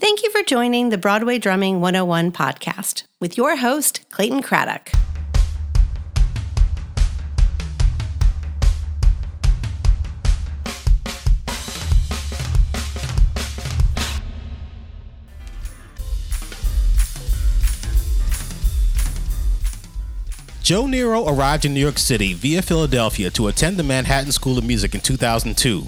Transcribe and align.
Thank 0.00 0.22
you 0.22 0.30
for 0.30 0.44
joining 0.44 0.90
the 0.90 0.96
Broadway 0.96 1.38
Drumming 1.38 1.80
101 1.80 2.30
podcast 2.30 3.02
with 3.18 3.36
your 3.36 3.56
host, 3.56 4.08
Clayton 4.12 4.42
Craddock. 4.42 4.92
Joe 20.62 20.86
Nero 20.86 21.26
arrived 21.26 21.64
in 21.64 21.74
New 21.74 21.80
York 21.80 21.98
City 21.98 22.34
via 22.34 22.62
Philadelphia 22.62 23.30
to 23.30 23.48
attend 23.48 23.78
the 23.78 23.82
Manhattan 23.82 24.30
School 24.30 24.58
of 24.58 24.64
Music 24.64 24.94
in 24.94 25.00
2002. 25.00 25.86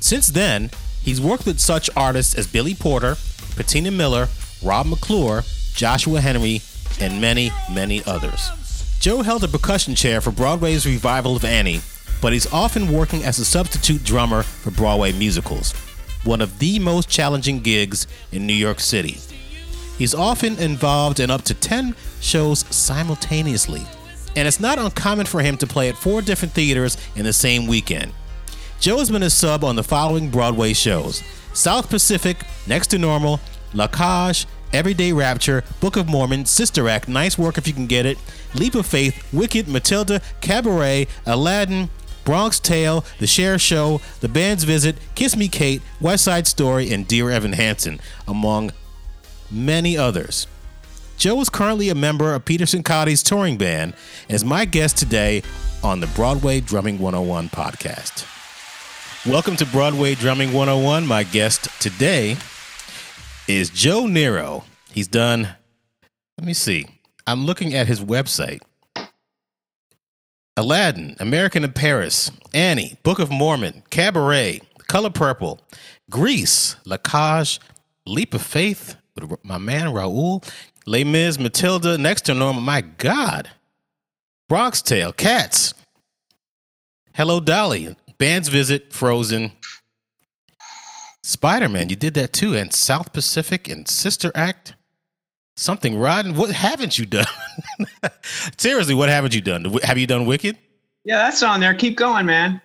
Since 0.00 0.26
then, 0.28 0.72
he's 1.00 1.20
worked 1.20 1.46
with 1.46 1.60
such 1.60 1.88
artists 1.94 2.34
as 2.34 2.48
Billy 2.48 2.74
Porter, 2.74 3.16
Patina 3.56 3.90
Miller, 3.90 4.28
Rob 4.62 4.86
McClure, 4.86 5.42
Joshua 5.74 6.20
Henry, 6.20 6.60
and 7.00 7.20
many, 7.20 7.50
many 7.72 8.02
others. 8.04 8.50
Joe 9.00 9.22
held 9.22 9.44
a 9.44 9.48
percussion 9.48 9.94
chair 9.94 10.20
for 10.20 10.30
Broadway's 10.30 10.86
revival 10.86 11.36
of 11.36 11.44
Annie, 11.44 11.80
but 12.20 12.32
he's 12.32 12.50
often 12.52 12.92
working 12.92 13.24
as 13.24 13.38
a 13.38 13.44
substitute 13.44 14.02
drummer 14.04 14.42
for 14.42 14.70
Broadway 14.70 15.12
musicals, 15.12 15.72
one 16.24 16.40
of 16.40 16.58
the 16.58 16.78
most 16.78 17.08
challenging 17.08 17.60
gigs 17.60 18.06
in 18.32 18.46
New 18.46 18.54
York 18.54 18.80
City. 18.80 19.18
He's 19.98 20.14
often 20.14 20.58
involved 20.58 21.20
in 21.20 21.30
up 21.30 21.42
to 21.42 21.54
10 21.54 21.94
shows 22.20 22.60
simultaneously, 22.74 23.86
and 24.34 24.46
it's 24.46 24.60
not 24.60 24.78
uncommon 24.78 25.26
for 25.26 25.40
him 25.40 25.56
to 25.58 25.66
play 25.66 25.88
at 25.88 25.96
four 25.96 26.20
different 26.20 26.52
theaters 26.52 26.96
in 27.14 27.24
the 27.24 27.32
same 27.32 27.66
weekend. 27.66 28.12
Joe 28.80 28.98
has 28.98 29.10
been 29.10 29.22
a 29.22 29.30
sub 29.30 29.64
on 29.64 29.76
the 29.76 29.82
following 29.82 30.30
Broadway 30.30 30.74
shows 30.74 31.22
South 31.56 31.88
Pacific, 31.88 32.44
Next 32.66 32.88
to 32.88 32.98
Normal, 32.98 33.40
La 33.72 33.86
Cage, 33.86 34.46
Everyday 34.72 35.12
Rapture, 35.12 35.64
Book 35.80 35.96
of 35.96 36.06
Mormon, 36.06 36.44
Sister 36.44 36.88
Act, 36.88 37.08
Nice 37.08 37.38
Work 37.38 37.56
If 37.56 37.66
You 37.66 37.72
Can 37.72 37.86
Get 37.86 38.04
It, 38.04 38.18
Leap 38.54 38.74
of 38.74 38.84
Faith, 38.84 39.32
Wicked, 39.32 39.66
Matilda, 39.66 40.20
Cabaret, 40.40 41.06
Aladdin, 41.24 41.88
Bronx 42.24 42.60
Tale, 42.60 43.04
The 43.18 43.26
Cher 43.26 43.58
Show, 43.58 44.00
The 44.20 44.28
Band's 44.28 44.64
Visit, 44.64 44.96
Kiss 45.14 45.34
Me 45.36 45.48
Kate, 45.48 45.80
West 46.00 46.24
Side 46.24 46.46
Story, 46.46 46.92
and 46.92 47.08
Dear 47.08 47.30
Evan 47.30 47.54
Hansen, 47.54 48.00
among 48.28 48.72
many 49.50 49.96
others. 49.96 50.46
Joe 51.16 51.40
is 51.40 51.48
currently 51.48 51.88
a 51.88 51.94
member 51.94 52.34
of 52.34 52.44
Peterson 52.44 52.82
Cotty's 52.82 53.22
touring 53.22 53.56
band 53.56 53.94
and 54.28 54.34
is 54.34 54.44
my 54.44 54.66
guest 54.66 54.98
today 54.98 55.42
on 55.82 56.00
the 56.00 56.06
Broadway 56.08 56.60
Drumming 56.60 56.98
101 56.98 57.48
podcast. 57.48 58.35
Welcome 59.28 59.56
to 59.56 59.66
Broadway 59.66 60.14
Drumming 60.14 60.52
101. 60.52 61.04
My 61.04 61.24
guest 61.24 61.68
today 61.80 62.36
is 63.48 63.70
Joe 63.70 64.06
Nero. 64.06 64.62
He's 64.92 65.08
done, 65.08 65.48
let 66.38 66.46
me 66.46 66.54
see, 66.54 66.86
I'm 67.26 67.44
looking 67.44 67.74
at 67.74 67.88
his 67.88 68.00
website. 68.00 68.62
Aladdin, 70.56 71.16
American 71.18 71.64
in 71.64 71.72
Paris, 71.72 72.30
Annie, 72.54 72.98
Book 73.02 73.18
of 73.18 73.28
Mormon, 73.28 73.82
Cabaret, 73.90 74.60
Color 74.86 75.10
Purple, 75.10 75.60
Grease, 76.08 76.76
La 76.84 76.96
Cage, 76.96 77.58
Leap 78.06 78.32
of 78.32 78.42
Faith, 78.42 78.94
with 79.16 79.44
my 79.44 79.58
man 79.58 79.88
Raul, 79.88 80.48
Les 80.86 81.02
Mis, 81.02 81.36
Matilda, 81.36 81.98
Next 81.98 82.26
to 82.26 82.34
Normal. 82.34 82.62
My 82.62 82.80
God. 82.80 83.50
Bronx 84.48 84.82
Tale, 84.82 85.12
Cats. 85.12 85.74
Hello 87.14 87.40
Dolly, 87.40 87.96
Band's 88.18 88.48
Visit, 88.48 88.94
Frozen. 88.94 89.52
Spider 91.22 91.68
Man, 91.68 91.90
you 91.90 91.96
did 91.96 92.14
that 92.14 92.32
too, 92.32 92.56
and 92.56 92.72
South 92.72 93.12
Pacific 93.12 93.68
and 93.68 93.86
Sister 93.86 94.32
Act. 94.34 94.74
Something 95.56 95.98
rotten. 95.98 96.34
What 96.34 96.50
haven't 96.50 96.98
you 96.98 97.06
done? 97.06 97.26
Seriously, 98.56 98.94
what 98.94 99.08
haven't 99.08 99.34
you 99.34 99.40
done? 99.40 99.64
Have 99.82 99.98
you 99.98 100.06
done 100.06 100.24
Wicked? 100.24 100.56
Yeah, 101.04 101.18
that's 101.18 101.42
on 101.42 101.60
there. 101.60 101.74
Keep 101.74 101.96
going, 101.96 102.26
man. 102.26 102.60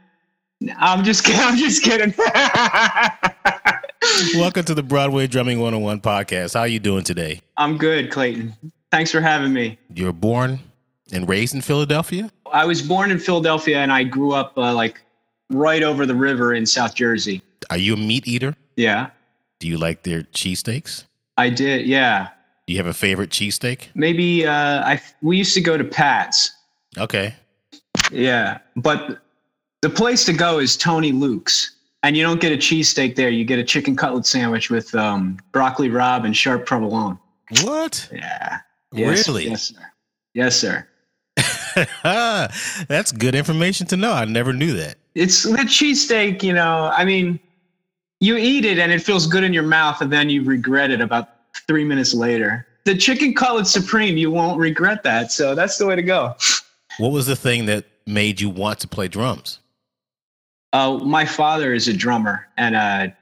I'm 0.77 1.03
just 1.03 1.23
kidding. 1.23 1.41
I'm 1.41 1.57
just 1.57 1.83
kidding. 1.83 2.13
Welcome 4.35 4.63
to 4.65 4.73
the 4.73 4.83
Broadway 4.83 5.27
Drumming 5.27 5.59
101 5.59 6.01
podcast. 6.01 6.53
How 6.53 6.61
are 6.61 6.67
you 6.67 6.79
doing 6.79 7.03
today? 7.03 7.41
I'm 7.57 7.77
good, 7.77 8.11
Clayton. 8.11 8.53
Thanks 8.89 9.11
for 9.11 9.21
having 9.21 9.53
me. 9.53 9.77
You're 9.93 10.13
born 10.13 10.59
and 11.11 11.27
raised 11.27 11.55
in 11.55 11.61
Philadelphia? 11.61 12.31
I 12.51 12.65
was 12.65 12.81
born 12.81 13.11
in 13.11 13.19
Philadelphia 13.19 13.77
and 13.77 13.91
I 13.91 14.03
grew 14.03 14.33
up 14.33 14.57
uh, 14.57 14.73
like 14.73 15.01
right 15.51 15.83
over 15.83 16.05
the 16.05 16.15
river 16.15 16.53
in 16.53 16.65
South 16.65 16.95
Jersey. 16.95 17.41
Are 17.69 17.77
you 17.77 17.93
a 17.93 17.97
meat 17.97 18.27
eater? 18.27 18.55
Yeah, 18.75 19.09
Do 19.59 19.67
you 19.67 19.77
like 19.77 20.03
their 20.03 20.23
cheesesteaks? 20.23 21.03
I 21.37 21.49
did. 21.49 21.85
Yeah, 21.85 22.29
Do 22.67 22.73
you 22.73 22.79
have 22.79 22.87
a 22.87 22.93
favorite 22.93 23.29
cheesesteak? 23.29 23.87
maybe 23.95 24.45
uh, 24.45 24.83
I 24.83 25.01
we 25.21 25.37
used 25.37 25.53
to 25.55 25.61
go 25.61 25.77
to 25.77 25.83
Pat's. 25.83 26.51
Okay. 26.97 27.35
Yeah, 28.11 28.59
but 28.75 29.19
the 29.81 29.89
place 29.89 30.25
to 30.25 30.33
go 30.33 30.59
is 30.59 30.75
Tony 30.77 31.11
Luke's, 31.11 31.75
and 32.03 32.15
you 32.17 32.23
don't 32.23 32.39
get 32.41 32.51
a 32.51 32.57
cheesesteak 32.57 33.15
there. 33.15 33.29
You 33.29 33.45
get 33.45 33.59
a 33.59 33.63
chicken 33.63 33.95
cutlet 33.95 34.25
sandwich 34.25 34.69
with 34.69 34.93
um, 34.95 35.37
broccoli 35.51 35.89
rabe 35.89 36.25
and 36.25 36.35
sharp 36.35 36.65
provolone. 36.65 37.17
What? 37.63 38.09
Yeah. 38.11 38.59
Yes, 38.93 39.27
Really? 39.27 39.47
Yes, 39.49 39.63
sir. 39.63 39.91
Yes, 40.33 40.55
sir. 40.59 40.87
That's 42.03 43.11
good 43.11 43.35
information 43.35 43.87
to 43.87 43.97
know. 43.97 44.11
I 44.13 44.25
never 44.25 44.53
knew 44.53 44.73
that. 44.73 44.95
It's 45.15 45.43
the 45.43 45.57
cheesesteak, 45.57 46.41
you 46.43 46.53
know. 46.53 46.91
I 46.95 47.03
mean, 47.03 47.39
you 48.19 48.37
eat 48.37 48.65
it 48.65 48.79
and 48.79 48.91
it 48.91 49.01
feels 49.01 49.27
good 49.27 49.43
in 49.43 49.53
your 49.53 49.63
mouth, 49.63 50.01
and 50.01 50.11
then 50.11 50.29
you 50.29 50.43
regret 50.43 50.91
it 50.91 51.01
about 51.01 51.29
three 51.67 51.83
minutes 51.83 52.13
later. 52.13 52.67
The 52.85 52.95
chicken 52.95 53.33
cutlet 53.33 53.67
supreme, 53.67 54.17
you 54.17 54.31
won't 54.31 54.59
regret 54.59 55.03
that. 55.03 55.31
So 55.31 55.53
that's 55.53 55.77
the 55.77 55.85
way 55.85 55.95
to 55.95 56.01
go. 56.01 56.35
What 56.97 57.11
was 57.11 57.25
the 57.25 57.35
thing 57.35 57.65
that 57.65 57.85
made 58.05 58.41
you 58.41 58.49
want 58.49 58.79
to 58.79 58.87
play 58.87 59.07
drums? 59.07 59.59
Uh, 60.73 60.97
my 60.99 61.25
father 61.25 61.73
is 61.73 61.87
a 61.87 61.93
drummer 61.93 62.47
and 62.57 62.75
a 62.75 63.15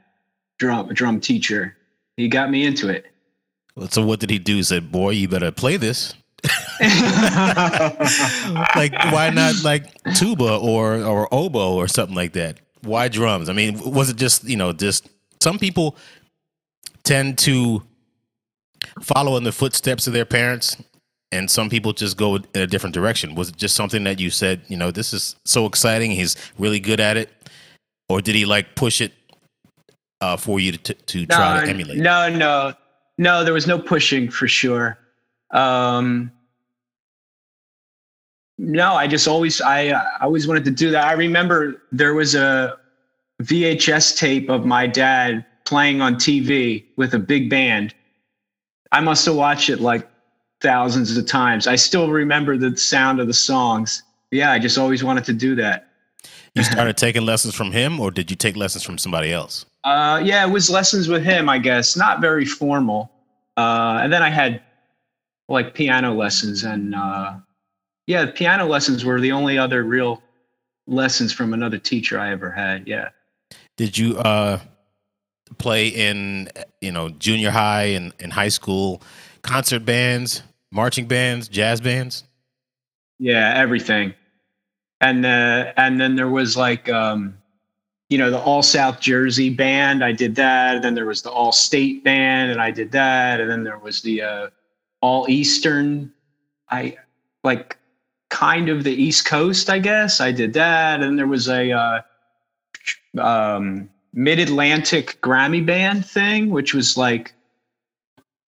drum 0.59 0.93
drum 0.93 1.19
teacher. 1.19 1.75
He 2.15 2.27
got 2.27 2.51
me 2.51 2.65
into 2.65 2.89
it. 2.89 3.05
So 3.89 4.05
what 4.05 4.19
did 4.19 4.29
he 4.29 4.39
do? 4.39 4.55
He 4.55 4.63
said, 4.63 4.91
"Boy, 4.91 5.11
you 5.11 5.27
better 5.27 5.51
play 5.51 5.77
this." 5.77 6.13
like, 8.75 8.93
why 9.11 9.31
not 9.33 9.63
like 9.63 9.85
tuba 10.15 10.57
or 10.57 10.95
or 11.03 11.27
oboe 11.33 11.75
or 11.75 11.87
something 11.87 12.15
like 12.15 12.33
that? 12.33 12.59
Why 12.81 13.07
drums? 13.09 13.49
I 13.49 13.53
mean, 13.53 13.79
was 13.79 14.09
it 14.09 14.15
just 14.15 14.43
you 14.45 14.55
know 14.55 14.71
just 14.73 15.09
some 15.41 15.59
people 15.59 15.95
tend 17.03 17.37
to 17.39 17.83
follow 19.01 19.37
in 19.37 19.43
the 19.43 19.51
footsteps 19.51 20.07
of 20.07 20.13
their 20.13 20.25
parents, 20.25 20.77
and 21.31 21.49
some 21.49 21.69
people 21.69 21.93
just 21.93 22.17
go 22.17 22.35
in 22.35 22.45
a 22.55 22.67
different 22.67 22.93
direction. 22.93 23.35
Was 23.35 23.49
it 23.49 23.57
just 23.57 23.75
something 23.75 24.03
that 24.05 24.19
you 24.19 24.29
said, 24.29 24.61
you 24.67 24.77
know, 24.77 24.91
this 24.91 25.13
is 25.13 25.35
so 25.45 25.65
exciting, 25.65 26.11
he's 26.11 26.35
really 26.57 26.79
good 26.79 26.99
at 26.99 27.17
it, 27.17 27.29
or 28.07 28.21
did 28.21 28.35
he 28.35 28.45
like 28.45 28.75
push 28.75 29.01
it 29.01 29.13
uh, 30.21 30.37
for 30.37 30.59
you 30.59 30.73
to 30.73 30.93
to 30.93 31.25
try 31.25 31.63
to 31.63 31.69
emulate? 31.69 31.97
No, 31.97 32.29
no, 32.29 32.73
no. 33.17 33.43
There 33.43 33.53
was 33.53 33.67
no 33.67 33.79
pushing 33.79 34.29
for 34.29 34.47
sure. 34.47 34.97
Um, 35.51 36.31
no, 38.57 38.93
I 38.93 39.07
just 39.07 39.27
always, 39.27 39.61
I, 39.61 39.89
I 39.89 40.23
always 40.23 40.47
wanted 40.47 40.65
to 40.65 40.71
do 40.71 40.91
that. 40.91 41.05
I 41.05 41.13
remember 41.13 41.81
there 41.91 42.13
was 42.13 42.35
a 42.35 42.77
VHS 43.41 44.17
tape 44.17 44.49
of 44.49 44.65
my 44.65 44.85
dad 44.85 45.45
playing 45.65 46.01
on 46.01 46.15
TV 46.15 46.85
with 46.97 47.13
a 47.13 47.19
big 47.19 47.49
band. 47.49 47.93
I 48.91 48.99
must 48.99 49.25
have 49.25 49.35
watched 49.35 49.69
it 49.69 49.79
like 49.79 50.09
thousands 50.61 51.15
of 51.15 51.25
times. 51.25 51.67
I 51.67 51.75
still 51.75 52.09
remember 52.09 52.57
the 52.57 52.75
sound 52.75 53.19
of 53.19 53.27
the 53.27 53.33
songs. 53.33 54.03
Yeah, 54.31 54.51
I 54.51 54.59
just 54.59 54.77
always 54.77 55.03
wanted 55.03 55.25
to 55.25 55.33
do 55.33 55.55
that. 55.55 55.87
You 56.55 56.63
started 56.63 56.97
taking 56.97 57.25
lessons 57.25 57.55
from 57.55 57.71
him, 57.71 57.99
or 57.99 58.11
did 58.11 58.29
you 58.29 58.35
take 58.35 58.57
lessons 58.57 58.83
from 58.83 58.97
somebody 58.97 59.31
else? 59.31 59.65
Uh, 59.83 60.21
yeah, 60.23 60.45
it 60.45 60.49
was 60.49 60.69
lessons 60.69 61.07
with 61.07 61.23
him, 61.23 61.47
I 61.47 61.59
guess. 61.59 61.95
Not 61.95 62.19
very 62.19 62.45
formal. 62.45 63.11
Uh, 63.55 63.99
and 64.01 64.11
then 64.11 64.21
I 64.21 64.29
had 64.29 64.61
like 65.49 65.73
piano 65.73 66.13
lessons, 66.13 66.63
and 66.63 66.95
uh, 66.95 67.33
yeah, 68.07 68.27
piano 68.33 68.65
lessons 68.65 69.03
were 69.03 69.19
the 69.19 69.31
only 69.31 69.57
other 69.57 69.83
real 69.83 70.21
lessons 70.87 71.33
from 71.33 71.53
another 71.53 71.77
teacher 71.77 72.19
I 72.19 72.31
ever 72.31 72.51
had. 72.51 72.87
Yeah. 72.87 73.09
Did 73.75 73.97
you 73.97 74.17
uh, 74.17 74.59
play 75.57 75.87
in 75.87 76.49
you 76.81 76.91
know 76.91 77.09
junior 77.09 77.51
high 77.51 77.85
and, 77.85 78.13
and 78.19 78.31
high 78.31 78.49
school 78.49 79.01
concert 79.41 79.85
bands, 79.85 80.43
marching 80.71 81.07
bands, 81.07 81.47
jazz 81.47 81.81
bands? 81.81 82.23
Yeah, 83.17 83.53
everything. 83.55 84.13
And 85.01 85.25
uh, 85.25 85.73
and 85.77 85.99
then 85.99 86.15
there 86.15 86.29
was 86.29 86.55
like 86.57 86.89
um, 86.89 87.37
you 88.09 88.17
know 88.17 88.29
the 88.29 88.39
All 88.39 88.61
South 88.61 88.99
Jersey 88.99 89.49
band. 89.49 90.03
I 90.03 90.11
did 90.11 90.35
that. 90.35 90.75
And 90.75 90.83
then 90.83 90.93
there 90.95 91.05
was 91.05 91.21
the 91.21 91.31
All 91.31 91.51
State 91.51 92.03
band, 92.03 92.51
and 92.51 92.61
I 92.61 92.71
did 92.71 92.91
that. 92.91 93.39
And 93.39 93.49
then 93.49 93.63
there 93.63 93.79
was 93.79 94.01
the 94.01 94.21
uh, 94.21 94.49
All 95.01 95.25
Eastern. 95.29 96.13
I 96.69 96.97
like 97.43 97.77
kind 98.29 98.69
of 98.69 98.83
the 98.83 98.93
East 98.93 99.25
Coast, 99.25 99.69
I 99.69 99.79
guess. 99.79 100.21
I 100.21 100.31
did 100.31 100.53
that. 100.53 101.01
And 101.01 101.17
there 101.17 101.27
was 101.27 101.47
a 101.49 101.71
uh, 101.71 102.01
um, 103.19 103.89
Mid 104.13 104.39
Atlantic 104.39 105.19
Grammy 105.21 105.65
band 105.65 106.05
thing, 106.05 106.49
which 106.49 106.73
was 106.73 106.97
like 106.97 107.33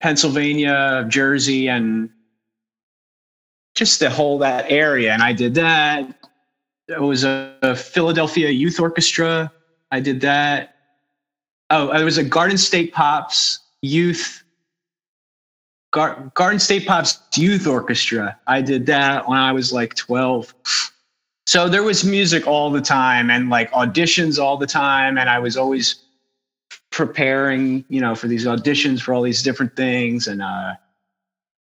Pennsylvania, 0.00 1.06
Jersey, 1.08 1.68
and 1.68 2.10
just 3.74 4.00
the 4.00 4.10
whole 4.10 4.38
that 4.38 4.70
area. 4.70 5.12
And 5.12 5.22
I 5.22 5.32
did 5.32 5.54
that. 5.54 6.14
It 6.88 7.00
was 7.00 7.24
a, 7.24 7.54
a 7.62 7.76
Philadelphia 7.76 8.48
Youth 8.48 8.80
Orchestra. 8.80 9.52
I 9.90 10.00
did 10.00 10.20
that. 10.22 10.74
Oh, 11.70 11.92
there 11.92 12.04
was 12.04 12.18
a 12.18 12.24
Garden 12.24 12.56
State 12.56 12.92
Pops 12.92 13.60
Youth 13.82 14.42
Gar- 15.90 16.30
Garden 16.34 16.58
State 16.60 16.86
Pops 16.86 17.20
Youth 17.34 17.66
Orchestra. 17.66 18.38
I 18.46 18.60
did 18.60 18.86
that 18.86 19.28
when 19.28 19.38
I 19.38 19.52
was 19.52 19.72
like 19.72 19.94
12. 19.94 20.54
So 21.46 21.68
there 21.68 21.82
was 21.82 22.04
music 22.04 22.46
all 22.46 22.70
the 22.70 22.80
time 22.80 23.30
and 23.30 23.48
like 23.48 23.70
auditions 23.72 24.38
all 24.38 24.58
the 24.58 24.66
time. 24.66 25.16
And 25.16 25.30
I 25.30 25.38
was 25.38 25.56
always 25.56 26.02
preparing, 26.90 27.84
you 27.88 28.00
know, 28.00 28.14
for 28.14 28.28
these 28.28 28.44
auditions 28.44 29.00
for 29.00 29.14
all 29.14 29.22
these 29.22 29.42
different 29.42 29.74
things. 29.76 30.26
And 30.26 30.42
uh, 30.42 30.74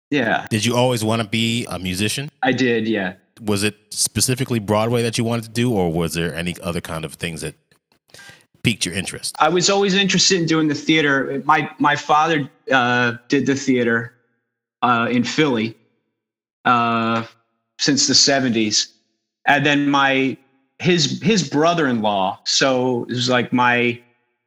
yeah. 0.10 0.48
Did 0.50 0.66
you 0.66 0.75
always 0.75 1.04
want 1.04 1.22
to 1.22 1.27
be 1.27 1.66
a 1.69 1.77
musician? 1.77 2.30
I 2.42 2.51
did, 2.51 2.88
yeah. 2.88 3.13
Was 3.42 3.63
it 3.63 3.75
specifically 3.89 4.60
Broadway 4.60 5.04
that 5.04 5.18
you 5.18 5.24
wanted 5.24 5.44
to 5.44 5.50
do, 5.50 5.74
or 5.74 5.92
was 5.92 6.13
there 6.13 6.33
any 6.33 6.56
other 6.63 6.80
kind 6.80 7.04
of 7.04 7.16
things 7.16 7.42
that 7.42 7.54
piqued 8.63 8.86
your 8.86 8.95
interest? 8.95 9.36
I 9.39 9.50
was 9.50 9.69
always 9.69 9.94
interested 9.94 10.39
in 10.39 10.45
doing 10.45 10.69
the 10.69 10.75
theater. 10.75 11.42
My 11.44 11.69
my 11.77 11.98
father 11.98 12.50
uh, 12.72 13.16
did 13.27 13.45
the 13.45 13.56
theater 13.56 14.15
uh, 14.86 15.08
in 15.10 15.24
Philly 15.24 15.76
uh, 16.66 17.26
since 17.80 18.08
the 18.08 18.14
'70s, 18.14 18.92
and 19.48 19.66
then 19.66 19.90
my 19.90 20.38
his 20.80 21.22
his 21.22 21.50
brother-in-law. 21.50 22.40
So 22.44 23.04
it 23.04 23.14
was 23.14 23.30
like 23.30 23.52
my 23.52 24.00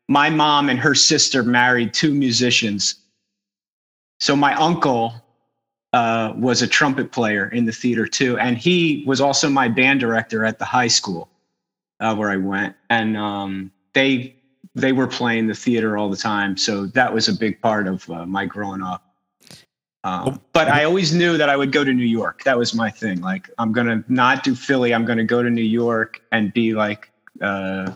my 0.08 0.31
mom 0.31 0.69
and 0.69 0.79
her 0.79 0.94
sister 0.94 1.43
married 1.43 1.93
two 1.93 2.14
musicians. 2.14 2.94
So 4.20 4.37
my 4.37 4.55
uncle 4.55 5.12
uh, 5.93 6.32
was 6.37 6.62
a 6.62 6.67
trumpet 6.67 7.11
player 7.11 7.49
in 7.49 7.64
the 7.64 7.73
theater 7.73 8.06
too, 8.06 8.38
and 8.38 8.56
he 8.56 9.02
was 9.06 9.20
also 9.20 9.50
my 9.50 9.69
band 9.69 9.99
director 9.99 10.44
at 10.44 10.61
the 10.61 10.64
high 10.64 10.88
school 10.88 11.29
uh, 11.99 12.14
where 12.14 12.31
I 12.31 12.37
went, 12.37 12.76
and 12.90 13.17
um, 13.17 13.73
they 13.93 14.37
they 14.76 14.93
were 14.93 15.08
playing 15.08 15.49
the 15.49 15.55
theater 15.55 15.99
all 15.99 16.08
the 16.08 16.17
time, 16.17 16.56
so 16.56 16.87
that 16.87 17.12
was 17.12 17.26
a 17.26 17.35
big 17.35 17.61
part 17.61 17.88
of 17.88 18.08
uh, 18.08 18.25
my 18.25 18.46
growing 18.46 18.82
up. 18.82 19.07
Um, 20.08 20.40
but 20.52 20.69
I 20.69 20.84
always 20.84 21.14
knew 21.14 21.37
that 21.37 21.49
I 21.49 21.56
would 21.56 21.72
go 21.72 21.84
to 21.84 21.93
New 21.93 22.05
York. 22.05 22.44
That 22.44 22.58
was 22.58 22.75
my 22.75 22.90
thing. 22.90 23.20
Like 23.20 23.50
I'm 23.58 23.72
gonna 23.72 24.05
not 24.08 24.43
do 24.43 24.55
Philly. 24.55 24.94
I'm 24.94 25.05
gonna 25.05 25.25
go 25.25 25.43
to 25.43 25.50
New 25.50 25.60
York 25.60 26.22
and 26.32 26.52
be 26.52 26.75
like, 26.75 27.10
uh, 27.40 27.93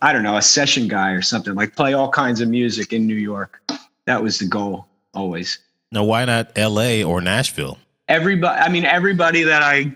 I 0.00 0.12
don't 0.12 0.22
know, 0.22 0.36
a 0.36 0.42
session 0.42 0.88
guy 0.88 1.10
or 1.10 1.22
something. 1.22 1.54
Like 1.54 1.76
play 1.76 1.92
all 1.94 2.10
kinds 2.10 2.40
of 2.40 2.48
music 2.48 2.92
in 2.92 3.06
New 3.06 3.16
York. 3.16 3.60
That 4.06 4.22
was 4.22 4.38
the 4.38 4.46
goal 4.46 4.86
always. 5.14 5.58
Now, 5.92 6.04
why 6.04 6.24
not 6.24 6.52
L.A. 6.56 7.02
or 7.02 7.20
Nashville? 7.20 7.78
Everybody. 8.08 8.60
I 8.60 8.68
mean, 8.68 8.84
everybody 8.84 9.42
that 9.42 9.62
I 9.62 9.94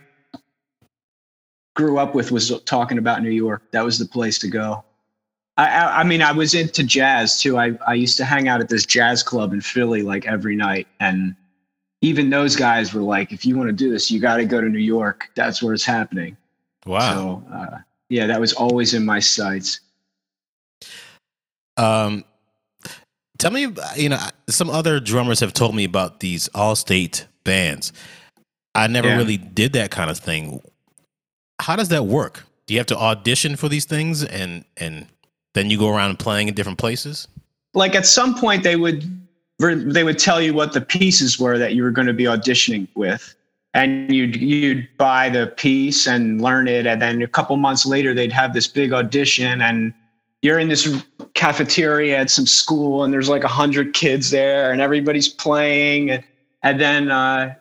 grew 1.74 1.98
up 1.98 2.14
with 2.14 2.30
was 2.30 2.60
talking 2.62 2.98
about 2.98 3.22
New 3.22 3.30
York. 3.30 3.62
That 3.72 3.84
was 3.84 3.98
the 3.98 4.06
place 4.06 4.38
to 4.40 4.48
go. 4.48 4.84
I, 5.56 5.66
I, 5.66 6.00
I 6.00 6.04
mean, 6.04 6.22
I 6.22 6.32
was 6.32 6.54
into 6.54 6.82
jazz 6.82 7.40
too. 7.40 7.58
I, 7.58 7.78
I 7.86 7.94
used 7.94 8.16
to 8.16 8.24
hang 8.24 8.48
out 8.48 8.60
at 8.60 8.68
this 8.68 8.84
jazz 8.84 9.22
club 9.22 9.52
in 9.52 9.60
Philly 9.60 10.02
like 10.02 10.26
every 10.26 10.56
night. 10.56 10.88
And 10.98 11.36
even 12.00 12.30
those 12.30 12.56
guys 12.56 12.92
were 12.92 13.00
like, 13.02 13.32
if 13.32 13.46
you 13.46 13.56
want 13.56 13.68
to 13.68 13.72
do 13.72 13.90
this, 13.90 14.10
you 14.10 14.20
got 14.20 14.36
to 14.36 14.44
go 14.44 14.60
to 14.60 14.68
New 14.68 14.78
York. 14.78 15.30
That's 15.34 15.62
where 15.62 15.72
it's 15.72 15.84
happening. 15.84 16.36
Wow. 16.86 17.14
So, 17.14 17.54
uh, 17.54 17.78
yeah, 18.08 18.26
that 18.26 18.38
was 18.38 18.52
always 18.52 18.94
in 18.94 19.04
my 19.04 19.20
sights. 19.20 19.80
Um, 21.76 22.24
tell 23.38 23.50
me, 23.50 23.68
you 23.96 24.08
know, 24.10 24.18
some 24.48 24.70
other 24.70 25.00
drummers 25.00 25.40
have 25.40 25.52
told 25.52 25.74
me 25.74 25.84
about 25.84 26.20
these 26.20 26.48
all-state 26.48 27.26
bands. 27.42 27.92
I 28.74 28.86
never 28.86 29.08
Yeah. 29.08 29.16
really 29.16 29.36
did 29.36 29.72
that 29.72 29.90
kind 29.90 30.10
of 30.10 30.18
thing. 30.18 30.60
How 31.60 31.76
does 31.76 31.88
that 31.88 32.06
work? 32.06 32.44
Do 32.66 32.74
you 32.74 32.80
have 32.80 32.86
to 32.88 32.98
audition 32.98 33.56
for 33.56 33.68
these 33.68 33.84
things 33.84 34.24
and 34.24 34.64
and 34.76 35.06
then 35.54 35.70
you 35.70 35.78
go 35.78 35.88
around 35.88 36.18
playing 36.18 36.48
in 36.48 36.54
different 36.54 36.78
places? 36.78 37.28
Like 37.74 37.94
at 37.94 38.06
some 38.06 38.34
point, 38.34 38.62
they 38.62 38.76
would 38.76 39.23
they 39.58 40.04
would 40.04 40.18
tell 40.18 40.40
you 40.40 40.54
what 40.54 40.72
the 40.72 40.80
pieces 40.80 41.38
were 41.38 41.58
that 41.58 41.74
you 41.74 41.82
were 41.82 41.90
going 41.90 42.06
to 42.06 42.12
be 42.12 42.24
auditioning 42.24 42.88
with, 42.94 43.34
and 43.72 44.12
you'd 44.12 44.36
you'd 44.36 44.88
buy 44.98 45.28
the 45.28 45.48
piece 45.56 46.06
and 46.06 46.40
learn 46.40 46.68
it, 46.68 46.86
and 46.86 47.00
then 47.00 47.22
a 47.22 47.28
couple 47.28 47.56
months 47.56 47.86
later, 47.86 48.14
they'd 48.14 48.32
have 48.32 48.52
this 48.52 48.66
big 48.66 48.92
audition, 48.92 49.60
and 49.60 49.94
you're 50.42 50.58
in 50.58 50.68
this 50.68 51.02
cafeteria 51.34 52.18
at 52.18 52.30
some 52.30 52.46
school, 52.46 53.04
and 53.04 53.12
there's 53.12 53.28
like 53.28 53.44
a 53.44 53.48
hundred 53.48 53.94
kids 53.94 54.30
there, 54.30 54.72
and 54.72 54.80
everybody's 54.80 55.28
playing, 55.28 56.10
and 56.10 56.24
and 56.64 56.80
then 56.80 57.10
uh, 57.10 57.54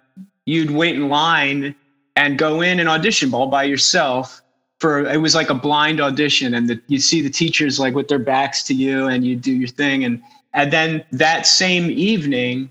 you'd 0.46 0.72
wait 0.72 0.96
in 0.96 1.10
line 1.10 1.76
and 2.16 2.38
go 2.38 2.62
in 2.62 2.80
and 2.80 2.90
audition 2.90 3.34
all 3.34 3.48
by 3.48 3.64
yourself 3.64 4.42
for 4.80 5.08
it 5.08 5.18
was 5.18 5.36
like 5.36 5.50
a 5.50 5.54
blind 5.54 6.02
audition 6.02 6.54
and 6.54 6.70
the, 6.70 6.82
you 6.88 7.00
see 7.00 7.22
the 7.22 7.30
teachers 7.30 7.80
like 7.80 7.94
with 7.94 8.08
their 8.08 8.20
backs 8.20 8.64
to 8.64 8.74
you 8.74 9.08
and 9.08 9.26
you 9.26 9.36
do 9.36 9.54
your 9.54 9.68
thing 9.68 10.04
and 10.04 10.22
and 10.54 10.72
then 10.72 11.04
that 11.12 11.46
same 11.46 11.90
evening 11.90 12.70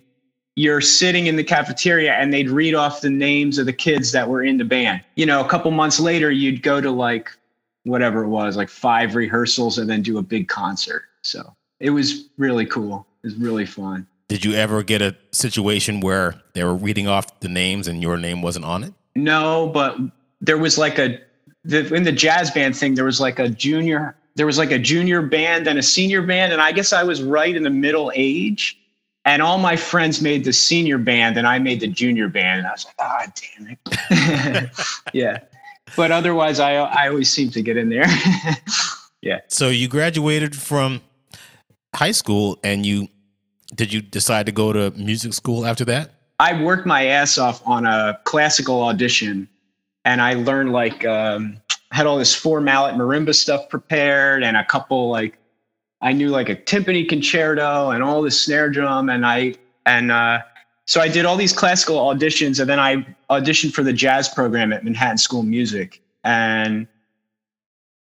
you're 0.54 0.82
sitting 0.82 1.28
in 1.28 1.36
the 1.36 1.44
cafeteria 1.44 2.12
and 2.12 2.32
they'd 2.32 2.50
read 2.50 2.74
off 2.74 3.00
the 3.00 3.08
names 3.08 3.56
of 3.56 3.64
the 3.64 3.72
kids 3.72 4.12
that 4.12 4.28
were 4.28 4.42
in 4.42 4.58
the 4.58 4.64
band 4.64 5.02
you 5.16 5.26
know 5.26 5.44
a 5.44 5.48
couple 5.48 5.70
months 5.70 6.00
later 6.00 6.30
you'd 6.30 6.62
go 6.62 6.80
to 6.80 6.90
like 6.90 7.30
whatever 7.84 8.22
it 8.22 8.28
was 8.28 8.56
like 8.56 8.68
five 8.68 9.14
rehearsals 9.14 9.78
and 9.78 9.88
then 9.88 10.02
do 10.02 10.18
a 10.18 10.22
big 10.22 10.48
concert 10.48 11.04
so 11.22 11.54
it 11.80 11.90
was 11.90 12.28
really 12.38 12.66
cool 12.66 13.06
it 13.22 13.26
was 13.26 13.36
really 13.36 13.66
fun 13.66 14.06
Did 14.28 14.44
you 14.44 14.54
ever 14.54 14.82
get 14.82 15.02
a 15.02 15.16
situation 15.32 16.00
where 16.00 16.40
they 16.54 16.64
were 16.64 16.74
reading 16.74 17.08
off 17.08 17.40
the 17.40 17.48
names 17.48 17.88
and 17.88 18.02
your 18.02 18.16
name 18.16 18.42
wasn't 18.42 18.64
on 18.64 18.84
it? 18.84 18.94
No, 19.14 19.68
but 19.68 19.98
there 20.40 20.58
was 20.58 20.78
like 20.78 20.98
a 20.98 21.18
the, 21.64 21.94
in 21.94 22.02
the 22.02 22.12
jazz 22.12 22.50
band 22.50 22.76
thing. 22.76 22.94
There 22.94 23.04
was 23.04 23.20
like 23.20 23.38
a 23.38 23.48
junior. 23.48 24.16
There 24.34 24.46
was 24.46 24.58
like 24.58 24.70
a 24.70 24.78
junior 24.78 25.22
band 25.22 25.66
and 25.66 25.78
a 25.78 25.82
senior 25.82 26.22
band, 26.22 26.52
and 26.52 26.62
I 26.62 26.72
guess 26.72 26.92
I 26.92 27.02
was 27.02 27.22
right 27.22 27.54
in 27.54 27.62
the 27.62 27.70
middle 27.70 28.12
age. 28.14 28.78
And 29.24 29.40
all 29.40 29.58
my 29.58 29.76
friends 29.76 30.20
made 30.20 30.44
the 30.44 30.52
senior 30.52 30.98
band, 30.98 31.36
and 31.36 31.46
I 31.46 31.58
made 31.58 31.80
the 31.80 31.86
junior 31.86 32.28
band. 32.28 32.60
And 32.60 32.66
I 32.66 32.72
was 32.72 32.84
like, 32.84 32.94
ah, 32.98 33.26
damn 33.56 33.76
it. 34.10 34.70
yeah, 35.12 35.38
but 35.96 36.10
otherwise, 36.10 36.58
I 36.58 36.74
I 36.74 37.08
always 37.08 37.30
seem 37.30 37.50
to 37.50 37.62
get 37.62 37.76
in 37.76 37.88
there. 37.88 38.06
yeah. 39.22 39.40
So 39.48 39.68
you 39.68 39.86
graduated 39.86 40.56
from 40.56 41.02
high 41.94 42.10
school 42.10 42.58
and 42.64 42.84
you 42.84 43.08
did 43.74 43.92
you 43.92 44.02
decide 44.02 44.46
to 44.46 44.52
go 44.52 44.72
to 44.72 44.90
music 44.92 45.32
school 45.34 45.66
after 45.66 45.84
that? 45.86 46.10
I 46.38 46.60
worked 46.60 46.86
my 46.86 47.06
ass 47.06 47.38
off 47.38 47.62
on 47.66 47.86
a 47.86 48.18
classical 48.24 48.82
audition, 48.82 49.48
and 50.04 50.20
I 50.20 50.34
learned 50.34 50.72
like 50.72 51.04
um, 51.04 51.61
had 51.92 52.06
all 52.06 52.16
this 52.16 52.34
four 52.34 52.60
mallet 52.60 52.94
marimba 52.94 53.34
stuff 53.34 53.68
prepared, 53.68 54.42
and 54.42 54.56
a 54.56 54.64
couple 54.64 55.10
like 55.10 55.38
I 56.00 56.12
knew 56.12 56.30
like 56.30 56.48
a 56.48 56.56
timpani 56.56 57.08
concerto 57.08 57.90
and 57.90 58.02
all 58.02 58.22
this 58.22 58.40
snare 58.40 58.70
drum, 58.70 59.08
and 59.08 59.24
I 59.24 59.54
and 59.86 60.10
uh, 60.10 60.40
so 60.86 61.00
I 61.00 61.08
did 61.08 61.24
all 61.24 61.36
these 61.36 61.52
classical 61.52 61.96
auditions, 61.96 62.58
and 62.58 62.68
then 62.68 62.80
I 62.80 63.06
auditioned 63.30 63.72
for 63.72 63.82
the 63.82 63.92
jazz 63.92 64.28
program 64.28 64.72
at 64.72 64.84
Manhattan 64.84 65.18
School 65.18 65.40
of 65.40 65.46
Music, 65.46 66.02
and 66.24 66.88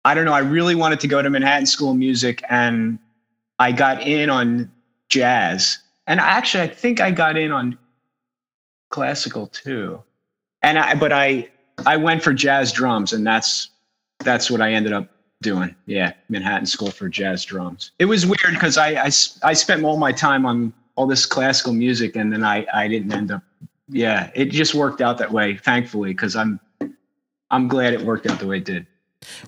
I 0.05 0.13
don't 0.13 0.25
know, 0.25 0.33
I 0.33 0.39
really 0.39 0.75
wanted 0.75 0.99
to 1.01 1.07
go 1.07 1.21
to 1.21 1.29
Manhattan 1.29 1.65
School 1.65 1.91
of 1.91 1.97
Music, 1.97 2.43
and 2.49 2.97
I 3.59 3.71
got 3.71 4.01
in 4.01 4.29
on 4.29 4.71
jazz, 5.09 5.79
and 6.07 6.19
actually 6.19 6.63
I 6.63 6.67
think 6.67 7.01
I 7.01 7.11
got 7.11 7.37
in 7.37 7.51
on 7.51 7.77
classical 8.89 9.47
too. 9.47 10.01
And 10.61 10.79
I, 10.79 10.95
but 10.95 11.11
I, 11.11 11.49
I 11.85 11.97
went 11.97 12.23
for 12.23 12.33
jazz 12.33 12.71
drums, 12.71 13.13
and 13.13 13.25
that's 13.25 13.69
that's 14.19 14.49
what 14.49 14.61
I 14.61 14.71
ended 14.73 14.93
up 14.93 15.09
doing. 15.41 15.75
Yeah, 15.85 16.13
Manhattan 16.29 16.65
School 16.65 16.91
for 16.91 17.09
Jazz 17.09 17.43
Drums. 17.45 17.91
It 17.99 18.05
was 18.05 18.25
weird 18.25 18.53
because 18.53 18.77
I 18.77 19.05
I 19.43 19.53
spent 19.53 19.83
all 19.83 19.97
my 19.97 20.11
time 20.11 20.45
on 20.45 20.73
all 20.95 21.07
this 21.07 21.25
classical 21.25 21.73
music, 21.73 22.15
and 22.15 22.31
then 22.31 22.43
I 22.43 22.65
I 22.73 22.87
didn't 22.87 23.11
end 23.11 23.31
up. 23.31 23.43
Yeah, 23.87 24.31
it 24.33 24.45
just 24.45 24.73
worked 24.73 25.01
out 25.01 25.17
that 25.19 25.31
way, 25.31 25.57
thankfully, 25.57 26.11
because 26.11 26.35
I'm 26.35 26.59
I'm 27.51 27.67
glad 27.67 27.93
it 27.93 28.01
worked 28.01 28.27
out 28.27 28.39
the 28.39 28.47
way 28.47 28.57
it 28.57 28.65
did. 28.65 28.87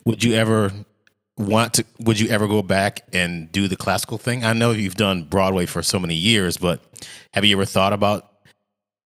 Would 0.06 0.24
you 0.24 0.36
ever 0.36 0.72
want 1.38 1.74
to 1.76 1.86
would 2.00 2.20
you 2.20 2.30
ever 2.30 2.48
go 2.48 2.62
back 2.62 3.02
and 3.14 3.52
do 3.52 3.68
the 3.68 3.76
classical 3.76 4.18
thing? 4.18 4.44
I 4.44 4.54
know 4.54 4.72
you've 4.72 4.96
done 4.96 5.24
Broadway 5.24 5.66
for 5.66 5.82
so 5.82 6.00
many 6.00 6.16
years, 6.16 6.58
but 6.58 6.82
have 7.34 7.46
you 7.46 7.56
ever 7.56 7.66
thought 7.66 7.94
about 7.94 8.32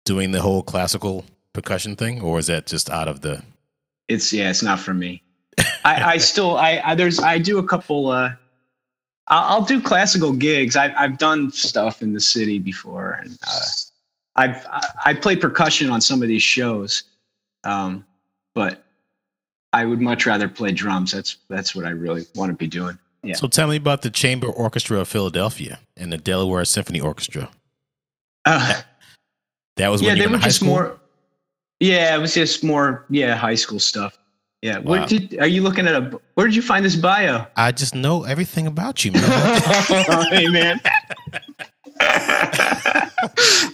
doing 0.05 0.33
the 0.33 0.43
whole 0.43 0.63
classical 0.63 1.25
percussion 1.55 1.97
thing 1.97 2.21
or 2.21 2.39
is 2.39 2.49
that 2.49 2.67
just 2.67 2.91
out 2.91 3.09
of 3.09 3.23
the 3.23 3.43
It's 4.09 4.31
yeah, 4.33 4.51
it's 4.51 4.63
not 4.63 4.79
for 4.79 4.93
me. 4.93 5.23
I, 5.85 6.15
I 6.15 6.17
still 6.19 6.57
I, 6.59 6.83
I 6.85 6.95
there's 6.95 7.19
I 7.21 7.39
do 7.39 7.59
a 7.59 7.67
couple. 7.67 8.09
uh 8.11 8.33
I'll, 9.29 9.45
I'll 9.61 9.65
do 9.65 9.81
classical 9.81 10.33
gigs. 10.35 10.77
I've 10.77 10.93
I've 10.99 11.17
done 11.17 11.51
stuff 11.51 12.03
in 12.03 12.13
the 12.13 12.21
city 12.21 12.59
before, 12.59 13.21
and 13.23 13.39
uh, 13.47 13.61
I've 14.37 14.67
I, 14.67 14.87
I 15.07 15.15
played 15.15 15.41
percussion 15.41 15.89
on 15.91 16.01
some 16.03 16.21
of 16.21 16.29
these 16.29 16.43
shows, 16.43 17.05
um, 17.65 18.05
but 18.55 18.85
I 19.73 19.87
would 19.87 20.01
much 20.03 20.27
rather 20.27 20.49
play 20.49 20.73
drums. 20.73 21.13
That's 21.13 21.39
that's 21.49 21.75
what 21.75 21.87
I 21.87 21.91
really 21.91 22.27
want 22.35 22.51
to 22.51 22.57
be 22.57 22.67
doing. 22.67 22.99
Yeah. 23.23 23.37
So 23.37 23.47
tell 23.49 23.69
me 23.69 23.77
about 23.77 24.03
the 24.03 24.11
Chamber 24.11 24.49
Orchestra 24.49 25.01
of 25.01 25.09
Philadelphia 25.09 25.79
and 25.97 26.13
the 26.13 26.19
Delaware 26.19 26.65
Symphony 26.67 27.01
Orchestra. 27.01 27.49
Uh, 28.45 28.83
That 29.77 29.89
was 29.89 30.03
when 30.03 30.09
yeah, 30.09 30.15
you 30.15 30.23
they 30.23 30.27
were 30.27 30.31
were 30.33 30.37
in 30.37 30.41
high 30.43 30.49
just 30.49 30.57
school? 30.57 30.69
more. 30.69 31.01
Yeah, 31.81 32.15
it 32.15 32.19
was 32.19 32.35
just 32.35 32.65
more. 32.65 33.07
Yeah, 33.11 33.35
high 33.37 33.55
school 33.55 33.79
stuff. 33.79 34.19
Yeah. 34.63 34.79
Where 34.79 35.05
did 35.05 35.39
are 35.41 35.47
you 35.47 35.63
looking 35.63 35.87
at 35.87 35.95
a? 35.95 36.21
Where 36.35 36.47
did 36.47 36.57
you 36.57 36.63
find 36.63 36.85
this 36.85 36.97
bio? 36.97 37.47
I 37.57 37.71
just 37.73 37.95
know 37.95 38.25
everything 38.25 38.67
about 38.67 39.05
you, 39.05 39.13
man. 39.13 39.23
hey 40.31 40.49
man. 40.49 40.81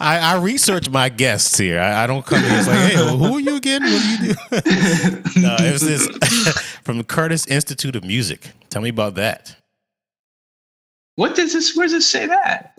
I, 0.00 0.18
I 0.22 0.38
research 0.42 0.88
my 0.88 1.08
guests 1.08 1.56
here. 1.56 1.78
I, 1.80 2.04
I 2.04 2.06
don't 2.06 2.24
come 2.24 2.40
here. 2.42 2.58
It's 2.58 2.66
like, 2.66 2.78
hey, 2.90 2.96
well, 2.96 3.18
who 3.18 3.36
are 3.36 3.40
you 3.40 3.56
again? 3.56 3.82
What 3.82 4.02
do 4.02 4.08
you 4.08 4.34
do? 4.34 5.40
no, 5.40 5.56
it 5.60 5.72
was 5.72 5.82
this 5.82 6.08
from 6.82 6.98
the 6.98 7.04
Curtis 7.04 7.46
Institute 7.46 7.96
of 7.96 8.04
Music. 8.04 8.50
Tell 8.68 8.82
me 8.82 8.88
about 8.88 9.14
that. 9.14 9.56
What 11.16 11.34
does 11.34 11.52
this? 11.52 11.76
Where 11.76 11.86
does 11.86 11.92
it 11.92 12.02
say 12.02 12.26
that? 12.26 12.72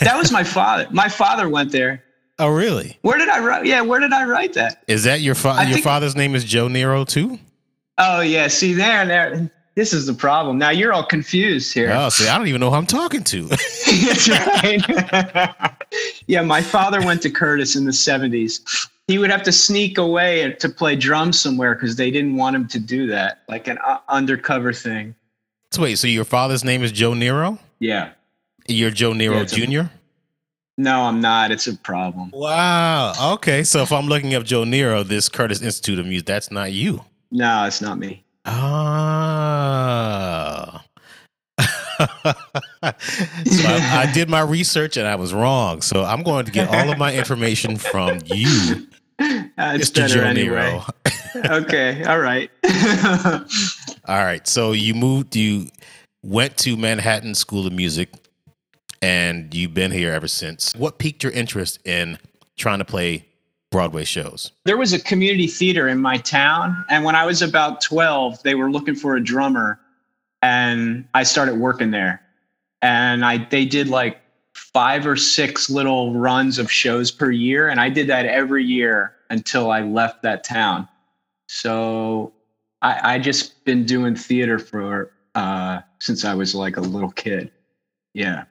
That 0.00 0.16
was 0.16 0.32
my 0.32 0.44
father. 0.44 0.86
My 0.90 1.08
father 1.08 1.48
went 1.48 1.72
there. 1.72 2.02
Oh, 2.38 2.48
really? 2.48 2.98
Where 3.02 3.18
did 3.18 3.28
I 3.28 3.38
write? 3.44 3.66
Yeah, 3.66 3.80
where 3.82 4.00
did 4.00 4.12
I 4.12 4.24
write 4.24 4.52
that? 4.54 4.82
Is 4.88 5.04
that 5.04 5.20
your 5.20 5.34
father? 5.34 5.62
Your 5.64 5.74
think- 5.74 5.84
father's 5.84 6.16
name 6.16 6.34
is 6.34 6.44
Joe 6.44 6.68
Nero 6.68 7.04
too? 7.04 7.38
Oh 7.98 8.20
yeah, 8.20 8.48
see 8.48 8.72
there, 8.72 9.06
there. 9.06 9.50
This 9.76 9.92
is 9.92 10.06
the 10.06 10.14
problem. 10.14 10.58
Now 10.58 10.70
you're 10.70 10.92
all 10.92 11.04
confused 11.04 11.74
here. 11.74 11.92
Oh, 11.92 12.08
see, 12.08 12.28
I 12.28 12.38
don't 12.38 12.46
even 12.46 12.60
know 12.60 12.70
who 12.70 12.76
I'm 12.76 12.86
talking 12.86 13.24
to. 13.24 13.42
That's 13.48 14.28
right. 14.28 15.74
yeah, 16.28 16.42
my 16.42 16.62
father 16.62 17.04
went 17.04 17.22
to 17.22 17.30
Curtis 17.30 17.74
in 17.74 17.84
the 17.84 17.90
70s. 17.90 18.88
He 19.08 19.18
would 19.18 19.30
have 19.30 19.42
to 19.42 19.52
sneak 19.52 19.98
away 19.98 20.52
to 20.60 20.68
play 20.68 20.94
drums 20.94 21.40
somewhere 21.40 21.74
because 21.74 21.96
they 21.96 22.12
didn't 22.12 22.36
want 22.36 22.54
him 22.54 22.68
to 22.68 22.78
do 22.78 23.08
that, 23.08 23.42
like 23.48 23.66
an 23.66 23.78
uh, 23.84 23.98
undercover 24.08 24.72
thing. 24.72 25.14
so 25.72 25.82
wait, 25.82 25.98
so 25.98 26.06
your 26.06 26.24
father's 26.24 26.62
name 26.62 26.82
is 26.84 26.92
Joe 26.92 27.12
Nero? 27.12 27.58
Yeah. 27.80 28.12
You're 28.68 28.90
Joe 28.92 29.12
Nero 29.12 29.38
Yeah, 29.38 29.44
Jr. 29.44 29.90
No, 30.76 31.02
I'm 31.02 31.20
not. 31.20 31.52
It's 31.52 31.66
a 31.68 31.76
problem. 31.76 32.30
Wow. 32.32 33.34
Okay, 33.34 33.62
so 33.62 33.82
if 33.82 33.92
I'm 33.92 34.06
looking 34.06 34.34
up 34.34 34.42
Joe 34.44 34.64
Nero, 34.64 35.02
this 35.04 35.28
Curtis 35.28 35.62
Institute 35.62 35.98
of 35.98 36.06
Music, 36.06 36.26
that's 36.26 36.50
not 36.50 36.72
you. 36.72 37.04
No, 37.30 37.64
it's 37.66 37.80
not 37.80 37.98
me. 37.98 38.24
Ah. 38.44 39.64
so 41.60 41.64
I, 42.84 44.04
I 44.08 44.10
did 44.12 44.28
my 44.28 44.40
research 44.40 44.96
and 44.96 45.06
I 45.06 45.14
was 45.14 45.32
wrong. 45.32 45.80
So 45.80 46.02
I'm 46.04 46.24
going 46.24 46.44
to 46.46 46.50
get 46.50 46.68
all 46.68 46.90
of 46.90 46.98
my 46.98 47.14
information 47.14 47.76
from 47.76 48.18
you, 48.24 48.86
Uh, 49.20 49.76
it's 49.76 49.90
Mr. 49.90 50.08
Joe 50.08 50.20
anyway. 50.22 50.80
Nero. 51.36 51.54
okay. 51.62 52.02
All 52.04 52.18
right. 52.18 52.50
All 54.08 54.24
right. 54.24 54.44
So 54.48 54.72
you 54.72 54.94
moved, 54.94 55.36
you 55.36 55.68
went 56.24 56.56
to 56.58 56.76
Manhattan 56.76 57.36
School 57.36 57.64
of 57.66 57.72
Music 57.72 58.10
and 59.04 59.54
you've 59.54 59.74
been 59.74 59.90
here 59.90 60.12
ever 60.12 60.28
since. 60.28 60.74
What 60.76 60.98
piqued 60.98 61.22
your 61.22 61.32
interest 61.32 61.78
in 61.84 62.18
trying 62.56 62.78
to 62.78 62.84
play 62.84 63.26
Broadway 63.70 64.04
shows? 64.04 64.52
there 64.64 64.76
was 64.76 64.92
a 64.92 65.00
community 65.00 65.46
theater 65.48 65.88
in 65.88 65.98
my 66.00 66.16
town 66.16 66.84
and 66.90 67.04
when 67.04 67.16
i 67.16 67.26
was 67.26 67.42
about 67.42 67.80
12 67.80 68.40
they 68.44 68.54
were 68.54 68.70
looking 68.70 68.94
for 68.94 69.16
a 69.16 69.20
drummer 69.22 69.80
and 70.42 71.04
i 71.12 71.24
started 71.24 71.56
working 71.56 71.90
there 71.90 72.22
and 72.82 73.24
i 73.24 73.36
they 73.50 73.64
did 73.64 73.88
like 73.88 74.20
five 74.54 75.04
or 75.08 75.16
six 75.16 75.68
little 75.68 76.14
runs 76.14 76.60
of 76.60 76.70
shows 76.70 77.10
per 77.10 77.32
year 77.32 77.68
and 77.68 77.80
i 77.80 77.88
did 77.88 78.06
that 78.06 78.26
every 78.26 78.62
year 78.64 79.16
until 79.30 79.72
i 79.72 79.80
left 79.80 80.22
that 80.22 80.44
town 80.44 80.88
so 81.48 82.32
i 82.80 83.14
i 83.14 83.18
just 83.18 83.64
been 83.64 83.84
doing 83.84 84.14
theater 84.14 84.56
for 84.56 85.10
uh 85.34 85.80
since 85.98 86.24
i 86.24 86.32
was 86.32 86.54
like 86.54 86.76
a 86.76 86.80
little 86.80 87.10
kid 87.10 87.50
yeah 88.12 88.44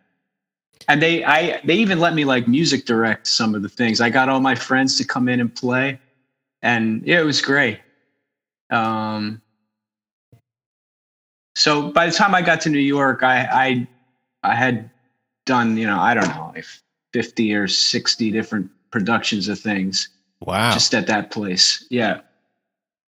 and 0.88 1.02
they 1.02 1.24
i 1.24 1.60
they 1.63 1.75
even 1.75 2.00
let 2.00 2.13
me 2.13 2.25
like 2.25 2.48
music 2.48 2.86
direct 2.86 3.28
some 3.28 3.56
of 3.56 3.62
the 3.62 3.70
things 3.70 4.02
i 4.02 4.10
got 4.10 4.30
all 4.30 4.40
my 4.40 4.56
friends 4.56 4.98
to 4.98 5.06
come 5.06 5.28
in 5.28 5.40
and 5.40 5.54
play 5.56 6.00
and 6.62 7.02
yeah 7.06 7.20
it 7.20 7.24
was 7.25 7.42
great 7.42 7.80
um 8.70 9.42
so 11.56 11.92
by 11.92 12.06
the 12.06 12.12
time 12.12 12.34
i 12.34 12.42
got 12.42 12.62
to 12.62 12.70
new 12.70 12.80
york 12.80 13.24
i 13.24 13.42
i 13.52 13.88
i 14.44 14.56
had 14.56 14.90
done 15.46 15.78
you 15.78 15.86
know 15.86 16.00
i 16.00 16.13
don't 16.13 16.28
know 16.30 16.52
like 16.56 16.66
50 17.13 17.54
or 17.54 17.68
60 17.68 18.32
different 18.32 18.72
productions 18.92 19.48
of 19.48 19.60
things 19.60 20.10
Wow. 20.46 20.74
just 20.74 20.94
at 20.94 21.08
that 21.08 21.32
place. 21.32 21.86
Yeah. 21.90 22.22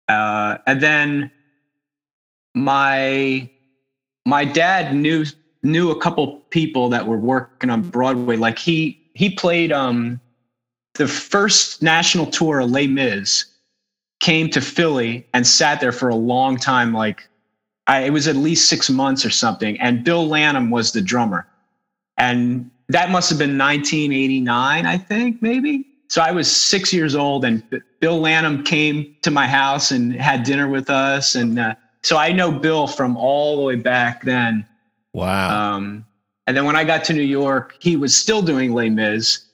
Uh, 0.08 0.58
and 0.66 0.82
then 0.82 1.32
my 2.56 3.50
my 4.26 4.46
dad 4.46 4.96
knew 4.96 5.26
knew 5.64 5.92
a 5.92 6.00
couple 6.00 6.40
people 6.50 6.90
that 6.90 7.06
were 7.06 7.18
working 7.18 7.70
on 7.70 7.82
Broadway. 7.90 8.38
Like 8.38 8.60
he 8.60 9.00
he 9.14 9.30
played 9.30 9.72
um 9.72 10.20
the 10.96 11.08
first 11.08 11.82
national 11.82 12.26
tour 12.28 12.60
of 12.60 12.72
Les 12.72 12.88
Mis 12.88 13.46
came 14.20 14.50
to 14.50 14.62
Philly 14.62 15.26
and 15.34 15.46
sat 15.46 15.80
there 15.80 15.92
for 15.92 16.10
a 16.10 16.16
long 16.16 16.58
time. 16.58 16.94
Like 16.94 17.28
I, 17.88 18.02
it 18.02 18.10
was 18.12 18.28
at 18.28 18.36
least 18.36 18.70
six 18.70 18.90
months 18.90 19.26
or 19.26 19.30
something. 19.30 19.80
And 19.80 20.04
Bill 20.04 20.28
Lanham 20.28 20.70
was 20.70 20.92
the 20.92 21.02
drummer, 21.02 21.48
and 22.18 22.70
that 22.90 23.12
must 23.12 23.30
have 23.30 23.40
been 23.40 23.58
1989, 23.58 24.86
I 24.86 24.98
think, 24.98 25.42
maybe. 25.42 25.86
So 26.10 26.22
I 26.22 26.32
was 26.32 26.50
six 26.50 26.94
years 26.94 27.16
old, 27.16 27.44
and 27.44 27.64
Bill 28.00 28.20
Lanham 28.20 28.64
came 28.64 29.16
to 29.24 29.32
my 29.32 29.46
house 29.46 29.92
and 29.92 30.14
had 30.14 30.44
dinner 30.44 30.68
with 30.70 30.90
us, 30.90 31.36
and 31.36 31.60
uh, 31.60 31.76
so 32.02 32.18
I 32.18 32.32
know 32.32 32.52
Bill 32.52 32.88
from 32.88 33.18
all 33.18 33.58
the 33.58 33.64
way 33.64 33.76
back 33.76 34.24
then. 34.24 34.66
Wow. 35.18 35.76
Um, 35.76 36.06
and 36.46 36.56
then 36.56 36.66
when 36.66 36.76
I 36.76 36.84
got 36.84 37.04
to 37.06 37.14
New 37.14 37.22
York, 37.22 37.76
he 37.80 37.98
was 37.98 38.16
still 38.16 38.42
doing 38.42 38.74
Les 38.74 38.90
Mis, 38.90 39.46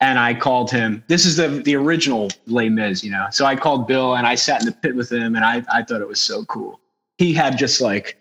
and 0.00 0.18
I 0.18 0.34
called 0.34 0.70
him. 0.70 1.02
This 1.08 1.24
is 1.24 1.36
the 1.36 1.48
the 1.48 1.74
original 1.76 2.28
Les 2.46 2.68
Mis, 2.68 3.02
you 3.02 3.10
know. 3.10 3.26
So 3.30 3.46
I 3.46 3.56
called 3.56 3.86
Bill, 3.86 4.16
and 4.16 4.26
I 4.26 4.34
sat 4.34 4.60
in 4.60 4.66
the 4.66 4.72
pit 4.72 4.94
with 4.94 5.10
him, 5.10 5.34
and 5.34 5.44
I 5.44 5.64
I 5.72 5.82
thought 5.82 6.00
it 6.00 6.08
was 6.08 6.20
so 6.20 6.44
cool. 6.44 6.80
He 7.18 7.32
had 7.32 7.56
just 7.56 7.80
like, 7.80 8.18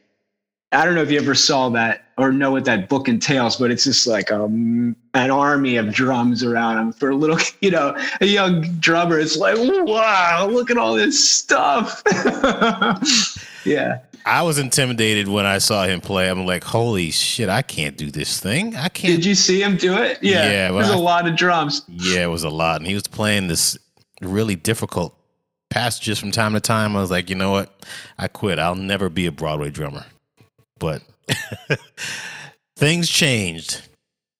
I 0.72 0.86
don't 0.86 0.96
know 0.96 1.02
if 1.02 1.12
you 1.12 1.20
ever 1.20 1.36
saw 1.36 1.70
that 1.70 2.06
or 2.18 2.32
know 2.32 2.52
what 2.52 2.66
that 2.66 2.88
book 2.88 3.10
entails, 3.10 3.58
but 3.58 3.72
it's 3.72 3.84
just 3.84 4.06
like 4.06 4.32
um, 4.32 4.96
an 5.14 5.32
army 5.32 5.76
of 5.76 5.92
drums 5.92 6.44
around 6.44 6.78
him 6.78 6.94
for 6.94 7.10
a 7.10 7.16
little, 7.16 7.40
you 7.62 7.72
know, 7.72 7.98
a 8.22 8.26
young 8.26 8.62
drummer. 8.80 9.20
It's 9.20 9.36
like, 9.36 9.58
wow, 9.58 10.48
look 10.50 10.70
at 10.70 10.78
all 10.78 10.94
this 10.94 11.30
stuff. 11.30 12.04
yeah. 13.66 14.00
I 14.26 14.44
was 14.44 14.58
intimidated 14.60 15.28
when 15.28 15.46
I 15.46 15.58
saw 15.58 15.84
him 15.86 16.02
play. 16.02 16.30
I'm 16.30 16.46
like, 16.46 16.64
holy 16.64 17.12
shit, 17.12 17.50
I 17.50 17.62
can't 17.62 17.98
do 17.98 18.12
this 18.12 18.40
thing. 18.40 18.76
I 18.76 18.90
can't. 18.90 19.16
Did 19.16 19.26
you 19.26 19.36
see 19.36 19.62
him 19.62 19.78
do 19.78 19.96
it? 19.96 20.20
Yeah. 20.22 20.50
Yeah, 20.50 20.70
well, 20.72 20.80
There's 20.80 20.92
I- 20.92 20.98
a 20.98 21.00
lot 21.00 21.28
of 21.28 21.36
drums. 21.36 21.84
Yeah, 21.88 22.24
it 22.24 22.28
was 22.30 22.44
a 22.44 22.50
lot. 22.50 22.78
And 22.82 22.88
he 22.88 22.94
was 22.94 23.04
playing 23.08 23.48
this 23.48 23.78
really 24.22 24.56
difficult 24.56 25.18
passages 25.70 26.20
from 26.20 26.32
time 26.32 26.54
to 26.54 26.60
time. 26.60 26.96
I 26.96 27.02
was 27.02 27.12
like, 27.12 27.30
you 27.30 27.36
know 27.36 27.52
what? 27.52 27.74
I 28.18 28.28
quit. 28.28 28.60
I'll 28.60 28.76
never 28.76 29.10
be 29.10 29.26
a 29.26 29.32
Broadway 29.32 29.70
drummer. 29.72 30.06
But 30.80 31.02
things 32.76 33.10
changed. 33.10 33.82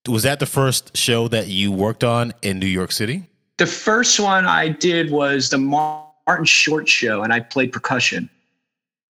Was 0.08 0.24
that 0.24 0.40
the 0.40 0.46
first 0.46 0.96
show 0.96 1.28
that 1.28 1.46
you 1.46 1.70
worked 1.70 2.02
on 2.04 2.32
in 2.42 2.58
New 2.58 2.66
York 2.66 2.92
City? 2.92 3.24
The 3.58 3.66
first 3.66 4.18
one 4.18 4.46
I 4.46 4.68
did 4.68 5.10
was 5.12 5.50
the 5.50 5.58
Martin 5.58 6.44
Short 6.44 6.88
Show, 6.88 7.22
and 7.22 7.32
I 7.32 7.38
played 7.40 7.72
percussion. 7.72 8.28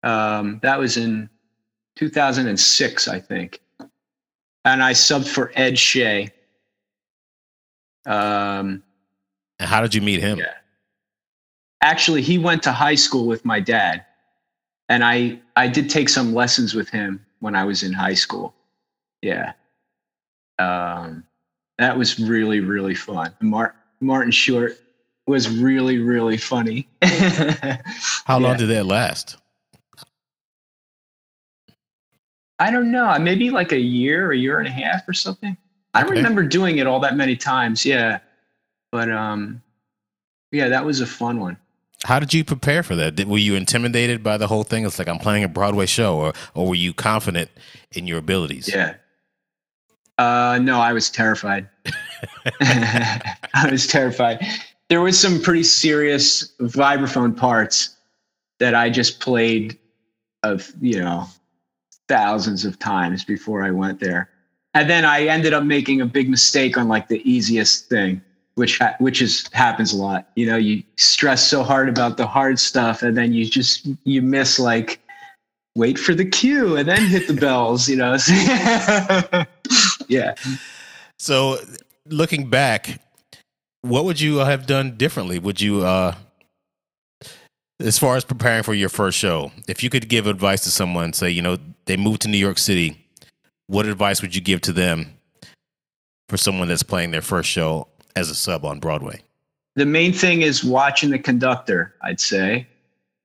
Um, 0.04 0.60
that 0.64 0.78
was 0.80 0.98
in 0.98 1.30
2006, 1.96 3.08
I 3.08 3.20
think. 3.20 3.62
And 4.66 4.84
I 4.84 4.92
subbed 4.94 5.28
for 5.28 5.52
Ed 5.56 5.78
Shea. 5.80 6.30
Um, 8.06 8.84
And 9.60 9.70
how 9.70 9.82
did 9.82 9.96
you 9.96 10.02
meet 10.02 10.20
him? 10.20 10.40
Yeah. 10.40 10.54
actually, 11.82 12.22
he 12.22 12.38
went 12.38 12.64
to 12.64 12.72
high 12.72 12.96
school 12.96 13.26
with 13.28 13.46
my 13.46 13.60
dad, 13.60 14.06
and 14.90 15.04
I 15.04 15.40
I 15.56 15.68
did 15.68 15.90
take 15.90 16.10
some 16.10 16.34
lessons 16.34 16.74
with 16.74 16.90
him 16.90 17.26
when 17.40 17.56
I 17.56 17.64
was 17.64 17.84
in 17.84 17.94
high 17.94 18.14
school. 18.14 18.54
Yeah. 19.22 19.54
Um, 20.60 21.24
that 21.78 21.98
was 21.98 22.20
really 22.20 22.60
really 22.60 22.96
fun. 22.96 23.34
Mar- 23.42 23.76
Martin 24.02 24.32
Short 24.32 24.78
was 25.28 25.50
really 25.50 26.00
really 26.00 26.38
funny. 26.38 26.88
How 28.26 28.40
long 28.40 28.58
did 28.58 28.68
that 28.68 28.86
last? 28.86 29.38
I 32.64 32.72
don't 32.72 32.92
know, 32.92 33.18
maybe 33.20 33.50
like 33.50 33.74
a 33.74 33.80
year, 33.80 34.32
a 34.32 34.38
year 34.38 34.60
and 34.60 34.68
a 34.68 34.72
half 34.72 35.08
or 35.08 35.12
something. 35.14 35.58
I 35.94 36.00
don't 36.02 36.12
Okay. 36.12 36.20
remember 36.20 36.44
doing 36.44 36.78
it 36.78 36.88
all 36.88 37.02
that 37.02 37.18
many 37.18 37.36
times. 37.36 37.86
Yeah, 37.86 38.20
but 38.90 39.12
um, 39.12 39.62
yeah, 40.52 40.70
that 40.70 40.86
was 40.86 41.02
a 41.02 41.06
fun 41.06 41.40
one. 41.42 41.58
How 42.06 42.20
did 42.20 42.34
you 42.34 42.44
prepare 42.46 42.82
for 42.82 42.96
that? 42.96 43.16
Did, 43.16 43.28
were 43.28 43.38
you 43.38 43.56
intimidated 43.56 44.24
by 44.24 44.38
the 44.38 44.48
whole 44.48 44.64
thing? 44.64 44.86
It's 44.86 44.98
like 44.98 45.10
I'm 45.10 45.20
playing 45.20 45.44
a 45.44 45.50
Broadway 45.50 45.86
show, 45.86 46.16
or 46.18 46.34
or 46.54 46.68
were 46.70 46.76
you 46.76 46.94
confident 46.94 47.52
in 47.92 48.08
your 48.08 48.18
abilities? 48.18 48.70
Yeah. 48.74 48.96
Uh, 50.18 50.60
no, 50.62 50.80
I 50.80 50.94
was 50.94 51.10
terrified. 51.10 51.68
I 52.62 53.68
was 53.72 53.88
terrified. 53.88 54.46
There 54.90 55.02
was 55.02 55.20
some 55.20 55.42
pretty 55.42 55.64
serious 55.64 56.54
vibraphone 56.62 57.36
parts 57.36 57.96
that 58.60 58.74
I 58.76 58.90
just 58.90 59.20
played 59.20 59.78
of, 60.44 60.72
you 60.82 61.00
know, 61.00 61.26
thousands 62.08 62.66
of 62.66 62.80
times 62.80 63.24
before 63.24 63.64
I 63.64 63.72
went 63.72 64.00
there. 64.00 64.30
and 64.76 64.90
then 64.90 65.06
I 65.06 65.28
ended 65.28 65.54
up 65.54 65.64
making 65.64 66.02
a 66.02 66.06
big 66.06 66.30
mistake 66.30 66.78
on 66.78 66.88
like 66.88 67.08
the 67.08 67.22
easiest 67.30 67.90
thing, 67.90 68.22
which 68.56 68.80
which 69.00 69.22
is 69.22 69.48
happens 69.54 69.94
a 69.94 69.98
lot. 69.98 70.30
You 70.36 70.48
know, 70.48 70.58
you 70.58 70.84
stress 70.96 71.48
so 71.48 71.64
hard 71.64 71.90
about 71.90 72.18
the 72.18 72.26
hard 72.26 72.60
stuff, 72.60 73.04
and 73.04 73.16
then 73.16 73.34
you 73.34 73.46
just 73.46 73.88
you 74.04 74.22
miss 74.22 74.60
like 74.60 75.00
wait 75.76 75.98
for 75.98 76.14
the 76.14 76.26
cue 76.26 76.76
and 76.78 76.88
then 76.88 77.06
hit 77.08 77.28
the 77.28 77.34
bells. 77.34 77.88
You 77.88 77.98
know, 77.98 78.18
yeah. 80.08 80.36
So, 81.20 81.58
looking 82.08 82.50
back, 82.50 83.00
what 83.82 84.06
would 84.06 84.20
you 84.20 84.38
have 84.38 84.66
done 84.66 84.98
differently? 84.98 85.40
Would 85.40 85.62
you, 85.62 85.86
uh, 85.86 86.16
as 87.84 88.00
far 88.00 88.16
as 88.16 88.24
preparing 88.24 88.64
for 88.64 88.74
your 88.74 88.90
first 88.90 89.18
show, 89.18 89.52
if 89.68 89.84
you 89.84 89.90
could 89.90 90.08
give 90.08 90.26
advice 90.26 90.64
to 90.64 90.70
someone, 90.70 91.12
say, 91.14 91.30
you 91.30 91.42
know, 91.42 91.58
they 91.86 91.98
moved 91.98 92.22
to 92.22 92.30
New 92.30 92.38
York 92.38 92.58
City, 92.58 92.98
what 93.68 93.86
advice 93.86 94.22
would 94.22 94.34
you 94.34 94.42
give 94.42 94.62
to 94.62 94.72
them 94.72 95.14
for 96.30 96.38
someone 96.38 96.70
that's 96.70 96.84
playing 96.84 97.12
their 97.12 97.22
first 97.22 97.50
show 97.50 97.88
as 98.16 98.30
a 98.30 98.36
sub 98.36 98.64
on 98.64 98.80
Broadway? 98.80 99.22
The 99.76 99.86
main 99.86 100.14
thing 100.14 100.42
is 100.44 100.64
watching 100.64 101.10
the 101.10 101.20
conductor, 101.20 101.96
I'd 102.02 102.20
say, 102.20 102.68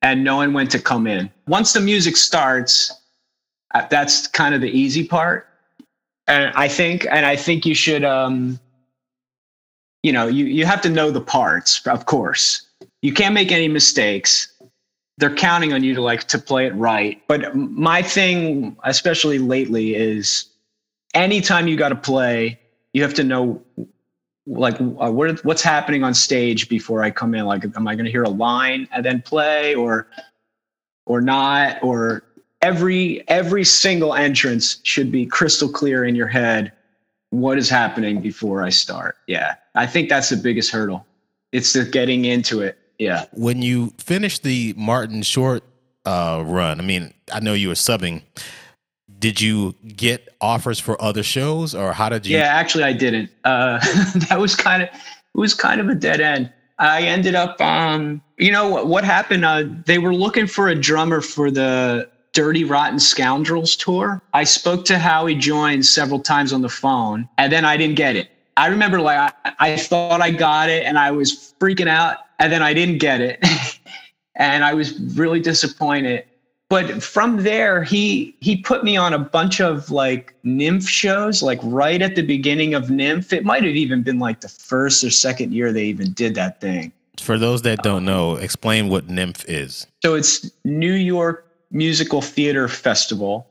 and 0.03 0.25
knowing 0.25 0.53
when 0.53 0.67
to 0.69 0.81
come 0.81 1.07
in. 1.07 1.31
Once 1.47 1.73
the 1.73 1.81
music 1.81 2.17
starts, 2.17 2.93
uh, 3.75 3.87
that's 3.89 4.27
kind 4.27 4.55
of 4.55 4.61
the 4.61 4.71
easy 4.71 5.07
part. 5.07 5.47
And 6.27 6.53
I 6.57 6.69
think, 6.69 7.07
and 7.11 7.25
I 7.25 7.37
think 7.37 7.65
you 7.65 7.75
should, 7.75 8.05
um, 8.05 8.59
you 10.03 10.13
know, 10.13 10.27
you, 10.27 10.47
you 10.47 10.67
have 10.67 10.81
to 10.83 10.89
know 10.89 11.11
the 11.11 11.21
parts, 11.21 11.87
of 11.87 12.07
course. 12.07 12.68
You 13.03 13.13
can't 13.13 13.35
make 13.35 13.53
any 13.53 13.69
mistakes. 13.69 14.53
They're 15.19 15.35
counting 15.35 15.73
on 15.73 15.83
you 15.83 15.95
to 15.95 16.03
like 16.03 16.25
to 16.29 16.39
play 16.39 16.67
it 16.67 16.75
right. 16.75 17.23
But 17.29 17.55
my 17.55 18.03
thing, 18.03 18.77
especially 18.85 19.39
lately, 19.39 19.95
is 19.95 20.47
anytime 21.15 21.69
you 21.69 21.77
got 21.77 21.89
to 21.91 21.97
play, 21.97 22.59
you 22.93 23.03
have 23.03 23.15
to 23.15 23.25
know 23.25 23.63
like 24.47 24.81
uh, 24.81 25.11
what 25.11 25.45
what's 25.45 25.63
happening 25.63 26.03
on 26.03 26.15
stage 26.15 26.69
before 26.69 27.03
I 27.03 27.11
come 27.11 27.35
in. 27.35 27.47
Like, 27.47 27.65
am 27.77 27.87
I 27.87 27.95
going 27.95 28.07
to 28.07 28.11
hear 28.11 28.23
a 28.23 28.31
line 28.31 28.89
and 28.93 29.05
then 29.05 29.23
play, 29.23 29.75
or 29.75 30.09
or 31.07 31.21
not? 31.21 31.83
Or 31.83 32.23
every 32.63 33.29
every 33.29 33.65
single 33.65 34.15
entrance 34.15 34.81
should 34.85 35.13
be 35.13 35.27
crystal 35.27 35.69
clear 35.69 36.05
in 36.05 36.15
your 36.15 36.29
head. 36.29 36.73
What 37.31 37.59
is 37.59 37.69
happening 37.69 38.23
before 38.23 38.63
I 38.63 38.71
start? 38.71 39.17
Yeah, 39.27 39.57
I 39.75 39.87
think 39.87 40.09
that's 40.09 40.31
the 40.31 40.37
biggest 40.37 40.71
hurdle. 40.71 41.05
It's 41.53 41.73
the 41.73 41.85
getting 41.85 42.25
into 42.25 42.61
it. 42.61 42.79
Yeah. 42.99 43.27
When 43.33 43.63
you 43.63 43.93
finished 43.99 44.43
the 44.43 44.75
Martin 44.77 45.23
Short 45.23 45.63
uh, 46.05 46.43
run, 46.45 46.81
I 46.81 46.83
mean, 46.83 47.15
I 47.33 47.41
know 47.41 47.55
you 47.55 47.69
were 47.69 47.75
subbing. 47.75 48.23
Did 49.19 49.41
you 49.41 49.75
get 49.87 50.29
offers 50.41 50.79
for 50.79 51.01
other 51.03 51.23
shows, 51.23 51.75
or 51.75 51.93
how 51.93 52.09
did 52.09 52.27
you? 52.27 52.37
Yeah, 52.37 52.45
actually, 52.45 52.85
I 52.85 52.93
didn't. 52.93 53.31
Uh, 53.45 53.79
that 54.29 54.39
was 54.39 54.55
kind 54.55 54.83
of 54.83 54.89
it 54.89 55.39
was 55.39 55.55
kind 55.55 55.81
of 55.81 55.89
a 55.89 55.95
dead 55.95 56.21
end. 56.21 56.53
I 56.79 57.03
ended 57.03 57.35
up, 57.35 57.61
um, 57.61 58.23
you 58.37 58.53
know, 58.53 58.69
what, 58.69 58.87
what 58.87 59.05
happened? 59.05 59.45
Uh, 59.45 59.65
they 59.87 59.99
were 59.99 60.15
looking 60.15 60.47
for 60.47 60.69
a 60.69 60.75
drummer 60.75 61.21
for 61.21 61.51
the 61.51 62.09
Dirty 62.33 62.65
Rotten 62.65 63.01
Scoundrels 63.01 63.75
tour. 63.75 64.23
I 64.33 64.45
spoke 64.45 64.85
to 64.87 64.99
Howie 64.99 65.35
Joines 65.35 65.87
several 65.87 66.21
times 66.21 66.53
on 66.53 66.63
the 66.63 66.69
phone, 66.69 67.29
and 67.37 67.53
then 67.53 67.65
I 67.65 67.77
didn't 67.77 67.97
get 67.97 68.15
it. 68.15 68.31
I 68.57 68.69
remember 68.69 69.01
like 69.01 69.35
I, 69.45 69.53
I 69.59 69.77
thought 69.77 70.21
I 70.21 70.31
got 70.31 70.69
it, 70.69 70.85
and 70.85 70.99
I 70.99 71.11
was 71.11 71.55
freaking 71.61 71.89
out, 71.89 72.19
and 72.39 72.53
then 72.53 72.63
I 72.63 72.73
didn't 72.73 72.99
get 72.99 73.21
it, 73.21 73.45
and 74.37 74.65
I 74.65 74.75
was 74.75 74.99
really 75.17 75.41
disappointed. 75.41 76.25
But 76.71 77.03
from 77.03 77.45
there, 77.45 77.83
he 77.83 78.37
he 78.41 78.59
put 78.59 78.85
me 78.85 78.97
on 78.97 79.15
a 79.15 79.19
bunch 79.19 79.61
of 79.61 79.91
like 79.91 80.35
NYMF 80.45 80.87
shows, 80.87 81.43
like 81.43 81.59
right 81.63 82.03
at 82.03 82.15
the 82.15 82.23
beginning 82.23 82.75
of 82.75 82.85
NYMF. 82.85 83.33
It 83.33 83.45
might 83.45 83.65
have 83.65 83.75
even 83.75 84.03
been 84.03 84.19
like 84.19 84.43
the 84.43 84.49
first 84.49 85.03
or 85.03 85.11
second 85.11 85.55
year 85.55 85.73
they 85.73 85.85
even 85.85 86.13
did 86.13 86.35
that 86.35 86.61
thing. 86.61 86.93
For 87.19 87.39
those 87.39 87.63
that 87.63 87.83
don't 87.83 88.05
know, 88.05 88.37
explain 88.37 88.91
what 88.91 89.07
NYMF 89.07 89.45
is. 89.49 89.87
So 90.05 90.15
it's 90.15 90.51
New 90.65 90.93
York 90.93 91.51
Musical 91.71 92.21
Theater 92.21 92.69
Festival, 92.69 93.47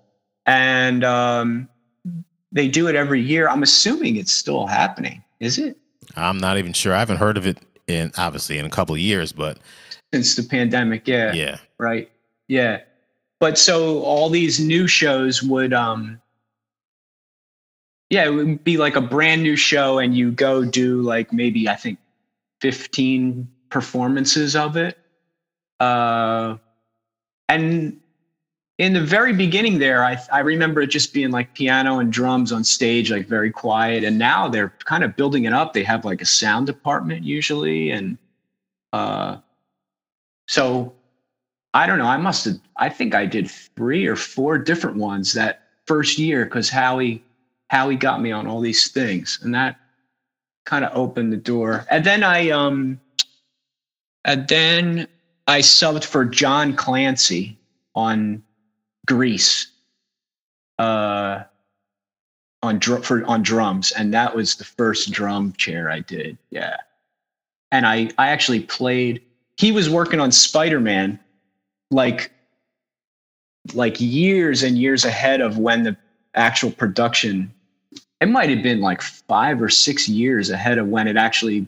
and 0.46 1.04
um, 1.04 1.68
they 2.52 2.68
do 2.68 2.88
it 2.88 2.96
every 2.96 3.22
year. 3.22 3.50
I'm 3.50 3.64
assuming 3.64 4.16
it's 4.16 4.32
still 4.32 4.68
happening. 4.68 5.24
Is 5.40 5.58
it? 5.58 5.76
I'm 6.16 6.38
not 6.38 6.58
even 6.58 6.74
sure. 6.74 6.94
I 6.94 7.00
haven't 7.00 7.18
heard 7.18 7.38
of 7.38 7.46
it 7.46 7.58
in 7.88 8.12
obviously 8.18 8.58
in 8.58 8.66
a 8.66 8.70
couple 8.70 8.96
of 8.96 9.02
years, 9.02 9.32
but 9.32 9.60
since 10.14 10.36
the 10.36 10.44
pandemic, 10.44 11.08
yeah, 11.08 11.34
yeah, 11.34 11.58
right, 11.78 12.10
yeah. 12.48 12.82
But 13.40 13.58
so 13.58 14.02
all 14.02 14.30
these 14.30 14.60
new 14.60 14.88
shows 14.88 15.44
would, 15.44 15.74
um, 15.74 16.20
yeah, 18.10 18.26
it 18.26 18.32
would 18.32 18.64
be 18.64 18.78
like 18.78 18.96
a 18.96 19.02
brand 19.02 19.44
new 19.44 19.56
show, 19.56 20.00
and 20.00 20.16
you 20.16 20.32
go 20.32 20.66
do 20.66 21.02
like 21.02 21.32
maybe 21.32 21.70
I 21.70 21.76
think 21.76 22.00
15 22.62 23.48
performances 23.70 24.56
of 24.56 24.78
it. 24.78 24.98
Uh, 25.80 26.58
and 27.50 28.00
in 28.78 28.94
the 28.94 29.02
very 29.02 29.34
beginning 29.34 29.80
there, 29.80 30.04
I, 30.04 30.18
I 30.32 30.40
remember 30.40 30.82
it 30.82 30.88
just 30.88 31.12
being 31.14 31.32
like 31.32 31.54
piano 31.56 32.00
and 32.00 32.14
drums 32.14 32.52
on 32.52 32.64
stage, 32.64 33.12
like 33.12 33.28
very 33.28 33.52
quiet. 33.52 34.04
And 34.04 34.20
now 34.20 34.48
they're 34.48 34.74
kind 34.86 35.04
of 35.04 35.16
building 35.16 35.46
it 35.46 35.54
up. 35.54 35.74
They 35.74 35.84
have 35.84 36.06
like 36.06 36.22
a 36.22 36.26
sound 36.26 36.68
department 36.68 37.24
usually. 37.24 37.90
And 37.90 38.18
uh, 38.94 39.38
so 40.48 40.94
I 41.74 41.88
don't 41.88 41.98
know. 41.98 42.06
I 42.06 42.18
must 42.18 42.46
have, 42.46 42.60
I 42.78 42.90
think 42.90 43.16
I 43.16 43.26
did 43.26 43.50
three 43.50 44.06
or 44.06 44.16
four 44.16 44.60
different 44.60 44.98
ones 44.98 45.34
that 45.34 45.64
first 45.88 46.20
year 46.20 46.46
because 46.46 46.70
Howie, 46.70 47.24
Howie 47.70 47.96
got 47.96 48.22
me 48.22 48.32
on 48.32 48.46
all 48.46 48.62
these 48.62 48.92
things. 48.92 49.40
And 49.42 49.56
that 49.56 49.78
kind 50.66 50.86
of 50.86 50.96
opened 50.96 51.34
the 51.34 51.38
door. 51.38 51.88
And 51.90 52.06
then 52.06 52.24
I, 52.24 52.52
um, 52.52 53.02
and 54.24 54.48
then 54.48 55.08
I 55.48 55.62
subbed 55.62 56.04
for 56.04 56.26
John 56.26 56.76
Clancy 56.76 57.58
on 57.96 58.44
Grease, 59.08 59.68
uh, 60.78 61.44
on 62.62 62.80
dr- 62.80 63.04
for 63.06 63.26
on 63.26 63.42
drums, 63.42 63.92
and 63.92 64.14
that 64.14 64.36
was 64.36 64.56
the 64.56 64.64
first 64.64 65.12
drum 65.12 65.54
chair 65.54 65.90
I 65.90 66.02
did. 66.02 66.38
Yeah, 66.52 66.78
and 67.72 67.86
I 67.86 68.10
I 68.18 68.30
actually 68.30 68.62
played. 68.62 69.22
He 69.58 69.72
was 69.72 69.90
working 69.90 70.20
on 70.20 70.32
Spider 70.32 70.80
Man, 70.80 71.20
like 71.90 72.32
like 73.74 74.00
years 74.00 74.64
and 74.64 74.78
years 74.78 75.06
ahead 75.06 75.42
of 75.42 75.58
when 75.58 75.84
the 75.84 75.98
actual 76.36 76.72
production. 76.72 77.52
It 78.20 78.28
might 78.28 78.50
have 78.50 78.64
been 78.64 78.82
like 78.82 79.02
five 79.02 79.62
or 79.62 79.70
six 79.70 80.10
years 80.10 80.50
ahead 80.50 80.78
of 80.78 80.88
when 80.88 81.08
it 81.08 81.18
actually 81.18 81.68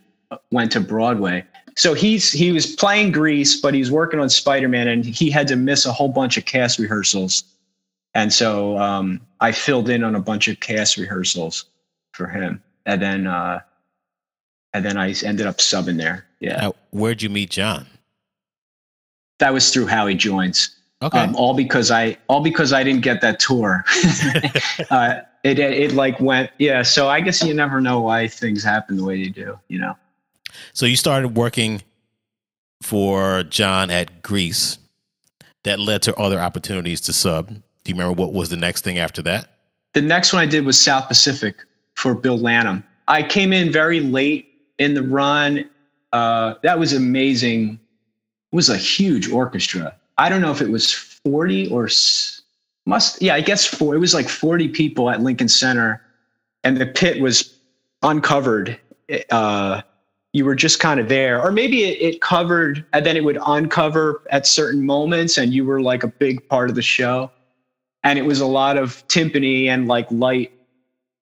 went 0.52 0.72
to 0.72 0.80
Broadway 0.80 1.46
so 1.80 1.94
he's 1.94 2.30
he 2.30 2.52
was 2.52 2.68
playing 2.68 3.14
Grease, 3.14 3.56
but 3.56 3.74
he's 3.74 3.90
working 3.90 4.20
on 4.20 4.30
Spider 4.30 4.68
Man, 4.68 4.90
and 4.90 5.06
he 5.06 5.32
had 5.32 5.48
to 5.48 5.56
miss 5.56 5.86
a 5.86 5.94
whole 5.94 6.10
bunch 6.10 6.36
of 6.36 6.44
cast 6.44 6.78
rehearsals. 6.78 7.46
And 8.14 8.34
so 8.34 8.78
um, 8.78 9.22
I 9.40 9.54
filled 9.54 9.90
in 9.90 10.04
on 10.04 10.14
a 10.14 10.20
bunch 10.20 10.50
of 10.50 10.60
cast 10.60 10.98
rehearsals 10.98 11.68
for 12.12 12.28
him, 12.28 12.62
and 12.86 13.02
then 13.02 13.28
uh, 13.28 13.62
and 14.74 14.84
then 14.84 14.98
I 14.98 15.14
ended 15.24 15.48
up 15.48 15.60
subbing 15.60 15.96
there. 15.96 16.26
Yeah. 16.42 16.58
Now, 16.58 16.74
where'd 16.92 17.22
you 17.22 17.30
meet 17.30 17.50
John? 17.50 17.88
That 19.38 19.54
was 19.54 19.72
through 19.72 19.86
Howie 19.86 20.16
Joines. 20.16 20.76
Okay. 21.02 21.18
Um, 21.18 21.34
all 21.38 21.54
because 21.54 21.92
I 21.92 22.18
all 22.28 22.42
because 22.42 22.74
I 22.74 22.84
didn't 22.84 23.04
get 23.04 23.22
that 23.22 23.40
tour. 23.40 23.86
uh, 24.90 25.22
it 25.46 25.60
it 25.60 25.94
like 25.94 26.20
went 26.20 26.52
yeah. 26.58 26.82
So 26.82 27.08
I 27.08 27.22
guess 27.22 27.42
you 27.42 27.54
never 27.54 27.80
know 27.80 28.02
why 28.02 28.28
things 28.28 28.66
happen 28.66 28.98
the 28.98 29.06
way 29.06 29.24
they 29.24 29.30
do. 29.30 29.58
You 29.70 29.80
know. 29.80 29.96
So 30.74 30.86
you 30.86 30.96
started 30.96 31.36
working 31.36 31.82
for 32.82 33.44
John 33.44 33.90
at 33.92 34.22
Grease. 34.22 34.78
That 35.64 35.80
led 35.80 36.02
to 36.04 36.16
other 36.16 36.40
opportunities 36.40 37.02
to 37.02 37.14
sub. 37.14 37.50
Do 37.50 37.62
you 37.86 37.94
remember 37.94 38.14
what 38.14 38.34
was 38.34 38.50
the 38.50 38.58
next 38.58 38.84
thing 38.84 38.98
after 38.98 39.22
that? 39.24 39.50
The 39.94 40.02
next 40.02 40.32
one 40.32 40.42
I 40.42 40.46
did 40.46 40.66
was 40.66 40.80
South 40.80 41.08
Pacific 41.08 41.58
for 41.96 42.14
Bill 42.14 42.38
Lanham. 42.38 42.84
I 43.08 43.24
came 43.24 43.52
in 43.52 43.72
very 43.72 44.00
late 44.00 44.54
in 44.78 44.94
the 44.94 45.04
run. 45.04 45.70
Uh, 46.14 46.56
that 46.64 46.80
was 46.80 46.94
amazing. 46.94 47.80
It 48.52 48.56
was 48.56 48.70
a 48.70 48.78
huge 48.78 49.30
orchestra. 49.30 49.96
I 50.18 50.30
don't 50.30 50.42
know 50.42 50.52
if 50.52 50.62
it 50.62 50.70
was 50.70 50.94
40 50.94 51.70
or 51.72 51.90
must, 52.86 53.22
yeah, 53.22 53.36
I 53.36 53.42
guess 53.42 53.66
four. 53.66 53.96
It 53.96 54.00
was 54.00 54.14
like 54.14 54.30
40 54.30 54.70
people 54.70 55.10
at 55.10 55.22
Lincoln 55.22 55.48
Center, 55.48 56.02
and 56.64 56.78
the 56.78 56.86
pit 56.86 57.22
was 57.22 57.58
uncovered. 58.02 58.80
Uh, 59.32 59.82
you 60.34 60.46
were 60.46 60.56
just 60.56 60.80
kind 60.80 61.00
of 61.00 61.10
there. 61.10 61.42
Or 61.42 61.52
maybe 61.52 61.84
it, 61.84 62.02
it, 62.02 62.22
covered 62.22 62.86
and 62.94 63.06
then 63.06 63.18
it 63.18 63.24
would 63.24 63.40
uncover 63.46 64.24
at 64.30 64.46
certain 64.46 64.86
moments 64.86 65.38
and 65.38 65.54
you 65.54 65.66
were 65.66 65.82
like 65.82 66.04
a 66.04 66.08
big 66.08 66.48
part 66.48 66.70
of 66.70 66.76
the 66.76 66.82
show. 66.82 67.32
And 68.04 68.20
it 68.20 68.24
was 68.24 68.40
a 68.40 68.46
lot 68.46 68.78
of 68.78 69.06
timpani 69.08 69.68
and 69.68 69.88
like 69.88 70.08
light 70.12 70.54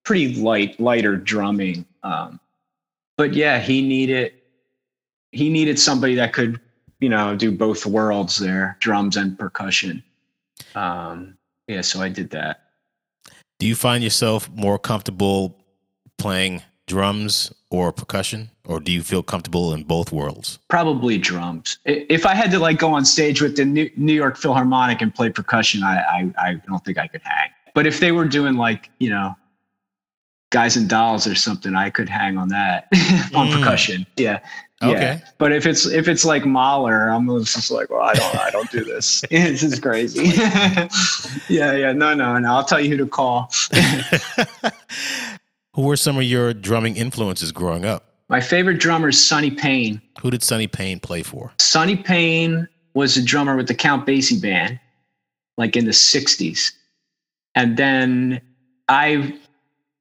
pretty 0.07 0.35
light 0.35 0.79
lighter 0.79 1.17
drumming 1.17 1.85
um, 2.01 2.39
but 3.17 3.33
yeah 3.33 3.59
he 3.59 3.85
needed 3.85 4.31
he 5.33 5.49
needed 5.49 5.77
somebody 5.77 6.15
that 6.15 6.31
could 6.31 6.61
you 7.01 7.09
know 7.09 7.35
do 7.35 7.51
both 7.51 7.85
worlds 7.85 8.37
there 8.37 8.77
drums 8.79 9.17
and 9.17 9.37
percussion. 9.37 10.01
Um, 10.75 11.37
yeah 11.67 11.81
so 11.81 11.99
i 11.99 12.07
did 12.07 12.29
that. 12.29 12.61
Do 13.59 13.67
you 13.67 13.75
find 13.75 14.01
yourself 14.01 14.49
more 14.51 14.79
comfortable 14.79 15.59
playing 16.17 16.61
drums 16.87 17.53
or 17.69 17.91
percussion, 17.91 18.49
or 18.65 18.79
do 18.79 18.91
you 18.91 19.03
feel 19.03 19.21
comfortable 19.21 19.73
in 19.73 19.83
both 19.83 20.11
worlds? 20.11 20.57
Probably 20.69 21.17
drums. 21.17 21.77
If 21.85 22.25
I 22.25 22.33
had 22.33 22.49
to 22.51 22.59
like 22.59 22.79
go 22.79 22.93
on 22.93 23.05
stage 23.05 23.41
with 23.41 23.55
the 23.57 23.65
New 23.65 24.13
York 24.13 24.37
Philharmonic 24.37 25.01
and 25.01 25.13
play 25.13 25.29
percussion, 25.29 25.83
I, 25.83 25.97
I, 25.97 26.33
I 26.37 26.53
don't 26.67 26.83
think 26.83 26.97
I 26.97 27.07
could 27.07 27.21
hang. 27.23 27.49
But 27.75 27.85
if 27.85 27.99
they 27.99 28.11
were 28.11 28.27
doing 28.27 28.55
like 28.55 28.89
you 28.99 29.09
know, 29.09 29.35
guys 30.49 30.77
and 30.77 30.89
dolls 30.89 31.27
or 31.27 31.35
something, 31.35 31.75
I 31.75 31.89
could 31.89 32.09
hang 32.09 32.37
on 32.37 32.49
that 32.49 32.87
on 33.35 33.47
mm. 33.47 33.59
percussion. 33.59 34.07
Yeah. 34.15 34.39
Yeah. 34.81 34.87
Okay. 34.89 35.21
But 35.39 35.53
if 35.53 35.65
it's 35.65 35.87
if 35.87 36.07
it's 36.07 36.23
like 36.23 36.45
Mahler, 36.45 37.09
I'm 37.09 37.27
just 37.43 37.71
like, 37.71 37.89
well, 37.89 38.03
I 38.03 38.13
don't 38.13 38.35
I 38.35 38.49
don't 38.51 38.69
do 38.69 38.83
this. 38.83 39.21
this 39.31 39.63
is 39.63 39.79
crazy. 39.79 40.25
yeah, 41.49 41.73
yeah. 41.73 41.91
No, 41.93 42.13
no, 42.13 42.37
no. 42.37 42.51
I'll 42.51 42.63
tell 42.63 42.79
you 42.79 42.91
who 42.91 42.97
to 42.97 43.07
call. 43.07 43.51
Who 45.77 45.83
were 45.83 45.95
some 45.95 46.17
of 46.17 46.23
your 46.23 46.55
drumming 46.55 46.97
influences 46.97 47.51
growing 47.51 47.85
up? 47.85 48.15
My 48.29 48.41
favorite 48.41 48.79
drummer 48.79 49.09
is 49.09 49.27
Sonny 49.27 49.51
Payne. 49.51 50.01
Who 50.19 50.31
did 50.31 50.41
Sonny 50.41 50.65
Payne 50.65 50.99
play 50.99 51.21
for? 51.21 51.53
Sonny 51.59 51.95
Payne 51.95 52.67
was 52.95 53.15
a 53.15 53.23
drummer 53.23 53.55
with 53.55 53.67
the 53.67 53.75
Count 53.75 54.05
Basie 54.07 54.41
band, 54.41 54.79
like 55.55 55.75
in 55.75 55.85
the 55.85 55.91
60s. 55.91 56.71
And 57.53 57.77
then 57.77 58.41
I 58.89 59.37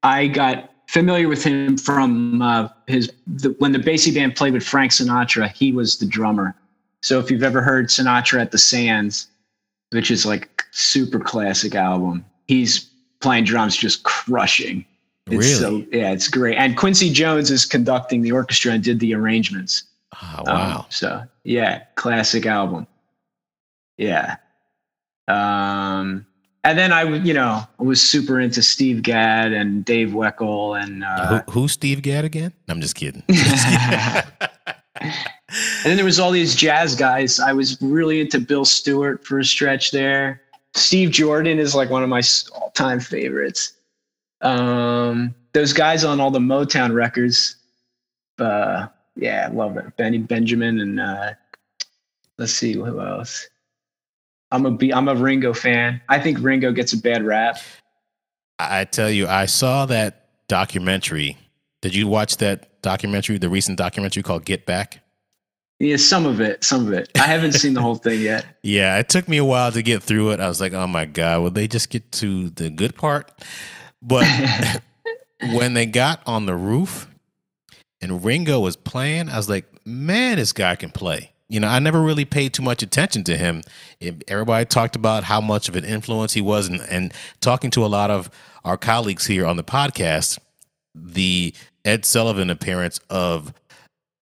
I 0.02 0.28
got 0.28 0.72
familiar 0.88 1.28
with 1.28 1.44
him 1.44 1.76
from 1.76 2.40
uh, 2.40 2.68
his 2.86 3.12
the, 3.26 3.50
when 3.58 3.72
the 3.72 3.78
Basie 3.78 4.14
band 4.14 4.34
played 4.34 4.54
with 4.54 4.64
Frank 4.64 4.92
Sinatra. 4.92 5.52
He 5.52 5.72
was 5.72 5.98
the 5.98 6.06
drummer. 6.06 6.56
So 7.02 7.20
if 7.20 7.30
you've 7.30 7.42
ever 7.42 7.60
heard 7.60 7.88
Sinatra 7.88 8.40
at 8.40 8.50
the 8.50 8.58
Sands, 8.58 9.28
which 9.90 10.10
is 10.10 10.24
like 10.24 10.64
super 10.70 11.20
classic 11.20 11.74
album, 11.74 12.24
he's 12.48 12.88
playing 13.20 13.44
drums, 13.44 13.76
just 13.76 14.04
crushing. 14.04 14.86
It's 15.26 15.34
really? 15.34 15.82
So, 15.82 15.86
yeah, 15.92 16.12
it's 16.12 16.28
great. 16.28 16.56
And 16.56 16.76
Quincy 16.76 17.10
Jones 17.12 17.50
is 17.50 17.64
conducting 17.64 18.22
the 18.22 18.32
orchestra 18.32 18.72
and 18.72 18.82
did 18.82 19.00
the 19.00 19.14
arrangements. 19.14 19.84
Oh, 20.14 20.42
wow. 20.46 20.78
Um, 20.78 20.84
so 20.88 21.22
yeah, 21.44 21.82
classic 21.96 22.46
album. 22.46 22.86
Yeah. 23.98 24.36
Um, 25.28 26.26
and 26.62 26.78
then 26.78 26.92
I, 26.92 27.02
you 27.02 27.34
know, 27.34 27.64
was 27.78 28.02
super 28.02 28.40
into 28.40 28.62
Steve 28.62 29.02
Gadd 29.02 29.52
and 29.52 29.84
Dave 29.84 30.10
Weckl 30.10 30.80
and 30.80 31.04
uh, 31.04 31.42
who, 31.42 31.52
who's 31.52 31.72
Steve 31.72 32.02
Gadd 32.02 32.24
again? 32.24 32.52
I'm 32.68 32.80
just 32.82 32.94
kidding. 32.94 33.22
and 33.28 34.24
then 35.84 35.96
there 35.96 36.04
was 36.04 36.20
all 36.20 36.30
these 36.30 36.54
jazz 36.54 36.94
guys. 36.94 37.40
I 37.40 37.52
was 37.52 37.80
really 37.80 38.20
into 38.20 38.40
Bill 38.40 38.64
Stewart 38.64 39.24
for 39.24 39.38
a 39.40 39.44
stretch 39.44 39.90
there. 39.90 40.42
Steve 40.74 41.10
Jordan 41.10 41.58
is 41.58 41.74
like 41.74 41.90
one 41.90 42.02
of 42.02 42.08
my 42.08 42.22
all-time 42.54 43.00
favorites. 43.00 43.72
Um, 44.40 45.34
those 45.52 45.72
guys 45.72 46.04
on 46.04 46.20
all 46.20 46.30
the 46.30 46.38
Motown 46.38 46.94
records. 46.94 47.56
Uh, 48.38 48.88
yeah, 49.16 49.48
I 49.50 49.54
love 49.54 49.76
it. 49.76 49.96
Benny 49.96 50.18
Benjamin 50.18 50.80
and 50.80 51.00
uh, 51.00 51.32
let's 52.38 52.52
see 52.52 52.74
who 52.74 53.00
else. 53.00 53.48
I'm 54.52 54.66
a 54.66 54.70
B, 54.70 54.92
I'm 54.92 55.08
a 55.08 55.14
Ringo 55.14 55.52
fan. 55.52 56.00
I 56.08 56.20
think 56.20 56.38
Ringo 56.40 56.72
gets 56.72 56.92
a 56.92 56.98
bad 56.98 57.24
rap. 57.24 57.58
I 58.58 58.84
tell 58.84 59.10
you, 59.10 59.26
I 59.26 59.46
saw 59.46 59.86
that 59.86 60.28
documentary. 60.48 61.36
Did 61.82 61.94
you 61.94 62.08
watch 62.08 62.38
that 62.38 62.80
documentary, 62.82 63.38
the 63.38 63.48
recent 63.48 63.76
documentary 63.78 64.22
called 64.22 64.44
Get 64.44 64.66
Back? 64.66 65.02
Yeah, 65.78 65.96
some 65.96 66.24
of 66.24 66.40
it, 66.40 66.64
some 66.64 66.86
of 66.86 66.92
it. 66.94 67.10
I 67.16 67.26
haven't 67.26 67.52
seen 67.52 67.74
the 67.74 67.82
whole 67.82 67.96
thing 67.96 68.20
yet. 68.20 68.46
Yeah, 68.62 68.98
it 68.98 69.08
took 69.08 69.28
me 69.28 69.36
a 69.36 69.44
while 69.44 69.70
to 69.70 69.80
get 69.80 70.02
through 70.02 70.32
it. 70.32 70.40
I 70.40 70.48
was 70.48 70.60
like, 70.60 70.72
oh 70.72 70.88
my 70.88 71.04
God, 71.04 71.42
will 71.42 71.50
they 71.50 71.68
just 71.68 71.88
get 71.88 72.10
to 72.12 72.50
the 72.50 72.68
good 72.68 72.96
part? 72.96 73.30
But 74.06 74.26
when 75.52 75.74
they 75.74 75.86
got 75.86 76.20
on 76.26 76.46
the 76.46 76.54
roof 76.54 77.08
and 78.00 78.24
Ringo 78.24 78.60
was 78.60 78.76
playing, 78.76 79.28
I 79.28 79.36
was 79.36 79.48
like, 79.48 79.66
man, 79.84 80.36
this 80.36 80.52
guy 80.52 80.76
can 80.76 80.90
play 80.90 81.32
you 81.48 81.60
know, 81.60 81.68
I 81.68 81.78
never 81.78 82.02
really 82.02 82.24
paid 82.24 82.52
too 82.52 82.62
much 82.62 82.82
attention 82.82 83.22
to 83.24 83.36
him. 83.36 83.62
Everybody 84.26 84.64
talked 84.64 84.96
about 84.96 85.24
how 85.24 85.40
much 85.40 85.68
of 85.68 85.76
an 85.76 85.84
influence 85.84 86.32
he 86.32 86.40
was, 86.40 86.68
and, 86.68 86.80
and 86.80 87.14
talking 87.40 87.70
to 87.72 87.84
a 87.84 87.86
lot 87.86 88.10
of 88.10 88.30
our 88.64 88.76
colleagues 88.76 89.26
here 89.26 89.46
on 89.46 89.56
the 89.56 89.64
podcast, 89.64 90.38
the 90.94 91.54
Ed 91.84 92.04
Sullivan 92.04 92.50
appearance 92.50 92.98
of 93.10 93.52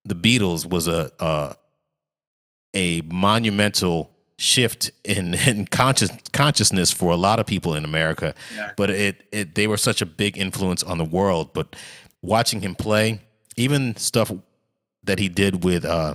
the 0.05 0.15
Beatles 0.15 0.69
was 0.69 0.87
a 0.87 1.11
a, 1.19 1.55
a 2.75 3.01
monumental 3.03 4.11
shift 4.37 4.91
in, 5.05 5.35
in 5.47 5.67
conscious 5.67 6.11
consciousness 6.33 6.91
for 6.91 7.13
a 7.13 7.17
lot 7.17 7.39
of 7.39 7.47
people 7.47 7.75
in 7.75 7.85
America. 7.85 8.35
Yeah. 8.55 8.73
But 8.77 8.91
it, 8.91 9.27
it 9.33 9.55
they 9.55 9.67
were 9.67 9.77
such 9.77 10.03
a 10.03 10.07
big 10.07 10.37
influence 10.39 10.83
on 10.83 10.99
the 10.99 11.05
world. 11.05 11.53
But 11.53 11.77
watching 12.23 12.61
him 12.61 12.75
play, 12.75 13.21
even 13.57 13.97
stuff 13.97 14.33
that 15.05 15.19
he 15.19 15.29
did 15.29 15.65
with 15.65 15.85
uh, 15.85 16.15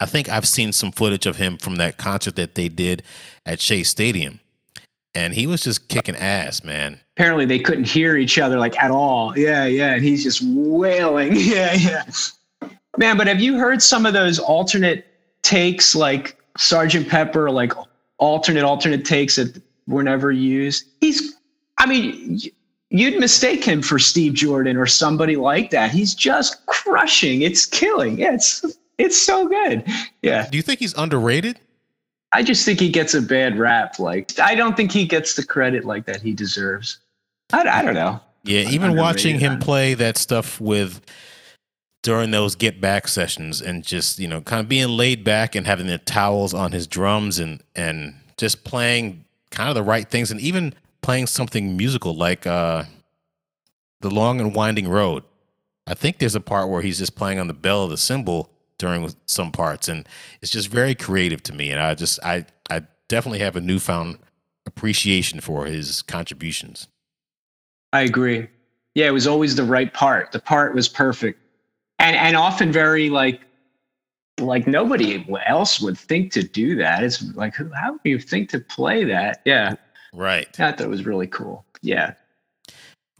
I 0.00 0.06
think 0.06 0.28
I've 0.28 0.46
seen 0.46 0.72
some 0.72 0.92
footage 0.92 1.26
of 1.26 1.36
him 1.36 1.56
from 1.56 1.76
that 1.76 1.96
concert 1.96 2.36
that 2.36 2.54
they 2.54 2.68
did 2.68 3.02
at 3.46 3.60
Shea 3.60 3.82
Stadium. 3.82 4.40
And 5.14 5.32
he 5.32 5.46
was 5.46 5.62
just 5.62 5.88
kicking 5.88 6.16
ass, 6.16 6.64
man. 6.64 7.00
Apparently 7.16 7.46
they 7.46 7.60
couldn't 7.60 7.86
hear 7.86 8.16
each 8.16 8.38
other 8.38 8.58
like 8.58 8.76
at 8.82 8.90
all. 8.90 9.38
Yeah, 9.38 9.64
yeah. 9.64 9.94
And 9.94 10.04
he's 10.04 10.24
just 10.24 10.42
wailing. 10.44 11.36
Yeah, 11.36 11.74
yeah. 11.74 12.02
Man, 12.96 13.16
but 13.16 13.26
have 13.26 13.40
you 13.40 13.58
heard 13.58 13.82
some 13.82 14.06
of 14.06 14.12
those 14.12 14.38
alternate 14.38 15.06
takes 15.42 15.94
like 15.94 16.38
Sergeant 16.56 17.08
Pepper, 17.08 17.50
like 17.50 17.72
alternate, 18.18 18.64
alternate 18.64 19.04
takes 19.04 19.36
that 19.36 19.60
were 19.86 20.02
never 20.02 20.30
used? 20.32 20.86
He's, 21.00 21.34
I 21.78 21.86
mean, 21.86 22.40
you'd 22.90 23.18
mistake 23.18 23.64
him 23.64 23.82
for 23.82 23.98
Steve 23.98 24.34
Jordan 24.34 24.76
or 24.76 24.86
somebody 24.86 25.36
like 25.36 25.70
that. 25.70 25.90
He's 25.90 26.14
just 26.14 26.64
crushing. 26.66 27.42
It's 27.42 27.66
killing. 27.66 28.18
Yeah, 28.18 28.34
it's 28.34 28.64
it's 28.98 29.20
so 29.20 29.48
good. 29.48 29.84
Yeah. 30.22 30.48
Do 30.48 30.56
you 30.56 30.62
think 30.62 30.78
he's 30.78 30.96
underrated? 30.96 31.58
I 32.32 32.42
just 32.42 32.64
think 32.64 32.80
he 32.80 32.88
gets 32.88 33.14
a 33.14 33.22
bad 33.22 33.58
rap. 33.58 33.98
Like 33.98 34.38
I 34.38 34.54
don't 34.54 34.76
think 34.76 34.92
he 34.92 35.06
gets 35.06 35.34
the 35.34 35.44
credit 35.44 35.84
like 35.84 36.06
that 36.06 36.20
he 36.20 36.32
deserves. 36.32 36.98
I, 37.52 37.68
I 37.68 37.82
don't 37.82 37.94
know. 37.94 38.20
Yeah, 38.44 38.68
even 38.68 38.96
watching 38.96 39.38
him 39.40 39.58
play 39.58 39.94
that 39.94 40.18
stuff 40.18 40.60
with 40.60 41.00
during 42.04 42.30
those 42.30 42.54
get 42.54 42.80
back 42.80 43.08
sessions 43.08 43.60
and 43.60 43.82
just 43.82 44.20
you 44.20 44.28
know 44.28 44.40
kind 44.40 44.60
of 44.60 44.68
being 44.68 44.88
laid 44.88 45.24
back 45.24 45.56
and 45.56 45.66
having 45.66 45.88
the 45.88 45.98
towels 45.98 46.54
on 46.54 46.70
his 46.70 46.86
drums 46.86 47.40
and 47.40 47.60
and 47.74 48.14
just 48.36 48.62
playing 48.62 49.24
kind 49.50 49.68
of 49.68 49.74
the 49.74 49.82
right 49.82 50.08
things 50.08 50.30
and 50.30 50.40
even 50.40 50.72
playing 51.02 51.26
something 51.26 51.76
musical 51.76 52.14
like 52.14 52.46
uh 52.46 52.84
the 54.00 54.10
long 54.10 54.40
and 54.40 54.54
winding 54.54 54.86
road 54.86 55.24
i 55.86 55.94
think 55.94 56.18
there's 56.18 56.36
a 56.36 56.40
part 56.40 56.68
where 56.68 56.82
he's 56.82 56.98
just 56.98 57.16
playing 57.16 57.40
on 57.40 57.48
the 57.48 57.54
bell 57.54 57.82
of 57.84 57.90
the 57.90 57.96
cymbal 57.96 58.50
during 58.78 59.10
some 59.26 59.52
parts, 59.52 59.88
and 59.88 60.06
it's 60.42 60.50
just 60.50 60.68
very 60.68 60.94
creative 60.94 61.42
to 61.44 61.54
me. 61.54 61.70
And 61.70 61.80
I 61.80 61.94
just 61.94 62.18
I 62.22 62.46
I 62.70 62.82
definitely 63.08 63.40
have 63.40 63.56
a 63.56 63.60
newfound 63.60 64.18
appreciation 64.66 65.40
for 65.40 65.66
his 65.66 66.02
contributions. 66.02 66.88
I 67.92 68.02
agree. 68.02 68.48
Yeah, 68.94 69.06
it 69.06 69.12
was 69.12 69.26
always 69.26 69.56
the 69.56 69.64
right 69.64 69.92
part. 69.92 70.32
The 70.32 70.38
part 70.38 70.74
was 70.74 70.88
perfect, 70.88 71.40
and 71.98 72.16
and 72.16 72.36
often 72.36 72.72
very 72.72 73.10
like 73.10 73.40
like 74.40 74.66
nobody 74.66 75.24
else 75.46 75.80
would 75.80 75.98
think 75.98 76.32
to 76.32 76.42
do 76.42 76.76
that. 76.76 77.02
It's 77.02 77.22
like 77.34 77.54
how 77.74 77.98
do 78.02 78.10
you 78.10 78.18
think 78.18 78.50
to 78.50 78.60
play 78.60 79.04
that? 79.04 79.42
Yeah, 79.44 79.76
right. 80.12 80.48
I 80.60 80.72
thought 80.72 80.80
it 80.80 80.88
was 80.88 81.06
really 81.06 81.26
cool. 81.26 81.64
Yeah. 81.82 82.14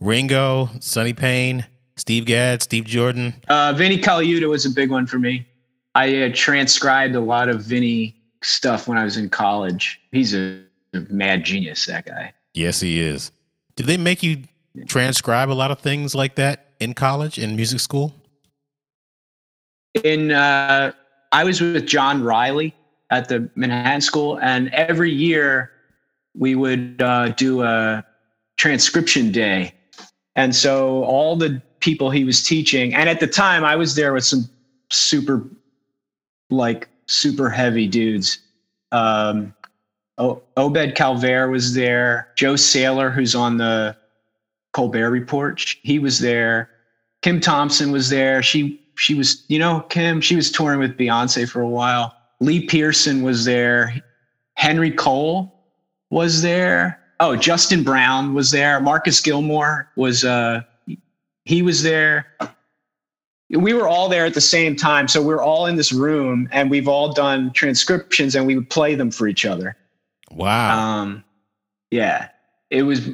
Ringo, 0.01 0.69
Sonny 0.81 1.13
Payne, 1.13 1.67
Steve 1.97 2.27
Gadd, 2.27 2.63
Steve 2.63 2.85
Jordan. 2.85 3.35
Uh, 3.49 3.73
Vinnie 3.77 3.99
Colaiuta 3.99 4.49
was 4.49 4.67
a 4.67 4.71
big 4.71 4.91
one 4.91 5.07
for 5.07 5.19
me. 5.19 5.47
I 5.95 6.09
had 6.09 6.35
transcribed 6.35 7.15
a 7.15 7.21
lot 7.21 7.49
of 7.49 7.63
Vinnie 7.63 8.17
stuff 8.43 8.89
when 8.89 8.99
I 8.99 9.05
was 9.05 9.17
in 9.17 9.31
college. 9.31 10.01
He's 10.11 10.35
a, 10.35 10.61
a 10.93 11.01
mad 11.09 11.45
genius, 11.45 11.87
that 11.87 12.07
guy. 12.07 12.33
Yes, 12.53 12.81
he 12.81 13.01
is. 13.01 13.31
Did 13.77 13.87
they 13.87 13.97
make 13.97 14.23
you 14.23 14.45
transcribe 14.87 15.51
a 15.51 15.55
lot 15.55 15.71
of 15.71 15.79
things 15.79 16.15
like 16.15 16.35
that 16.35 16.73
in 16.81 16.95
college, 16.95 17.39
in 17.39 17.57
music 17.57 17.81
school? 17.81 18.15
In 20.03 20.33
uh, 20.33 20.93
I 21.33 21.45
was 21.45 21.61
with 21.61 21.87
John 21.87 22.23
Riley 22.23 22.75
at 23.11 23.29
the 23.29 23.49
Manhattan 23.55 24.01
School, 24.01 24.39
and 24.41 24.69
every 24.71 25.11
year 25.11 25.71
we 26.37 26.57
would 26.57 27.01
uh, 27.01 27.29
do 27.31 27.63
a 27.63 28.05
transcription 28.57 29.31
day. 29.31 29.73
And 30.37 30.55
so 30.55 31.05
all 31.05 31.37
the 31.37 31.63
people 31.81 32.11
he 32.11 32.25
was 32.25 32.43
teaching, 32.43 32.95
and 32.95 33.09
at 33.09 33.21
the 33.21 33.27
time 33.27 33.65
I 33.65 33.77
was 33.77 33.95
there 33.95 34.13
with 34.13 34.25
some 34.25 34.49
super 34.91 35.45
like 36.51 36.89
super 37.07 37.51
heavy 37.51 37.87
dudes. 37.87 38.39
Um, 38.93 39.55
o- 40.19 40.43
Obed 40.57 40.95
Calvaire 40.97 41.51
was 41.51 41.75
there. 41.75 42.29
Joe 42.37 42.55
Saylor, 42.55 43.13
who's 43.13 43.35
on 43.35 43.57
the 43.59 43.97
Colbert 44.73 45.11
Report, 45.11 45.65
he 45.83 45.99
was 45.99 46.19
there. 46.19 46.71
Kim 47.23 47.41
Thompson 47.41 47.91
was 47.93 48.11
there. 48.11 48.43
She 48.43 48.81
she 48.97 49.15
was, 49.15 49.45
you 49.49 49.59
know, 49.59 49.81
Kim. 49.89 50.21
She 50.21 50.37
was 50.37 50.51
touring 50.51 50.79
with 50.79 50.97
Beyonce 50.97 51.49
for 51.49 51.61
a 51.61 51.69
while. 51.69 52.15
Lee 52.41 52.67
Pearson 52.67 53.23
was 53.23 53.45
there. 53.45 54.03
Henry 54.55 54.91
Cole 54.91 55.53
was 56.11 56.43
there. 56.43 57.01
Oh, 57.21 57.37
Justin 57.37 57.83
Brown 57.83 58.35
was 58.35 58.51
there. 58.51 58.81
Marcus 58.81 59.21
Gilmore 59.21 59.91
was 59.97 60.25
uh 60.25 60.63
he 61.45 61.63
was 61.63 61.83
there. 61.83 62.27
We 63.51 63.75
were 63.75 63.87
all 63.87 64.09
there 64.09 64.25
at 64.25 64.35
the 64.35 64.41
same 64.41 64.75
time. 64.75 65.07
So 65.09 65.23
we 65.23 65.33
are 65.35 65.43
all 65.43 65.67
in 65.67 65.77
this 65.77 65.93
room 65.93 66.49
and 66.51 66.71
we've 66.71 66.89
all 66.89 67.13
done 67.13 67.53
transcriptions 67.53 68.35
and 68.35 68.47
we 68.47 68.57
would 68.57 68.71
play 68.71 68.95
them 68.95 69.11
for 69.11 69.29
each 69.29 69.45
other. 69.45 69.77
Wow. 70.31 70.79
Um 70.79 71.25
yeah. 71.91 72.29
It 72.71 72.83
was 72.83 73.11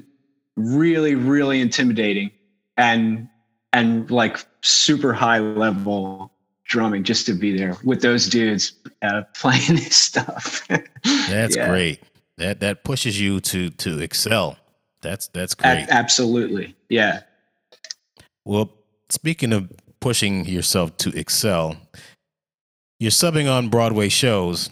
really, 0.57 1.15
really 1.15 1.61
intimidating 1.61 2.31
and 2.77 3.29
and 3.73 4.11
like 4.11 4.45
super 4.63 5.13
high 5.13 5.39
level 5.39 6.33
drumming 6.65 7.03
just 7.03 7.27
to 7.27 7.35
be 7.35 7.57
there 7.57 7.77
with 7.85 8.01
those 8.01 8.27
dudes 8.27 8.73
uh, 9.03 9.23
playing 9.35 9.77
this 9.77 9.97
stuff. 9.97 10.67
That's 10.69 11.57
yeah. 11.57 11.69
great. 11.69 12.01
That 12.39 12.61
that 12.61 12.85
pushes 12.85 13.21
you 13.21 13.41
to 13.41 13.71
to 13.71 13.99
excel. 14.01 14.57
That's 15.03 15.29
that's 15.29 15.55
great. 15.55 15.87
A- 15.89 15.93
absolutely. 15.93 16.75
Yeah. 16.89 17.21
Well, 18.45 18.73
speaking 19.11 19.53
of 19.53 19.71
pushing 20.01 20.47
yourself 20.47 20.97
to 20.99 21.11
excel, 21.11 21.77
you're 22.99 23.11
subbing 23.11 23.51
on 23.51 23.69
Broadway 23.69 24.09
shows 24.09 24.71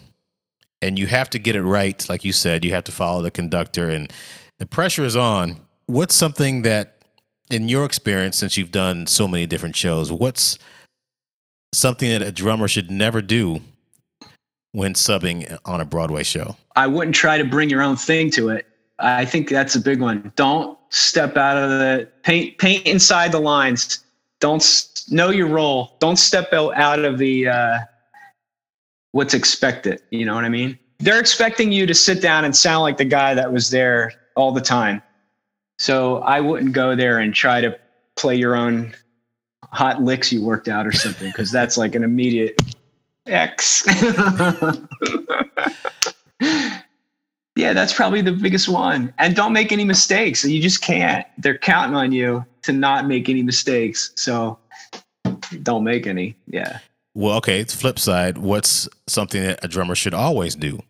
and 0.80 0.98
you 0.98 1.06
have 1.06 1.28
to 1.30 1.38
get 1.38 1.56
it 1.56 1.62
right 1.62 2.08
like 2.08 2.24
you 2.24 2.32
said, 2.32 2.64
you 2.64 2.72
have 2.72 2.84
to 2.84 2.92
follow 2.92 3.20
the 3.20 3.30
conductor 3.30 3.90
and 3.90 4.12
the 4.58 4.66
pressure 4.66 5.04
is 5.04 5.16
on. 5.16 5.60
What's 5.86 6.14
something 6.14 6.62
that 6.62 6.97
in 7.50 7.68
your 7.68 7.84
experience 7.84 8.36
since 8.36 8.56
you've 8.56 8.72
done 8.72 9.06
so 9.06 9.26
many 9.28 9.46
different 9.46 9.76
shows, 9.76 10.12
what's 10.12 10.58
something 11.72 12.08
that 12.10 12.22
a 12.22 12.32
drummer 12.32 12.68
should 12.68 12.90
never 12.90 13.22
do 13.22 13.60
when 14.72 14.94
subbing 14.94 15.58
on 15.64 15.80
a 15.80 15.84
Broadway 15.84 16.22
show? 16.22 16.56
I 16.76 16.86
wouldn't 16.86 17.16
try 17.16 17.38
to 17.38 17.44
bring 17.44 17.70
your 17.70 17.82
own 17.82 17.96
thing 17.96 18.30
to 18.32 18.50
it. 18.50 18.66
I 18.98 19.24
think 19.24 19.48
that's 19.48 19.76
a 19.76 19.80
big 19.80 20.00
one. 20.00 20.32
Don't 20.36 20.78
step 20.90 21.36
out 21.36 21.56
of 21.56 21.70
the 21.70 22.08
paint 22.22 22.58
paint 22.58 22.86
inside 22.86 23.32
the 23.32 23.40
lines. 23.40 24.04
Don't 24.40 24.64
know 25.08 25.30
your 25.30 25.46
role. 25.46 25.96
Don't 26.00 26.16
step 26.16 26.52
out 26.52 27.04
of 27.04 27.18
the 27.18 27.48
uh, 27.48 27.78
what's 29.12 29.34
expected. 29.34 30.02
You 30.10 30.24
know 30.24 30.34
what 30.34 30.44
I 30.44 30.48
mean? 30.48 30.78
They're 30.98 31.20
expecting 31.20 31.70
you 31.70 31.86
to 31.86 31.94
sit 31.94 32.20
down 32.20 32.44
and 32.44 32.56
sound 32.56 32.82
like 32.82 32.96
the 32.96 33.04
guy 33.04 33.34
that 33.34 33.52
was 33.52 33.70
there 33.70 34.12
all 34.34 34.50
the 34.50 34.60
time. 34.60 35.00
So 35.78 36.18
I 36.18 36.40
wouldn't 36.40 36.72
go 36.72 36.94
there 36.96 37.18
and 37.18 37.34
try 37.34 37.60
to 37.60 37.78
play 38.16 38.34
your 38.36 38.56
own 38.56 38.94
hot 39.70 40.02
licks 40.02 40.32
you 40.32 40.42
worked 40.42 40.68
out 40.68 40.86
or 40.86 40.92
something 40.92 41.28
because 41.28 41.50
that's 41.50 41.76
like 41.76 41.94
an 41.94 42.02
immediate 42.02 42.60
X. 43.26 43.84
yeah, 46.40 47.72
that's 47.72 47.92
probably 47.92 48.22
the 48.22 48.32
biggest 48.32 48.68
one. 48.68 49.12
And 49.18 49.36
don't 49.36 49.52
make 49.52 49.70
any 49.70 49.84
mistakes. 49.84 50.44
You 50.44 50.60
just 50.60 50.80
can't. 50.82 51.26
They're 51.36 51.58
counting 51.58 51.94
on 51.94 52.12
you 52.12 52.44
to 52.62 52.72
not 52.72 53.06
make 53.06 53.28
any 53.28 53.42
mistakes. 53.42 54.10
So 54.16 54.58
don't 55.62 55.84
make 55.84 56.06
any. 56.06 56.34
Yeah. 56.46 56.78
Well, 57.14 57.36
okay. 57.36 57.60
It's 57.60 57.74
flip 57.74 57.98
side. 57.98 58.38
What's 58.38 58.88
something 59.06 59.42
that 59.42 59.64
a 59.64 59.68
drummer 59.68 59.94
should 59.94 60.14
always 60.14 60.54
do? 60.54 60.80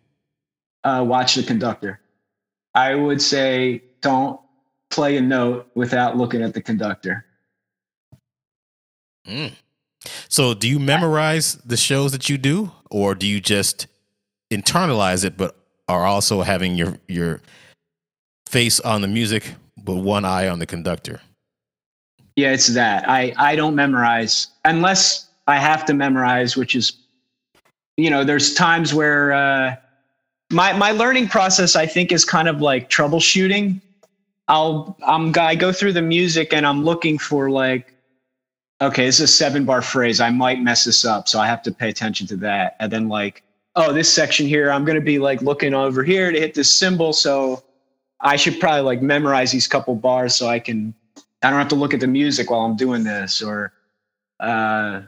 Uh, 0.83 1.03
watch 1.07 1.35
the 1.35 1.43
conductor. 1.43 1.99
I 2.73 2.95
would 2.95 3.21
say 3.21 3.83
don't 4.01 4.39
play 4.89 5.17
a 5.17 5.21
note 5.21 5.69
without 5.75 6.17
looking 6.17 6.41
at 6.41 6.53
the 6.53 6.61
conductor. 6.61 7.25
Mm. 9.27 9.53
So, 10.27 10.53
do 10.53 10.67
you 10.67 10.79
memorize 10.79 11.55
the 11.55 11.77
shows 11.77 12.11
that 12.13 12.29
you 12.29 12.37
do, 12.37 12.71
or 12.89 13.15
do 13.15 13.27
you 13.27 13.39
just 13.39 13.87
internalize 14.51 15.25
it, 15.25 15.37
but 15.37 15.55
are 15.87 16.05
also 16.05 16.41
having 16.41 16.75
your 16.75 16.97
your 17.07 17.41
face 18.47 18.79
on 18.79 19.01
the 19.01 19.07
music, 19.07 19.53
but 19.77 19.95
one 19.95 20.25
eye 20.25 20.47
on 20.47 20.59
the 20.59 20.65
conductor? 20.65 21.21
Yeah, 22.35 22.53
it's 22.53 22.67
that. 22.67 23.07
I 23.09 23.33
I 23.37 23.55
don't 23.55 23.75
memorize 23.75 24.47
unless 24.65 25.29
I 25.47 25.57
have 25.57 25.83
to 25.85 25.93
memorize, 25.93 26.55
which 26.55 26.75
is, 26.75 26.93
you 27.97 28.09
know, 28.09 28.23
there's 28.23 28.53
times 28.53 28.93
where 28.93 29.33
uh, 29.33 29.75
my 30.51 30.73
my 30.73 30.91
learning 30.91 31.27
process 31.27 31.75
I 31.75 31.85
think 31.85 32.11
is 32.11 32.23
kind 32.23 32.47
of 32.47 32.61
like 32.61 32.89
troubleshooting. 32.89 33.81
I'll 34.49 34.97
I'm 35.05 35.33
I 35.37 35.55
go 35.55 35.71
through 35.71 35.93
the 35.93 36.01
music 36.01 36.53
and 36.53 36.67
I'm 36.67 36.83
looking 36.83 37.17
for 37.17 37.49
like 37.49 37.95
okay, 38.81 39.05
this 39.05 39.15
is 39.15 39.29
a 39.29 39.33
seven 39.33 39.65
bar 39.65 39.81
phrase. 39.81 40.21
I 40.21 40.29
might 40.29 40.61
mess 40.61 40.85
this 40.85 41.03
up. 41.03 41.27
So 41.27 41.39
I 41.39 41.47
have 41.47 41.61
to 41.63 41.71
pay 41.71 41.89
attention 41.89 42.27
to 42.27 42.37
that. 42.37 42.75
And 42.79 42.91
then 42.91 43.09
like, 43.09 43.43
oh, 43.75 43.91
this 43.91 44.11
section 44.11 44.47
here, 44.47 44.71
I'm 44.71 44.85
to 44.85 45.01
be 45.01 45.19
like 45.19 45.41
looking 45.41 45.73
over 45.73 46.03
here 46.03 46.31
to 46.31 46.39
hit 46.39 46.53
this 46.53 46.71
cymbal, 46.71 47.13
So 47.13 47.63
I 48.21 48.35
should 48.35 48.59
probably 48.59 48.81
like 48.81 49.01
memorize 49.01 49.51
these 49.51 49.67
couple 49.67 49.95
bars 49.95 50.35
so 50.35 50.47
I 50.47 50.59
can, 50.59 50.93
I 51.41 51.49
don't 51.49 51.59
have 51.59 51.69
to 51.69 51.75
look 51.75 51.93
at 51.93 51.99
the 51.99 52.07
music 52.07 52.49
while 52.49 52.61
I'm 52.61 52.75
doing 52.75 53.03
this 53.03 53.41
or, 53.41 53.73
uh, 54.39 55.01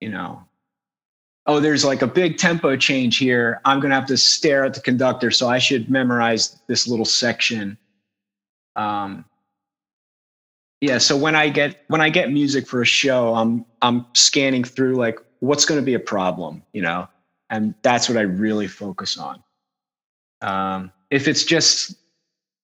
you 0.00 0.10
know, 0.10 0.42
oh, 1.46 1.60
there's 1.60 1.84
like 1.84 2.02
a 2.02 2.06
big 2.06 2.36
tempo 2.36 2.76
change 2.76 3.16
here. 3.16 3.60
I'm 3.64 3.80
going 3.80 3.90
to 3.90 3.96
have 3.96 4.06
to 4.08 4.18
stare 4.18 4.64
at 4.64 4.74
the 4.74 4.80
conductor. 4.80 5.30
So 5.30 5.48
I 5.48 5.58
should 5.58 5.90
memorize 5.90 6.58
this 6.66 6.86
little 6.86 7.06
section. 7.06 7.78
Um, 8.78 9.24
yeah 10.80 10.98
so 10.98 11.16
when 11.16 11.34
i 11.34 11.48
get 11.48 11.84
when 11.88 12.00
i 12.00 12.08
get 12.08 12.30
music 12.30 12.66
for 12.66 12.82
a 12.82 12.86
show 12.86 13.34
i'm 13.34 13.64
i'm 13.82 14.06
scanning 14.14 14.64
through 14.64 14.94
like 14.94 15.18
what's 15.40 15.64
going 15.64 15.80
to 15.80 15.84
be 15.84 15.94
a 15.94 16.00
problem 16.00 16.62
you 16.72 16.82
know? 16.82 17.08
And 17.50 17.74
that's 17.82 18.08
what 18.08 18.18
i 18.18 18.22
really 18.22 18.68
focus 18.68 19.16
on. 19.16 19.42
Um, 20.42 20.92
if 21.10 21.26
it's 21.26 21.44
just 21.44 21.96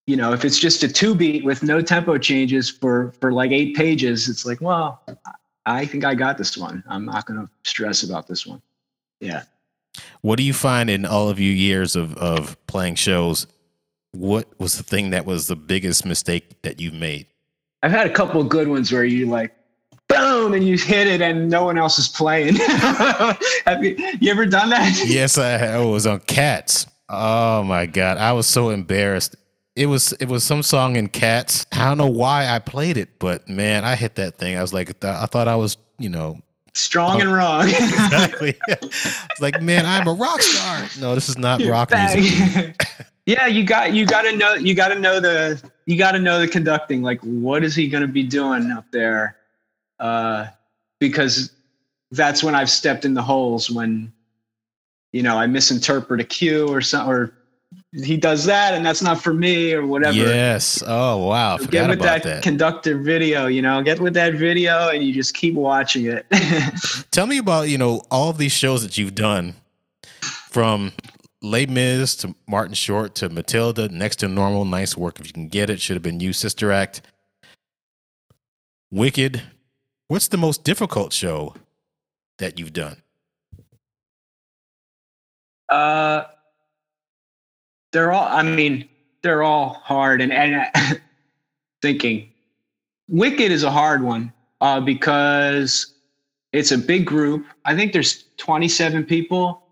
you 0.07 0.15
know 0.17 0.33
if 0.33 0.45
it's 0.45 0.59
just 0.59 0.83
a 0.83 0.89
two 0.89 1.15
beat 1.15 1.45
with 1.45 1.63
no 1.63 1.81
tempo 1.81 2.19
changes 2.19 2.71
for 2.71 3.13
for 3.21 3.33
like 3.33 3.51
eight 3.51 3.75
pages 3.75 4.29
it's 4.29 4.45
like 4.45 4.61
well 4.61 5.03
i 5.67 5.87
think 5.87 6.05
i 6.05 6.15
got 6.15 6.37
this 6.39 6.57
one. 6.57 6.85
I'm 6.87 7.07
not 7.07 7.27
going 7.27 7.41
to 7.41 7.51
stress 7.65 8.03
about 8.03 8.29
this 8.29 8.47
one. 8.47 8.61
Yeah. 9.21 9.45
What 10.21 10.37
do 10.37 10.43
you 10.43 10.53
find 10.53 10.91
in 10.91 11.07
all 11.07 11.31
of 11.31 11.41
your 11.41 11.55
years 11.55 11.97
of 11.97 12.15
of 12.19 12.57
playing 12.67 12.97
shows 12.97 13.47
what 14.15 14.49
was 14.59 14.77
the 14.77 14.83
thing 14.83 15.11
that 15.11 15.27
was 15.27 15.47
the 15.47 15.57
biggest 15.57 16.05
mistake 16.05 16.63
that 16.63 16.81
you 16.81 16.91
made 16.91 17.27
I've 17.85 17.91
had 17.91 18.07
a 18.07 18.13
couple 18.13 18.41
of 18.41 18.49
good 18.49 18.69
ones 18.69 18.91
where 18.91 19.05
you 19.05 19.27
like 19.27 19.55
boom 20.09 20.55
and 20.55 20.67
you 20.67 20.79
hit 20.79 21.07
it 21.07 21.21
and 21.21 21.51
no 21.51 21.65
one 21.65 21.77
else 21.77 21.99
is 21.99 22.09
playing. 22.09 22.57
Have 23.67 23.85
you, 23.85 23.95
you 24.21 24.31
ever 24.31 24.47
done 24.47 24.71
that? 24.71 25.03
Yes, 25.05 25.37
I, 25.37 25.67
I 25.67 25.85
was 25.85 26.07
on 26.07 26.21
Cats. 26.21 26.87
Oh 27.11 27.63
my 27.63 27.85
god, 27.85 28.17
I 28.17 28.33
was 28.33 28.47
so 28.47 28.71
embarrassed. 28.71 29.37
It 29.77 29.87
was 29.87 30.13
it 30.13 30.29
was 30.29 30.45
some 30.45 30.63
song 30.63 30.97
in 30.97 31.09
Cats. 31.09 31.67
I 31.73 31.85
don't 31.85 31.99
know 31.99 32.07
why 32.07 32.49
I 32.49 32.59
played 32.59 32.97
it, 32.97 33.19
but 33.19 33.49
man, 33.51 33.85
I 33.85 33.97
hit 33.97 34.15
that 34.15 34.39
thing. 34.39 34.57
I 34.57 34.63
was 34.63 34.73
like, 34.73 35.05
I 35.05 35.27
thought 35.27 35.47
I 35.47 35.57
was, 35.57 35.77
you 35.99 36.09
know, 36.09 36.41
strong 36.75 37.21
and 37.21 37.33
wrong. 37.33 37.69
exactly. 37.69 38.55
it's 38.69 39.41
like, 39.41 39.63
man, 39.63 39.87
I'm 39.87 40.07
a 40.07 40.13
rock 40.13 40.43
star. 40.43 40.87
No, 41.01 41.15
this 41.15 41.29
is 41.29 41.39
not 41.39 41.63
rock 41.65 41.91
music. 41.91 42.77
yeah, 43.27 43.47
you 43.47 43.65
got 43.65 43.93
you 43.93 44.07
got 44.07 44.23
to 44.23 44.37
know 44.37 44.55
you 44.55 44.75
got 44.75 44.89
to 44.89 44.99
know 44.99 45.21
the 45.21 45.63
you 45.87 45.97
got 45.97 46.13
to 46.13 46.19
know 46.19 46.39
the 46.39 46.49
conducting. 46.49 47.03
Like, 47.03 47.21
what 47.21 47.65
is 47.65 47.75
he 47.75 47.89
going 47.89 48.03
to 48.03 48.09
be 48.09 48.23
doing 48.23 48.71
up 48.71 48.87
there? 48.91 49.37
Uh, 49.99 50.47
because 50.99 51.53
that's 52.11 52.43
when 52.43 52.55
I've 52.55 52.71
stepped 52.71 53.05
in 53.05 53.15
the 53.15 53.23
holes 53.23 53.71
when, 53.71 54.13
you 55.13 55.23
know, 55.23 55.37
I 55.37 55.47
misinterpret 55.47 56.21
a 56.21 56.25
cue 56.25 56.69
or 56.69 56.81
something, 56.81 57.13
or 57.13 57.35
he 58.03 58.17
does 58.17 58.45
that 58.47 58.75
and 58.75 58.85
that's 58.85 59.03
not 59.03 59.23
for 59.23 59.33
me 59.33 59.73
or 59.73 59.87
whatever. 59.87 60.17
Yes. 60.17 60.83
Oh 60.87 61.29
wow. 61.29 61.57
So 61.59 61.67
get 61.67 61.89
with 61.89 62.01
that, 62.01 62.23
that, 62.25 62.43
conductor 62.43 62.99
video, 62.99 63.47
you 63.47 63.63
know, 63.63 63.83
get 63.83 64.01
with 64.01 64.15
that 64.15 64.35
video 64.35 64.89
and 64.89 65.05
you 65.05 65.13
just 65.13 65.35
keep 65.35 65.55
watching 65.55 66.07
it. 66.07 66.27
Tell 67.13 67.27
me 67.27 67.39
about, 67.39 67.69
you 67.69 67.79
know, 67.79 68.03
all 68.11 68.31
of 68.31 68.39
these 68.39 68.53
shows 68.53 68.83
that 68.83 68.99
you've 68.99 69.15
done 69.15 69.55
from 70.51 70.93
Les 71.41 71.67
Mis 71.67 72.17
to 72.17 72.35
Martin 72.49 72.75
Short 72.75 73.15
to 73.17 73.29
Matilda, 73.29 73.89
next 73.89 74.17
to 74.17 74.29
normal, 74.29 74.65
nice 74.65 74.97
work 74.97 75.21
if 75.21 75.27
you 75.27 75.33
can 75.33 75.49
get 75.49 75.71
it. 75.71 75.81
Should 75.81 75.95
have 75.95 76.03
been 76.03 76.21
you, 76.21 76.33
Sister 76.33 76.73
Act. 76.73 77.03
Wicked. 78.91 79.43
What's 80.09 80.29
the 80.29 80.37
most 80.37 80.65
difficult 80.65 81.13
show 81.13 81.55
that 82.39 82.59
you've 82.59 82.73
done? 82.73 83.03
Uh, 85.69 86.25
they're 87.95 88.13
all. 88.13 88.29
I 88.29 88.43
mean, 88.43 88.87
they're 89.23 89.43
all 89.43 89.81
hard, 89.83 90.21
and 90.21 90.33
and 90.33 90.71
thinking. 91.83 92.29
Wicked 93.09 93.53
is 93.53 93.63
a 93.63 93.71
hard 93.71 94.03
one 94.03 94.33
uh, 94.61 94.81
because 94.81 95.95
it's 96.53 96.73
a 96.73 96.79
big 96.79 97.07
group. 97.07 97.47
I 97.67 97.75
think 97.77 97.93
there's 97.93 98.25
27 98.39 99.05
people 99.05 99.65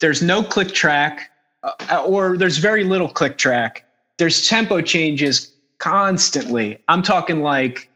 there's 0.00 0.22
no 0.22 0.42
click 0.42 0.68
track, 0.68 1.30
uh, 1.62 2.04
or 2.06 2.36
there's 2.36 2.58
very 2.58 2.84
little 2.84 3.08
click 3.08 3.36
track. 3.36 3.84
There's 4.18 4.48
tempo 4.48 4.80
changes 4.80 5.52
constantly. 5.78 6.78
I'm 6.88 7.02
talking 7.02 7.42
like, 7.42 7.90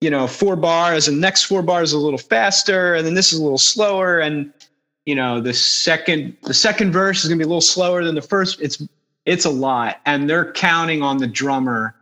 you 0.00 0.10
know, 0.10 0.26
four 0.26 0.56
bars, 0.56 1.08
and 1.08 1.20
next 1.20 1.44
four 1.44 1.62
bars 1.62 1.92
a 1.92 1.98
little 1.98 2.18
faster, 2.18 2.94
and 2.94 3.06
then 3.06 3.14
this 3.14 3.32
is 3.32 3.38
a 3.38 3.42
little 3.42 3.58
slower, 3.58 4.18
and 4.18 4.52
you 5.06 5.14
know, 5.14 5.40
the 5.40 5.54
second 5.54 6.36
the 6.42 6.54
second 6.54 6.92
verse 6.92 7.22
is 7.22 7.28
gonna 7.28 7.38
be 7.38 7.44
a 7.44 7.48
little 7.48 7.60
slower 7.60 8.04
than 8.04 8.14
the 8.14 8.22
first. 8.22 8.60
It's 8.60 8.82
it's 9.24 9.44
a 9.44 9.50
lot, 9.50 10.00
and 10.06 10.28
they're 10.28 10.52
counting 10.52 11.02
on 11.02 11.18
the 11.18 11.26
drummer 11.26 11.94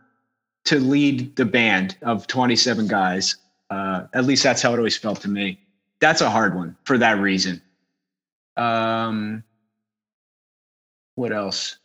to 0.65 0.79
lead 0.79 1.35
the 1.35 1.45
band 1.45 1.97
of 2.01 2.27
27 2.27 2.87
guys. 2.87 3.35
Uh, 3.69 4.05
at 4.13 4.25
least 4.25 4.43
that's 4.43 4.61
how 4.61 4.73
it 4.73 4.77
always 4.77 4.97
felt 4.97 5.21
to 5.21 5.27
me. 5.27 5.59
That's 5.99 6.21
a 6.21 6.29
hard 6.29 6.55
one 6.55 6.75
for 6.83 6.97
that 6.97 7.19
reason. 7.19 7.61
Um, 8.57 9.43
what 11.15 11.31
else? 11.31 11.77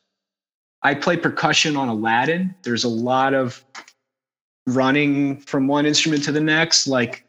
I 0.82 0.94
play 0.94 1.16
percussion 1.16 1.76
on 1.76 1.88
Aladdin. 1.88 2.54
There's 2.62 2.84
a 2.84 2.88
lot 2.88 3.34
of 3.34 3.64
running 4.66 5.40
from 5.40 5.68
one 5.68 5.86
instrument 5.86 6.24
to 6.24 6.32
the 6.32 6.40
next, 6.40 6.86
like 6.86 7.25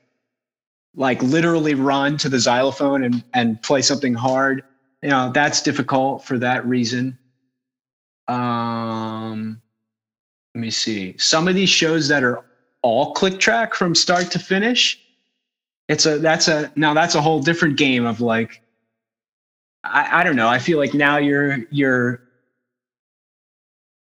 like 0.98 1.22
literally 1.22 1.76
run 1.76 2.18
to 2.18 2.28
the 2.28 2.40
xylophone 2.40 3.04
and 3.04 3.24
and 3.34 3.62
play 3.62 3.82
something 3.82 4.14
hard. 4.14 4.64
You 5.02 5.10
know, 5.10 5.32
that's 5.32 5.62
difficult 5.62 6.26
for 6.26 6.38
that 6.40 6.66
reason. 6.66 7.18
Um 8.28 9.62
let 10.56 10.62
me 10.62 10.72
see. 10.72 11.16
Some 11.18 11.48
of 11.48 11.56
these 11.56 11.70
shows 11.70 12.08
that 12.10 12.24
are 12.24 12.44
all 12.82 13.14
click 13.14 13.40
track 13.40 13.76
from 13.76 13.94
start 13.94 14.32
to 14.32 14.40
finish, 14.40 15.00
it's 15.88 16.06
a 16.06 16.18
that's 16.18 16.48
a 16.48 16.72
now 16.76 16.94
that's 16.94 17.16
a 17.16 17.22
whole 17.22 17.42
different 17.42 17.78
game 17.78 18.06
of 18.06 18.20
like 18.20 18.62
I, 19.84 20.22
I 20.22 20.24
don't 20.24 20.36
know. 20.36 20.50
I 20.50 20.58
feel 20.60 20.80
like 20.80 20.96
now 20.96 21.18
you're 21.18 21.60
you're 21.70 22.27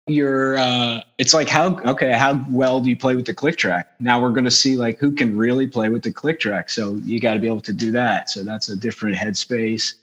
you're 0.08 0.58
uh 0.58 1.02
it's 1.18 1.34
like 1.34 1.50
how 1.50 1.78
okay 1.82 2.14
how 2.14 2.44
well 2.50 2.80
do 2.80 2.90
you 2.90 2.96
play 2.96 3.16
with 3.16 3.26
the 3.26 3.34
click 3.34 3.58
track? 3.58 3.92
Now 4.00 4.22
we're 4.22 4.32
going 4.32 4.46
to 4.46 4.52
see 4.52 4.78
like 4.78 5.00
who 5.00 5.12
can 5.12 5.38
really 5.38 5.68
play 5.68 5.90
with 5.90 6.04
the 6.04 6.12
click 6.12 6.40
track 6.40 6.70
so 6.70 6.96
you 7.04 7.20
got 7.20 7.34
to 7.34 7.40
be 7.40 7.48
able 7.48 7.62
to 7.62 7.74
do 7.74 7.92
that 7.92 8.30
so 8.30 8.44
that's 8.44 8.70
a 8.70 8.76
different 8.76 9.18
headspace. 9.18 9.96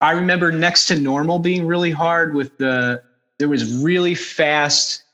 I 0.00 0.12
remember 0.12 0.52
next 0.52 0.86
to 0.88 1.00
normal 1.00 1.38
being 1.38 1.66
really 1.66 1.90
hard 1.90 2.34
with 2.34 2.56
the 2.58 3.02
there 3.38 3.48
was 3.48 3.82
really 3.82 4.14
fast 4.14 5.04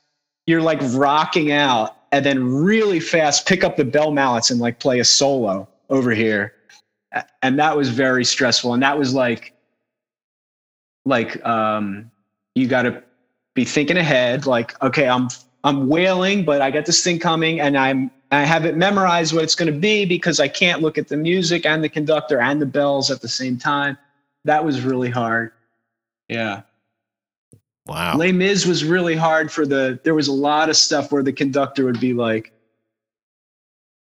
you're 0.45 0.61
like 0.61 0.79
rocking 0.93 1.53
out 1.53 1.95
and 2.11 2.25
then 2.25 2.43
really 2.43 2.99
fast 2.99 3.47
pick 3.47 3.63
up 3.63 3.77
the 3.77 3.85
bell 3.85 4.11
mallets 4.11 4.51
and 4.51 4.59
like 4.59 4.79
play 4.79 4.99
a 4.99 5.05
solo 5.05 5.69
over 5.89 6.11
here. 6.11 6.53
And 7.41 7.57
that 7.59 7.77
was 7.77 7.89
very 7.89 8.25
stressful 8.25 8.73
and 8.73 8.83
that 8.83 8.97
was 8.97 9.13
like 9.13 9.53
like 11.05 11.43
um 11.45 12.11
you 12.55 12.67
got 12.67 12.83
to 12.83 13.01
be 13.53 13.65
thinking 13.65 13.97
ahead 13.97 14.45
like 14.45 14.81
okay 14.81 15.07
i'm 15.07 15.27
i'm 15.63 15.87
wailing 15.87 16.45
but 16.45 16.61
i 16.61 16.71
got 16.71 16.85
this 16.85 17.03
thing 17.03 17.19
coming 17.19 17.59
and 17.59 17.77
i'm 17.77 18.09
i 18.31 18.41
have 18.41 18.65
it 18.65 18.75
memorized 18.75 19.33
what 19.33 19.43
it's 19.43 19.55
going 19.55 19.71
to 19.71 19.79
be 19.79 20.05
because 20.05 20.39
i 20.39 20.47
can't 20.47 20.81
look 20.81 20.97
at 20.97 21.07
the 21.07 21.17
music 21.17 21.65
and 21.65 21.83
the 21.83 21.89
conductor 21.89 22.39
and 22.39 22.61
the 22.61 22.65
bells 22.65 23.11
at 23.11 23.21
the 23.21 23.27
same 23.27 23.57
time 23.57 23.97
that 24.45 24.63
was 24.63 24.81
really 24.81 25.09
hard 25.09 25.51
yeah 26.29 26.61
Wow. 27.87 28.15
Les 28.15 28.31
Mis 28.31 28.65
was 28.65 28.85
really 28.85 29.15
hard 29.15 29.51
for 29.51 29.65
the. 29.65 29.99
There 30.03 30.13
was 30.13 30.27
a 30.27 30.33
lot 30.33 30.69
of 30.69 30.77
stuff 30.77 31.11
where 31.11 31.23
the 31.23 31.33
conductor 31.33 31.83
would 31.83 31.99
be 31.99 32.13
like, 32.13 32.53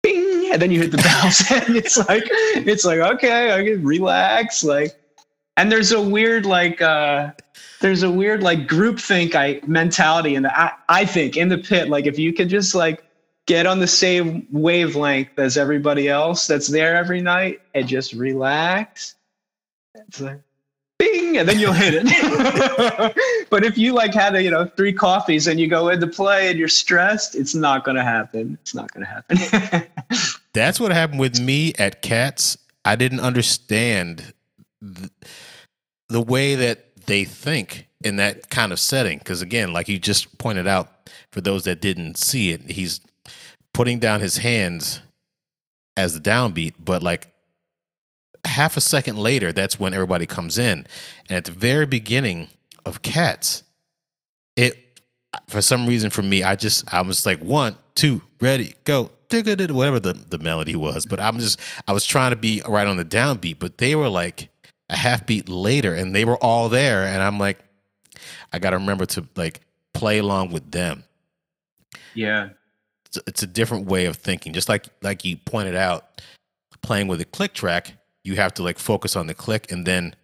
"Bing," 0.02 0.50
and 0.52 0.62
then 0.62 0.72
you 0.72 0.82
hit 0.82 0.92
the 0.92 0.98
bells, 0.98 1.44
and 1.68 1.76
it's 1.76 1.98
like, 1.98 2.24
it's 2.28 2.84
like, 2.84 3.00
okay, 3.00 3.54
I 3.54 3.64
can 3.64 3.84
relax, 3.84 4.64
like, 4.64 5.00
and 5.56 5.72
there's 5.72 5.92
a 5.92 6.02
weird 6.02 6.46
like, 6.46 6.82
uh 6.82 7.32
there's 7.80 8.04
a 8.04 8.12
weird 8.12 8.44
like 8.44 8.68
group 8.68 9.00
think 9.00 9.36
I 9.36 9.62
mentality 9.66 10.38
the. 10.38 10.60
I, 10.60 10.72
I 10.90 11.06
think 11.06 11.38
in 11.38 11.50
the 11.50 11.58
pit, 11.58 11.90
like 11.90 12.06
if 12.06 12.20
you 12.20 12.34
could 12.34 12.50
just 12.50 12.76
like 12.76 13.04
get 13.48 13.66
on 13.66 13.80
the 13.80 13.88
same 13.88 14.46
wavelength 14.52 15.38
as 15.38 15.58
everybody 15.58 16.10
else 16.10 16.46
that's 16.46 16.68
there 16.68 16.96
every 16.96 17.22
night 17.22 17.62
and 17.74 17.88
just 17.88 18.14
relax, 18.14 19.16
it's 19.96 20.22
like 20.22 20.42
bing, 20.98 21.38
and 21.38 21.48
then 21.48 21.60
you'll 21.60 21.74
hit 21.74 21.94
it. 21.96 23.48
but 23.50 23.64
if 23.64 23.78
you 23.78 23.94
like 23.94 24.14
had 24.14 24.36
a, 24.36 24.44
you 24.44 24.52
know 24.52 24.66
three 24.66 24.94
coffees 24.94 25.48
and 25.48 25.60
you 25.60 25.68
go 25.68 25.90
into 25.90 26.08
play 26.08 26.50
and 26.50 26.60
you're 26.60 26.68
stressed, 26.68 27.36
it's 27.36 27.56
not 27.56 27.86
going 27.86 27.98
to 27.98 28.04
happen. 28.04 28.58
It's 28.62 28.76
not 28.76 28.92
going 28.94 29.06
to 29.06 29.12
happen. 29.12 29.88
That's 30.54 30.80
what 30.80 30.92
happened 30.92 31.20
with 31.20 31.40
me 31.40 31.74
at 31.80 32.02
Cats. 32.02 32.58
I 32.84 32.96
didn't 32.96 33.20
understand 33.22 34.34
the 34.82 36.22
way 36.22 36.56
that 36.56 36.89
they 37.10 37.26
think 37.26 37.88
in 38.04 38.18
that 38.18 38.50
kind 38.50 38.72
of 38.72 38.80
setting. 38.80 39.18
Because 39.18 39.42
again, 39.42 39.74
like 39.74 39.90
you 39.90 39.98
just 39.98 40.38
pointed 40.38 40.68
out, 40.68 41.10
for 41.32 41.42
those 41.42 41.64
that 41.64 41.82
didn't 41.82 42.18
see 42.18 42.52
it, 42.52 42.72
he's 42.72 43.02
putting 43.74 44.00
down 44.00 44.20
his 44.20 44.38
hands 44.38 45.02
as 45.98 46.14
the 46.14 46.20
downbeat, 46.20 46.76
but 46.80 47.04
like 47.04 47.28
half 48.46 48.78
a 48.78 48.82
second 48.82 49.18
later, 49.18 49.52
that's 49.52 49.80
when 49.80 49.94
everybody 49.94 50.26
comes 50.26 50.58
in. 50.58 50.86
And 51.28 51.38
at 51.38 51.46
the 51.46 51.52
very 51.52 51.86
beginning 51.86 52.48
of 52.86 53.02
Cats, 53.02 53.64
it 54.56 54.78
for 55.48 55.62
some 55.62 55.88
reason 55.88 56.10
for 56.10 56.22
me, 56.22 56.44
I 56.44 56.56
just 56.56 56.92
I 56.94 57.02
was 57.02 57.26
like 57.26 57.40
one, 57.40 57.76
two, 57.96 58.22
ready, 58.40 58.76
go, 58.84 59.12
whatever 59.32 60.00
the, 60.00 60.14
the 60.14 60.40
melody 60.40 60.76
was. 60.76 61.06
But 61.06 61.20
I'm 61.20 61.40
just 61.40 61.60
I 61.88 61.94
was 61.94 62.06
trying 62.06 62.32
to 62.32 62.38
be 62.38 62.62
right 62.68 62.88
on 62.88 62.98
the 62.98 63.06
downbeat, 63.06 63.58
but 63.60 63.80
they 63.80 63.96
were 63.96 64.10
like 64.10 64.50
a 64.90 64.96
half 64.96 65.26
beat 65.26 65.50
later 65.50 65.94
and 65.94 66.16
they 66.16 66.26
were 66.26 66.38
all 66.38 66.70
there. 66.70 67.06
And 67.06 67.22
I'm 67.22 67.40
like, 67.40 67.60
I 68.52 68.60
gotta 68.60 68.78
remember 68.78 69.06
to 69.08 69.28
like 69.36 69.62
play 69.94 70.20
along 70.20 70.52
with 70.52 70.72
them. 70.72 71.04
Yeah. 72.14 72.50
It's, 73.06 73.20
it's 73.28 73.44
a 73.44 73.48
different 73.48 73.88
way 73.88 74.06
of 74.06 74.18
thinking. 74.18 74.54
Just 74.54 74.70
like 74.70 74.88
like 75.02 75.26
you 75.26 75.38
pointed 75.38 75.76
out, 75.76 76.22
playing 76.82 77.08
with 77.08 77.22
a 77.22 77.26
click 77.26 77.54
track, 77.54 77.94
you 78.24 78.36
have 78.36 78.54
to 78.56 78.64
like 78.64 78.80
focus 78.80 79.16
on 79.16 79.28
the 79.28 79.34
click 79.34 79.72
and 79.72 79.86
then 79.86 80.16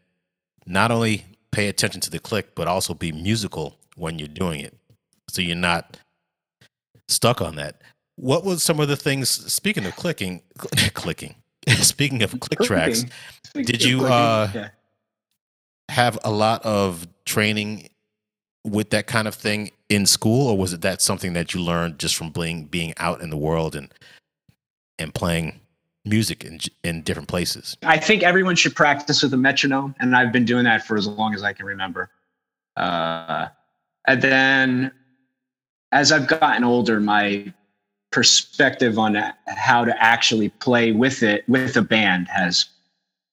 not 0.66 0.92
only 0.92 1.26
pay 1.52 1.68
attention 1.68 2.02
to 2.02 2.10
the 2.10 2.20
click, 2.20 2.56
but 2.56 2.68
also 2.68 2.94
be 2.94 3.12
musical 3.12 3.78
when 3.96 4.20
you're 4.20 4.28
doing 4.28 4.60
it. 4.60 4.78
So 5.30 5.42
you're 5.42 5.56
not 5.56 5.98
stuck 7.08 7.42
on 7.42 7.56
that. 7.56 7.82
What 8.18 8.44
was 8.44 8.64
some 8.64 8.80
of 8.80 8.88
the 8.88 8.96
things, 8.96 9.30
speaking 9.30 9.86
of 9.86 9.96
clicking, 9.96 10.42
clicking, 10.94 11.36
speaking 11.82 12.24
of 12.24 12.40
click 12.40 12.60
tracks, 12.62 13.06
Speaking 13.44 13.66
did 13.66 13.84
you 13.84 14.06
uh, 14.06 14.50
yeah. 14.54 14.70
have 15.90 16.18
a 16.24 16.32
lot 16.32 16.64
of 16.64 17.08
training 17.26 17.90
with 18.64 18.90
that 18.90 19.08
kind 19.08 19.28
of 19.28 19.36
thing 19.36 19.72
in 19.90 20.06
school, 20.06 20.48
or 20.48 20.58
was 20.58 20.74
it 20.74 20.82
that 20.82 21.02
something 21.02 21.34
that 21.34 21.54
you 21.54 21.62
learned 21.62 22.00
just 22.00 22.16
from 22.16 22.32
being 22.32 22.66
being 22.66 22.94
out 22.98 23.22
in 23.22 23.30
the 23.30 23.38
world 23.38 23.76
and 23.76 23.94
and 25.00 25.14
playing 25.14 25.60
music 26.04 26.44
in 26.44 26.60
in 26.84 27.02
different 27.04 27.28
places? 27.28 27.78
I 27.84 27.98
think 27.98 28.24
everyone 28.24 28.56
should 28.56 28.76
practice 28.76 29.24
with 29.24 29.34
a 29.34 29.38
metronome, 29.38 29.96
and 30.00 30.16
I've 30.16 30.32
been 30.32 30.46
doing 30.46 30.66
that 30.66 30.86
for 30.86 30.98
as 30.98 31.08
long 31.08 31.34
as 31.34 31.44
I 31.44 31.54
can 31.54 31.66
remember. 31.66 32.10
Uh, 32.76 33.48
and 34.08 34.22
then, 34.22 34.92
as 35.92 36.12
I've 36.12 36.28
gotten 36.28 36.64
older, 36.64 37.00
my 37.00 37.54
perspective 38.16 38.98
on 38.98 39.14
how 39.46 39.84
to 39.84 39.94
actually 40.02 40.48
play 40.48 40.94
with 40.94 41.22
it 41.22 41.44
with 41.50 41.76
a 41.76 41.82
band 41.82 42.30
has 42.30 42.68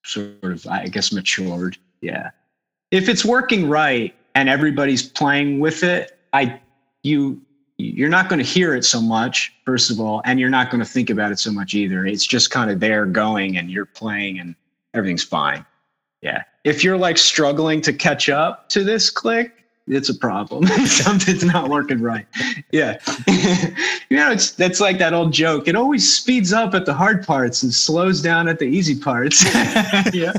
sort 0.04 0.42
of, 0.42 0.66
I 0.66 0.88
guess, 0.88 1.12
matured. 1.12 1.78
Yeah, 2.00 2.30
if 2.90 3.08
it's 3.08 3.24
working 3.24 3.68
right 3.68 4.12
and 4.34 4.48
everybody's 4.48 5.04
playing 5.04 5.60
with 5.60 5.84
it, 5.84 6.18
I 6.32 6.60
you 7.04 7.40
you're 7.78 8.08
not 8.08 8.28
going 8.28 8.40
to 8.40 8.44
hear 8.44 8.74
it 8.74 8.84
so 8.84 9.00
much 9.00 9.52
first 9.64 9.88
of 9.88 10.00
all 10.00 10.20
and 10.24 10.40
you're 10.40 10.50
not 10.50 10.70
going 10.70 10.82
to 10.82 10.88
think 10.88 11.10
about 11.10 11.30
it 11.30 11.38
so 11.38 11.52
much 11.52 11.74
either. 11.74 12.04
It's 12.04 12.26
just 12.26 12.50
kind 12.50 12.68
of 12.68 12.80
there 12.80 13.06
going 13.06 13.56
and 13.56 13.70
you're 13.70 13.86
playing 13.86 14.40
and 14.40 14.56
everything's 14.94 15.24
fine. 15.24 15.64
Yeah. 16.22 16.42
If 16.64 16.82
you're 16.82 16.98
like 16.98 17.18
struggling 17.18 17.80
to 17.82 17.92
catch 17.92 18.28
up 18.28 18.68
to 18.70 18.84
this 18.84 19.10
click 19.10 19.61
it's 19.88 20.08
a 20.08 20.14
problem 20.14 20.66
something's 20.86 21.44
not 21.44 21.68
working 21.68 22.00
right 22.00 22.26
yeah 22.70 22.98
you 24.08 24.16
know 24.16 24.30
it's 24.30 24.52
that's 24.52 24.80
like 24.80 24.98
that 24.98 25.12
old 25.12 25.32
joke 25.32 25.66
it 25.66 25.74
always 25.74 26.16
speeds 26.16 26.52
up 26.52 26.74
at 26.74 26.86
the 26.86 26.94
hard 26.94 27.26
parts 27.26 27.62
and 27.62 27.74
slows 27.74 28.22
down 28.22 28.46
at 28.46 28.58
the 28.58 28.64
easy 28.64 28.98
parts 28.98 29.42
yeah 30.12 30.32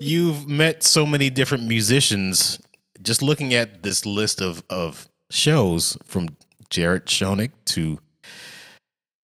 You've 0.00 0.48
met 0.48 0.82
so 0.82 1.06
many 1.06 1.30
different 1.30 1.64
musicians. 1.68 2.58
Just 3.00 3.22
looking 3.22 3.54
at 3.54 3.82
this 3.82 4.04
list 4.04 4.40
of 4.40 4.62
of 4.70 5.08
shows 5.30 5.96
from 6.04 6.30
Jared 6.70 7.06
Schonig 7.06 7.52
to 7.66 7.98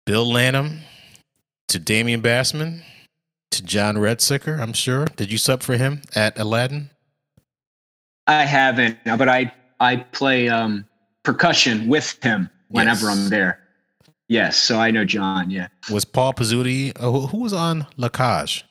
Bill 0.06 0.32
Lanham 0.32 0.82
to 1.68 1.80
Damien 1.80 2.22
Bassman 2.22 2.82
to 3.52 3.64
John 3.64 3.96
Redsecker, 3.96 4.60
I'm 4.60 4.74
sure. 4.74 5.06
Did 5.16 5.32
you 5.32 5.38
sub 5.38 5.64
for 5.64 5.78
him 5.78 6.02
at 6.16 6.38
Aladdin? 6.38 6.90
I 8.28 8.44
haven't, 8.44 8.98
but 9.06 9.30
I 9.30 9.52
I 9.80 9.98
play 9.98 10.50
um, 10.50 10.86
percussion 11.24 11.88
with 11.88 12.22
him 12.24 12.50
whenever 12.70 13.06
Yes. 13.08 13.18
I'm 13.18 13.30
there. 13.30 13.60
Yes, 14.30 14.58
so 14.58 14.80
I 14.80 14.92
know 14.92 15.06
John. 15.06 15.50
Yeah, 15.50 15.68
Was 15.90 16.04
Paul 16.04 16.34
Pizzuti? 16.34 16.92
Oh, 17.00 17.12
who- 17.22 17.28
who 17.28 17.38
was 17.40 17.54
on 17.54 17.88
La 17.96 18.10
Cage? 18.10 18.66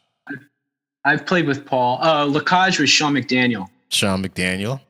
I've 1.04 1.24
played 1.24 1.46
with 1.46 1.64
Paul. 1.64 1.98
Uh, 2.02 2.26
Lacage 2.26 2.80
was 2.80 2.90
Sean 2.90 3.14
McDaniel. 3.14 3.68
Sean 3.90 4.22
McDaniel. 4.22 4.80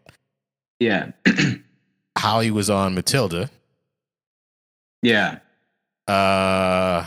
Yeah, 0.80 1.10
Howie 2.18 2.50
was 2.50 2.68
on 2.70 2.94
Matilda. 2.94 3.50
yeah. 5.02 5.38
Uh, 6.08 7.04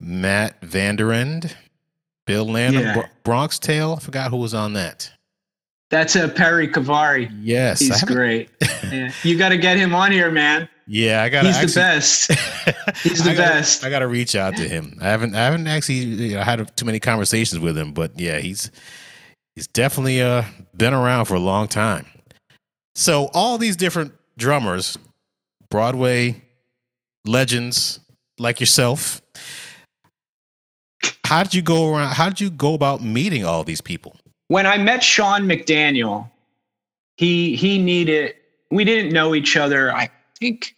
Matt 0.00 0.60
Vanderend, 0.62 1.54
Bill 2.26 2.44
Lanham, 2.44 2.82
Yeah. 2.82 2.94
Bro- 2.94 3.08
Bronx 3.24 3.58
Tale. 3.58 3.94
I 3.96 4.00
forgot 4.00 4.30
who 4.30 4.36
was 4.36 4.54
on 4.54 4.72
that. 4.74 5.10
That's 5.90 6.16
a 6.16 6.28
Perry 6.28 6.68
Cavari. 6.68 7.30
Yes, 7.40 7.80
He's 7.80 8.02
great. 8.04 8.50
yeah. 8.92 9.10
You 9.22 9.38
got 9.38 9.50
to 9.50 9.56
get 9.56 9.78
him 9.78 9.94
on 9.94 10.12
here, 10.12 10.30
man. 10.30 10.68
Yeah, 10.86 11.22
I 11.22 11.28
got. 11.28 11.44
He's 11.44 11.60
the 11.60 11.80
best. 11.80 12.30
He's 13.02 13.24
the 13.24 13.30
I 13.30 13.34
gotta, 13.34 13.48
best. 13.48 13.84
I 13.84 13.90
got 13.90 13.98
to 14.00 14.08
reach 14.08 14.34
out 14.34 14.56
to 14.56 14.68
him. 14.68 14.98
I 15.00 15.08
haven't. 15.08 15.34
I 15.34 15.44
haven't 15.44 15.66
actually 15.66 15.96
you 15.96 16.34
know, 16.36 16.42
had 16.42 16.76
too 16.76 16.84
many 16.84 16.98
conversations 17.00 17.60
with 17.60 17.76
him, 17.76 17.92
but 17.92 18.18
yeah, 18.18 18.38
he's 18.38 18.70
he's 19.54 19.66
definitely 19.66 20.22
uh 20.22 20.44
been 20.74 20.94
around 20.94 21.26
for 21.26 21.34
a 21.34 21.40
long 21.40 21.68
time. 21.68 22.06
So 22.94 23.30
all 23.34 23.58
these 23.58 23.76
different 23.76 24.12
drummers, 24.38 24.96
Broadway 25.70 26.42
legends 27.26 28.00
like 28.38 28.60
yourself. 28.60 29.20
How 31.24 31.42
did 31.42 31.54
you 31.54 31.60
go 31.60 31.94
around? 31.94 32.14
How 32.14 32.30
did 32.30 32.40
you 32.40 32.48
go 32.48 32.72
about 32.72 33.02
meeting 33.02 33.44
all 33.44 33.62
these 33.62 33.82
people? 33.82 34.16
When 34.48 34.66
I 34.66 34.78
met 34.78 35.02
Sean 35.02 35.42
McDaniel, 35.42 36.28
he 37.16 37.54
he 37.54 37.78
needed. 37.78 38.34
We 38.70 38.84
didn't 38.84 39.12
know 39.12 39.34
each 39.34 39.56
other. 39.56 39.94
I 39.94 40.10
think. 40.38 40.74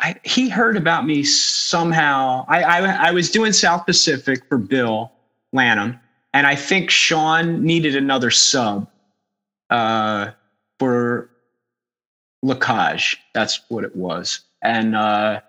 I, 0.00 0.14
he 0.22 0.48
heard 0.48 0.76
about 0.76 1.06
me 1.06 1.24
somehow. 1.24 2.44
I, 2.48 2.62
I 2.62 3.08
I 3.08 3.10
was 3.10 3.30
doing 3.30 3.52
South 3.52 3.84
Pacific 3.84 4.44
for 4.48 4.56
Bill 4.56 5.12
Lanham, 5.52 5.98
and 6.32 6.46
I 6.46 6.54
think 6.54 6.88
Sean 6.88 7.64
needed 7.64 7.96
another 7.96 8.30
sub 8.30 8.88
uh, 9.70 10.30
for 10.78 11.30
Lacage. 12.44 13.16
That's 13.34 13.60
what 13.68 13.82
it 13.82 13.96
was, 13.96 14.40
and 14.62 14.94
uh, 14.94 15.40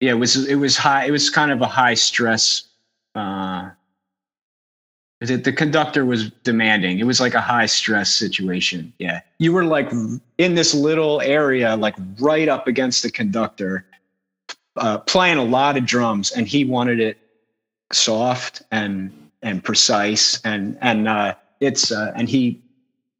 yeah, 0.00 0.10
it 0.10 0.18
was 0.18 0.46
it 0.46 0.56
was 0.56 0.76
high. 0.76 1.06
It 1.06 1.10
was 1.10 1.30
kind 1.30 1.52
of 1.52 1.62
a 1.62 1.66
high 1.66 1.94
stress. 1.94 2.64
Uh, 3.14 3.70
the, 5.20 5.36
the 5.36 5.52
conductor 5.52 6.04
was 6.04 6.30
demanding. 6.44 6.98
It 6.98 7.04
was 7.04 7.20
like 7.20 7.34
a 7.34 7.40
high 7.40 7.66
stress 7.66 8.14
situation. 8.14 8.92
Yeah. 8.98 9.20
You 9.38 9.52
were 9.52 9.64
like 9.64 9.90
in 10.38 10.54
this 10.54 10.74
little 10.74 11.20
area, 11.20 11.76
like 11.76 11.94
right 12.18 12.48
up 12.48 12.66
against 12.66 13.02
the 13.02 13.10
conductor, 13.10 13.84
uh, 14.76 14.98
playing 14.98 15.38
a 15.38 15.44
lot 15.44 15.76
of 15.76 15.84
drums, 15.84 16.32
and 16.32 16.48
he 16.48 16.64
wanted 16.64 17.00
it 17.00 17.18
soft 17.92 18.62
and 18.70 19.12
and 19.42 19.64
precise 19.64 20.40
and 20.42 20.76
and 20.80 21.08
uh, 21.08 21.34
it's 21.60 21.92
uh, 21.92 22.12
and 22.16 22.28
he 22.28 22.62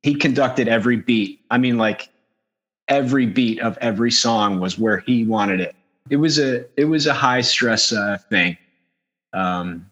he 0.03 0.15
conducted 0.15 0.69
every 0.69 0.97
beat. 0.97 1.41
I 1.51 1.59
mean, 1.59 1.77
like 1.77 2.09
every 2.89 3.27
beat 3.27 3.61
of 3.61 3.77
every 3.81 4.11
song 4.11 4.59
was 4.59 4.79
where 4.79 4.99
he 5.01 5.25
wanted 5.25 5.61
it. 5.61 5.77
It 6.09 6.17
was 6.17 6.39
a 6.39 6.65
it 6.81 6.87
was 6.87 7.07
a 7.07 7.15
high 7.15 7.43
stress 7.43 7.93
uh, 7.93 8.17
thing. 8.31 8.57
Um, 9.35 9.89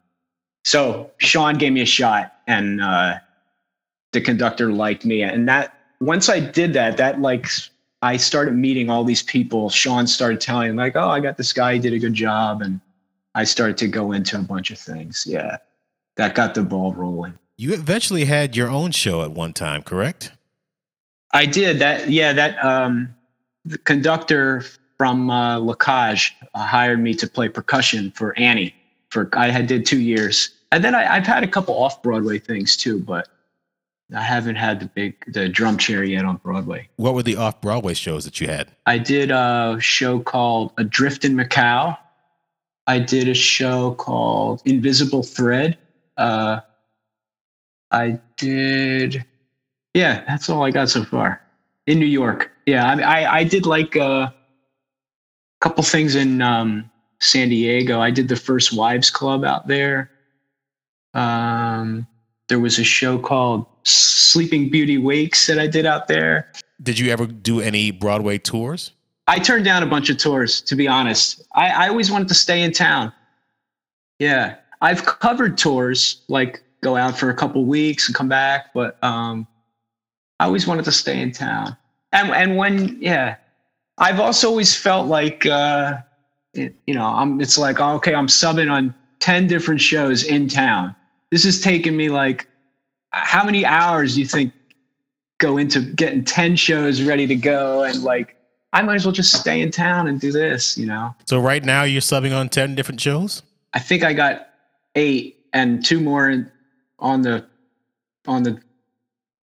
so 0.64 1.10
Sean 1.18 1.56
gave 1.56 1.72
me 1.72 1.80
a 1.80 1.86
shot, 1.86 2.34
and 2.46 2.80
uh, 2.80 3.14
the 4.12 4.20
conductor 4.20 4.72
liked 4.72 5.04
me. 5.04 5.22
And 5.22 5.48
that 5.48 5.78
once 6.00 6.28
I 6.28 6.40
did 6.40 6.72
that, 6.74 6.96
that 6.96 7.20
like 7.20 7.46
I 8.02 8.16
started 8.16 8.54
meeting 8.54 8.90
all 8.90 9.04
these 9.04 9.22
people. 9.22 9.70
Sean 9.70 10.06
started 10.06 10.40
telling 10.40 10.76
like, 10.76 10.96
"Oh, 10.96 11.08
I 11.08 11.20
got 11.20 11.36
this 11.36 11.52
guy. 11.52 11.74
He 11.74 11.78
did 11.78 11.92
a 11.92 11.98
good 11.98 12.14
job," 12.14 12.62
and 12.62 12.80
I 13.34 13.44
started 13.44 13.76
to 13.78 13.88
go 13.88 14.12
into 14.12 14.38
a 14.38 14.42
bunch 14.42 14.70
of 14.70 14.78
things. 14.78 15.24
Yeah, 15.26 15.58
that 16.16 16.34
got 16.34 16.54
the 16.54 16.62
ball 16.62 16.92
rolling. 16.92 17.38
You 17.56 17.74
eventually 17.74 18.24
had 18.24 18.56
your 18.56 18.68
own 18.68 18.92
show 18.92 19.22
at 19.22 19.32
one 19.32 19.52
time, 19.52 19.82
correct? 19.82 20.32
I 21.32 21.46
did 21.46 21.80
that. 21.80 22.08
Yeah, 22.08 22.32
that 22.32 22.64
um, 22.64 23.14
the 23.64 23.78
conductor 23.78 24.64
from 24.96 25.30
uh, 25.30 25.58
Lacage 25.58 26.32
uh, 26.54 26.66
hired 26.66 27.00
me 27.00 27.14
to 27.14 27.26
play 27.26 27.48
percussion 27.48 28.10
for 28.12 28.36
Annie. 28.38 28.74
For 29.10 29.28
I 29.32 29.48
had 29.48 29.66
did 29.66 29.86
two 29.86 30.00
years, 30.00 30.50
and 30.70 30.84
then 30.84 30.94
I, 30.94 31.16
I've 31.16 31.26
had 31.26 31.42
a 31.42 31.48
couple 31.48 31.74
off 31.74 32.02
Broadway 32.02 32.38
things 32.38 32.76
too, 32.76 32.98
but 32.98 33.28
I 34.14 34.22
haven't 34.22 34.56
had 34.56 34.80
the 34.80 34.86
big 34.86 35.16
the 35.32 35.48
drum 35.48 35.78
chair 35.78 36.04
yet 36.04 36.24
on 36.24 36.36
Broadway. 36.36 36.88
What 36.96 37.14
were 37.14 37.22
the 37.22 37.36
off 37.36 37.60
Broadway 37.60 37.94
shows 37.94 38.24
that 38.24 38.40
you 38.40 38.48
had? 38.48 38.68
I 38.86 38.98
did 38.98 39.30
a 39.30 39.78
show 39.80 40.20
called 40.20 40.72
Adrift 40.78 41.24
in 41.24 41.34
Macau. 41.34 41.96
I 42.86 42.98
did 42.98 43.28
a 43.28 43.34
show 43.34 43.92
called 43.94 44.62
Invisible 44.64 45.22
Thread. 45.22 45.76
Uh, 46.16 46.60
I 47.90 48.18
did, 48.36 49.24
yeah, 49.94 50.24
that's 50.26 50.48
all 50.48 50.64
I 50.64 50.70
got 50.70 50.88
so 50.88 51.04
far 51.04 51.42
in 51.86 51.98
New 51.98 52.06
York. 52.06 52.50
Yeah, 52.66 52.86
I 52.86 53.00
I, 53.00 53.36
I 53.38 53.44
did 53.44 53.66
like 53.66 53.96
a 53.96 54.34
couple 55.60 55.82
things 55.82 56.14
in 56.14 56.40
um, 56.40 56.90
San 57.20 57.48
Diego. 57.48 58.00
I 58.00 58.10
did 58.10 58.28
the 58.28 58.36
first 58.36 58.72
Wives 58.72 59.10
Club 59.10 59.44
out 59.44 59.66
there. 59.66 60.10
Um, 61.14 62.06
there 62.48 62.60
was 62.60 62.78
a 62.78 62.84
show 62.84 63.18
called 63.18 63.66
Sleeping 63.84 64.70
Beauty 64.70 64.98
Wakes 64.98 65.46
that 65.46 65.58
I 65.58 65.66
did 65.66 65.86
out 65.86 66.08
there. 66.08 66.52
Did 66.82 66.98
you 66.98 67.10
ever 67.10 67.26
do 67.26 67.60
any 67.60 67.90
Broadway 67.90 68.38
tours? 68.38 68.92
I 69.26 69.38
turned 69.38 69.64
down 69.64 69.82
a 69.82 69.86
bunch 69.86 70.08
of 70.10 70.16
tours, 70.16 70.60
to 70.62 70.76
be 70.76 70.88
honest. 70.88 71.42
I, 71.54 71.68
I 71.68 71.88
always 71.88 72.10
wanted 72.10 72.28
to 72.28 72.34
stay 72.34 72.62
in 72.62 72.72
town. 72.72 73.12
Yeah. 74.18 74.56
I've 74.80 75.04
covered 75.04 75.58
tours, 75.58 76.22
like 76.28 76.62
go 76.80 76.96
out 76.96 77.18
for 77.18 77.30
a 77.30 77.34
couple 77.34 77.64
weeks 77.64 78.08
and 78.08 78.14
come 78.14 78.28
back, 78.28 78.72
but 78.72 79.02
um, 79.02 79.46
I 80.40 80.44
always 80.44 80.66
wanted 80.66 80.84
to 80.84 80.92
stay 80.92 81.20
in 81.20 81.32
town. 81.32 81.76
And 82.12 82.30
and 82.30 82.56
when 82.56 82.96
yeah, 83.00 83.36
I've 83.98 84.20
also 84.20 84.48
always 84.48 84.74
felt 84.74 85.08
like 85.08 85.44
uh, 85.46 85.98
it, 86.58 86.74
you 86.86 86.94
know, 86.94 87.04
I'm 87.04 87.40
it's 87.40 87.58
like 87.58 87.80
okay, 87.80 88.14
I'm 88.14 88.26
subbing 88.26 88.70
on 88.70 88.94
10 89.20 89.46
different 89.46 89.80
shows 89.80 90.24
in 90.24 90.48
town. 90.48 90.94
This 91.30 91.44
has 91.44 91.60
taken 91.60 91.96
me 91.96 92.08
like 92.08 92.48
how 93.10 93.44
many 93.44 93.64
hours 93.64 94.14
do 94.14 94.20
you 94.20 94.26
think 94.26 94.52
go 95.38 95.56
into 95.56 95.80
getting 95.80 96.24
10 96.24 96.56
shows 96.56 97.02
ready 97.02 97.26
to 97.26 97.36
go 97.36 97.84
and 97.84 98.02
like 98.02 98.36
I 98.72 98.82
might 98.82 98.96
as 98.96 99.06
well 99.06 99.12
just 99.12 99.32
stay 99.32 99.62
in 99.62 99.70
town 99.70 100.08
and 100.08 100.20
do 100.20 100.30
this, 100.30 100.76
you 100.76 100.84
know. 100.84 101.14
So 101.26 101.38
right 101.38 101.64
now 101.64 101.84
you're 101.84 102.02
subbing 102.02 102.36
on 102.36 102.50
10 102.50 102.74
different 102.74 103.00
shows? 103.00 103.42
I 103.72 103.78
think 103.78 104.04
I 104.04 104.12
got 104.12 104.48
eight 104.94 105.46
and 105.52 105.84
two 105.84 106.00
more 106.00 106.50
on 106.98 107.22
the 107.22 107.46
on 108.26 108.42
the 108.42 108.60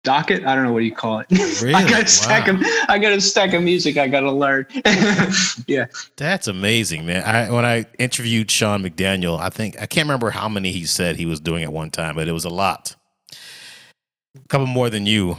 docket. 0.02 0.44
I 0.46 0.54
don't 0.54 0.64
know 0.64 0.72
what 0.72 0.84
you 0.84 0.94
call 0.94 1.20
it. 1.20 1.26
Really? 1.62 1.74
I 1.74 1.88
got 1.88 2.04
a 2.04 2.06
stack 2.08 2.46
Wow. 2.46 2.54
of 2.54 2.66
I 2.88 2.98
got 2.98 3.12
a 3.12 3.20
stack 3.20 3.52
of 3.52 3.62
music 3.62 3.96
I 3.98 4.08
got 4.08 4.20
to 4.20 4.32
learn. 4.32 4.66
yeah, 5.66 5.86
That's 6.16 6.48
amazing, 6.48 7.04
man. 7.06 7.22
I 7.24 7.50
when 7.50 7.64
I 7.64 7.84
interviewed 7.98 8.50
Sean 8.50 8.82
McDaniel, 8.82 9.38
I 9.38 9.50
think 9.50 9.76
I 9.80 9.86
can't 9.86 10.06
remember 10.06 10.30
how 10.30 10.48
many 10.48 10.72
he 10.72 10.84
said 10.86 11.16
he 11.16 11.26
was 11.26 11.40
doing 11.40 11.62
at 11.62 11.72
one 11.72 11.90
time, 11.90 12.14
but 12.14 12.28
it 12.28 12.32
was 12.32 12.44
a 12.44 12.50
lot. 12.50 12.96
A 13.32 14.48
couple 14.48 14.66
more 14.66 14.88
than 14.90 15.06
you. 15.06 15.36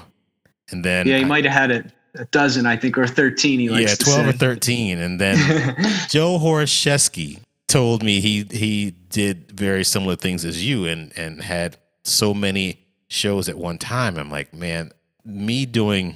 And 0.69 0.83
then 0.85 1.07
yeah. 1.07 1.17
He 1.17 1.25
might 1.25 1.43
have 1.45 1.53
had 1.53 1.71
a, 1.71 1.83
a 2.21 2.25
dozen, 2.25 2.65
I 2.65 2.77
think, 2.77 2.97
or 2.97 3.07
thirteen. 3.07 3.59
He 3.59 3.69
likes 3.69 3.91
yeah, 3.99 4.13
12 4.23 4.27
or 4.27 4.31
13 4.33 4.99
and 4.99 5.19
then 5.19 5.37
Joe 6.09 6.37
Choroszewski 6.39 7.39
told 7.67 8.03
me 8.03 8.19
he 8.19 8.45
he 8.51 8.91
did 9.09 9.51
very 9.51 9.83
similar 9.83 10.15
things 10.17 10.45
as 10.45 10.63
you 10.65 10.85
and 10.85 11.11
and 11.17 11.41
had 11.41 11.77
so 12.03 12.33
many 12.33 12.77
shows 13.11 13.49
at 13.49 13.57
one 13.57 13.77
time. 13.77 14.17
I'm 14.17 14.31
like, 14.31 14.53
man, 14.53 14.91
me 15.25 15.65
doing 15.65 16.15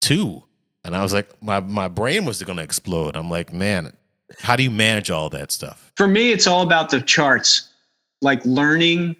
two. 0.00 0.42
And 0.84 0.96
I 0.96 1.02
was 1.02 1.12
like, 1.12 1.30
my 1.42 1.60
my 1.60 1.88
brain 1.88 2.24
was 2.24 2.42
gonna 2.42 2.62
explode. 2.62 3.16
I'm 3.16 3.30
like, 3.30 3.52
man, 3.52 3.92
how 4.40 4.56
do 4.56 4.62
you 4.62 4.70
manage 4.70 5.10
all 5.10 5.28
that 5.30 5.52
stuff? 5.52 5.92
For 5.96 6.08
me, 6.08 6.32
it's 6.32 6.46
all 6.46 6.62
about 6.62 6.90
the 6.90 7.00
charts. 7.00 7.68
Like 8.20 8.44
learning, 8.44 9.16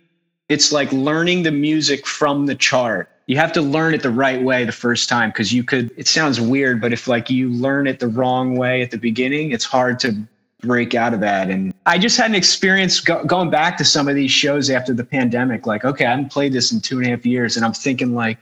it's 0.48 0.72
like 0.72 0.90
learning 0.92 1.42
the 1.42 1.50
music 1.52 2.06
from 2.06 2.46
the 2.46 2.54
chart. 2.54 3.10
You 3.26 3.36
have 3.36 3.52
to 3.52 3.60
learn 3.60 3.92
it 3.92 4.02
the 4.02 4.10
right 4.10 4.42
way 4.42 4.64
the 4.64 4.72
first 4.72 5.08
time 5.08 5.28
because 5.28 5.52
you 5.52 5.62
could, 5.62 5.90
it 5.98 6.08
sounds 6.08 6.40
weird, 6.40 6.80
but 6.80 6.94
if 6.94 7.06
like 7.06 7.28
you 7.28 7.50
learn 7.50 7.86
it 7.86 8.00
the 8.00 8.08
wrong 8.08 8.56
way 8.56 8.80
at 8.80 8.90
the 8.90 8.96
beginning, 8.96 9.52
it's 9.52 9.66
hard 9.66 10.00
to 10.00 10.16
break 10.60 10.94
out 10.94 11.14
of 11.14 11.20
that. 11.20 11.50
And 11.50 11.72
I 11.86 11.98
just 11.98 12.16
had 12.16 12.30
an 12.30 12.34
experience 12.34 13.00
go, 13.00 13.24
going 13.24 13.50
back 13.50 13.76
to 13.78 13.84
some 13.84 14.08
of 14.08 14.14
these 14.14 14.30
shows 14.30 14.70
after 14.70 14.92
the 14.92 15.04
pandemic. 15.04 15.66
Like, 15.66 15.84
okay, 15.84 16.06
I 16.06 16.10
haven't 16.10 16.32
played 16.32 16.52
this 16.52 16.72
in 16.72 16.80
two 16.80 16.98
and 16.98 17.06
a 17.06 17.10
half 17.10 17.24
years. 17.24 17.56
And 17.56 17.64
I'm 17.64 17.72
thinking, 17.72 18.14
like, 18.14 18.38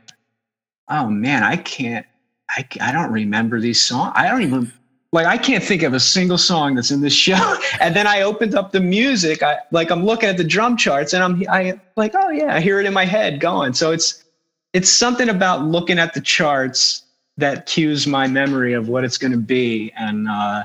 oh 0.88 1.08
man, 1.08 1.42
I 1.42 1.56
can't, 1.56 2.06
I, 2.50 2.66
I 2.80 2.92
don't 2.92 3.12
remember 3.12 3.60
these 3.60 3.84
songs. 3.84 4.12
I 4.14 4.28
don't 4.28 4.42
even, 4.42 4.72
like 5.12 5.26
I 5.26 5.38
can't 5.38 5.62
think 5.62 5.82
of 5.82 5.94
a 5.94 6.00
single 6.00 6.38
song 6.38 6.74
that's 6.74 6.90
in 6.90 7.00
this 7.00 7.14
show. 7.14 7.56
And 7.80 7.94
then 7.94 8.06
I 8.06 8.22
opened 8.22 8.54
up 8.54 8.72
the 8.72 8.80
music. 8.80 9.42
I 9.42 9.58
like 9.70 9.90
I'm 9.90 10.04
looking 10.04 10.28
at 10.28 10.36
the 10.36 10.44
drum 10.44 10.76
charts 10.76 11.12
and 11.12 11.22
I'm 11.22 11.42
I 11.48 11.80
like, 11.96 12.12
oh 12.14 12.30
yeah, 12.30 12.54
I 12.54 12.60
hear 12.60 12.80
it 12.80 12.86
in 12.86 12.92
my 12.92 13.04
head 13.04 13.40
going. 13.40 13.74
So 13.74 13.92
it's 13.92 14.24
it's 14.72 14.90
something 14.90 15.28
about 15.28 15.64
looking 15.64 15.98
at 15.98 16.14
the 16.14 16.20
charts 16.20 17.04
that 17.36 17.66
cues 17.66 18.06
my 18.06 18.26
memory 18.26 18.72
of 18.72 18.88
what 18.88 19.04
it's 19.04 19.18
going 19.18 19.32
to 19.32 19.38
be. 19.38 19.92
And 19.96 20.28
uh, 20.28 20.64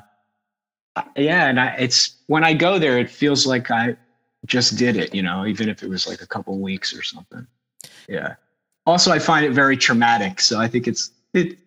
Uh, 0.96 1.04
yeah, 1.16 1.48
and 1.48 1.60
I, 1.60 1.76
it's 1.78 2.18
when 2.28 2.44
I 2.44 2.54
go 2.54 2.78
there, 2.80 2.98
it 2.98 3.10
feels 3.10 3.46
like 3.46 3.72
I 3.72 3.96
just 4.46 4.78
did 4.78 4.98
it. 4.98 5.14
You 5.14 5.22
know, 5.22 5.46
even 5.46 5.70
if 5.70 5.84
it 5.84 5.90
was 5.90 6.08
like 6.08 6.22
a 6.22 6.28
couple 6.28 6.58
weeks 6.60 6.96
or 6.96 7.02
something. 7.02 7.48
Yeah. 8.08 8.36
Also, 8.86 9.12
I 9.12 9.20
find 9.20 9.46
it 9.46 9.52
very 9.52 9.78
traumatic. 9.78 10.42
So 10.42 10.60
I 10.60 10.68
think 10.68 10.88
it's 10.88 11.12
it 11.34 11.58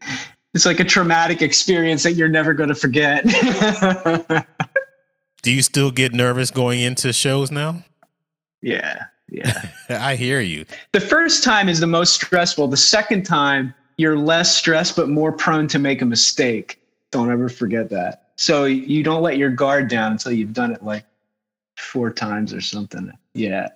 it's 0.53 0.67
like 0.67 0.81
a 0.81 0.85
traumatic 0.85 1.43
experience 1.43 2.03
that 2.03 2.13
you're 2.13 2.29
never 2.29 2.53
going 2.55 2.69
to 2.69 2.75
forget. 2.75 3.25
Do 5.43 5.53
you 5.53 5.63
still 5.63 5.91
get 5.91 6.13
nervous 6.15 6.51
going 6.51 6.81
into 6.81 7.13
shows 7.13 7.51
now? 7.51 7.85
yeah. 8.63 9.05
Yeah. 9.31 9.69
I 9.89 10.17
hear 10.17 10.41
you. 10.41 10.65
The 10.93 11.01
first 11.01 11.43
time 11.43 11.69
is 11.69 11.81
the 11.81 11.87
most 11.87 12.15
stressful. 12.15 12.69
The 12.69 12.77
second 12.77 13.25
time, 13.25 13.75
you're 13.97 14.17
less 14.19 14.55
stressed, 14.55 14.97
but 14.97 15.09
more 15.09 15.33
prone 15.33 15.67
to 15.69 15.79
make 15.79 16.03
a 16.03 16.05
mistake. 16.05 16.81
Don't 17.11 17.31
ever 17.31 17.49
forget 17.49 17.91
that. 17.91 18.24
So 18.37 18.65
you 18.65 19.03
don't 19.03 19.23
let 19.23 19.37
your 19.37 19.51
guard 19.51 19.89
down 19.89 20.13
until 20.13 20.33
you've 20.33 20.53
done 20.53 20.73
it 20.73 20.83
like 20.83 21.05
four 21.77 22.11
times 22.11 22.53
or 22.53 22.61
something. 22.61 23.13
Yeah. 23.35 23.69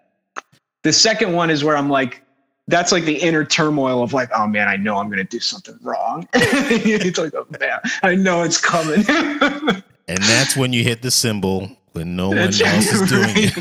The 0.82 0.92
second 0.92 1.32
one 1.32 1.50
is 1.50 1.64
where 1.64 1.76
I'm 1.76 1.88
like, 1.88 2.22
that's 2.68 2.92
like 2.92 3.04
the 3.04 3.16
inner 3.16 3.44
turmoil 3.44 4.02
of 4.02 4.12
like, 4.12 4.30
oh 4.34 4.46
man, 4.46 4.68
I 4.68 4.76
know 4.76 4.96
I'm 4.96 5.08
gonna 5.08 5.24
do 5.24 5.40
something 5.40 5.78
wrong. 5.82 6.28
it's 6.34 7.18
like, 7.18 7.34
oh 7.34 7.46
man, 7.58 7.78
I 8.02 8.14
know 8.14 8.42
it's 8.42 8.60
coming. 8.60 9.04
and 9.08 10.22
that's 10.22 10.56
when 10.56 10.72
you 10.72 10.84
hit 10.84 11.02
the 11.02 11.10
cymbal 11.10 11.70
when 11.92 12.14
no 12.14 12.28
one 12.28 12.38
else 12.38 12.60
is 12.60 13.08
doing 13.08 13.32
it. 13.34 13.56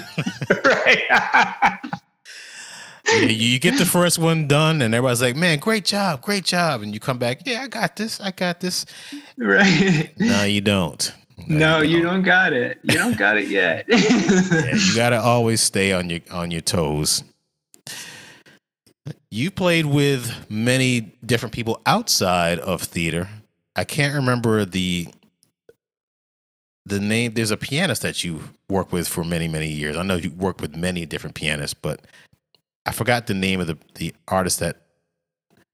right. 0.66 1.80
You, 3.14 3.28
you 3.28 3.60
get 3.60 3.78
the 3.78 3.86
first 3.86 4.20
one 4.20 4.47
done, 4.47 4.82
and 4.82 4.93
everybody's 4.93 5.22
like, 5.22 5.36
"Man, 5.36 5.60
great 5.60 5.86
job, 5.86 6.22
great 6.22 6.43
job!" 6.43 6.82
And 6.82 6.93
you 6.93 6.99
come 6.99 7.18
back, 7.18 7.45
"Yeah, 7.45 7.62
I 7.62 7.68
got 7.68 7.95
this, 7.95 8.20
I 8.20 8.32
got 8.32 8.60
this." 8.60 8.86
Right? 9.38 10.12
No, 10.20 10.43
you 10.43 10.62
don't. 10.62 11.14
No, 11.47 11.58
no 11.58 11.82
you, 11.82 11.82
don't. 11.82 11.91
you, 11.91 12.03
don't. 12.03 12.24
got 12.24 12.53
it. 12.53 12.80
You 12.84 12.95
don't 12.95 13.18
got 13.18 13.38
it 13.38 13.47
yet. 13.47 13.86
yeah, 13.88 14.76
you 14.76 14.95
got 14.95 15.12
to 15.12 15.20
always 15.20 15.62
stay 15.62 15.93
on 15.93 16.10
your 16.10 16.22
on 16.32 16.51
your 16.51 16.62
toes. 16.62 17.24
You 19.30 19.51
played 19.51 19.86
with 19.86 20.49
many 20.49 21.01
different 21.26 21.53
people 21.53 21.82
outside 21.86 22.60
of 22.60 22.82
theater. 22.82 23.30
I 23.76 23.84
can't 23.84 24.16
remember 24.16 24.66
the 24.66 25.08
the 26.86 26.99
name. 26.99 27.34
There's 27.34 27.51
a 27.51 27.58
pianist 27.58 28.01
that 28.01 28.24
you 28.24 28.41
work 28.70 28.91
with 28.91 29.08
for 29.08 29.24
many 29.24 29.47
many 29.47 29.70
years. 29.70 29.95
I 29.95 30.03
know 30.03 30.16
you 30.16 30.32
work 30.32 30.60
with 30.62 30.76
many 30.76 31.05
different 31.05 31.36
pianists, 31.36 31.76
but 31.76 32.01
I 32.88 32.92
forgot 32.92 33.28
the 33.28 33.34
name 33.34 33.60
of 33.60 33.68
the 33.68 33.78
the 33.96 34.14
artist 34.28 34.60
that. 34.60 34.82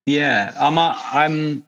Yeah, 0.06 0.54
I'm. 0.60 0.78
A, 0.78 1.00
I'm. 1.12 1.66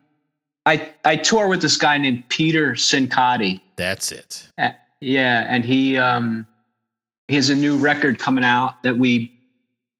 I 0.66 0.90
I 1.04 1.16
tour 1.16 1.48
with 1.48 1.62
this 1.62 1.76
guy 1.76 1.96
named 1.96 2.28
Peter 2.28 2.72
Cincotti. 2.72 3.60
That's 3.76 4.12
it. 4.12 4.48
Uh, 4.58 4.70
yeah, 5.00 5.46
and 5.48 5.64
he 5.64 5.96
um 5.96 6.46
he 7.28 7.36
has 7.36 7.48
a 7.48 7.54
new 7.54 7.76
record 7.76 8.18
coming 8.18 8.44
out 8.44 8.82
that 8.82 8.98
we 8.98 9.32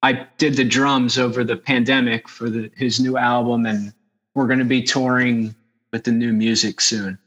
I 0.03 0.27
did 0.37 0.55
the 0.55 0.63
drums 0.63 1.17
over 1.17 1.43
the 1.43 1.57
pandemic 1.57 2.29
for 2.29 2.49
the, 2.49 2.69
his 2.75 2.99
new 2.99 3.17
album, 3.17 3.65
and 3.65 3.93
we're 4.35 4.47
going 4.47 4.59
to 4.59 4.65
be 4.65 4.83
touring 4.83 5.55
with 5.91 6.03
the 6.03 6.11
new 6.11 6.33
music 6.33 6.81
soon. 6.81 7.17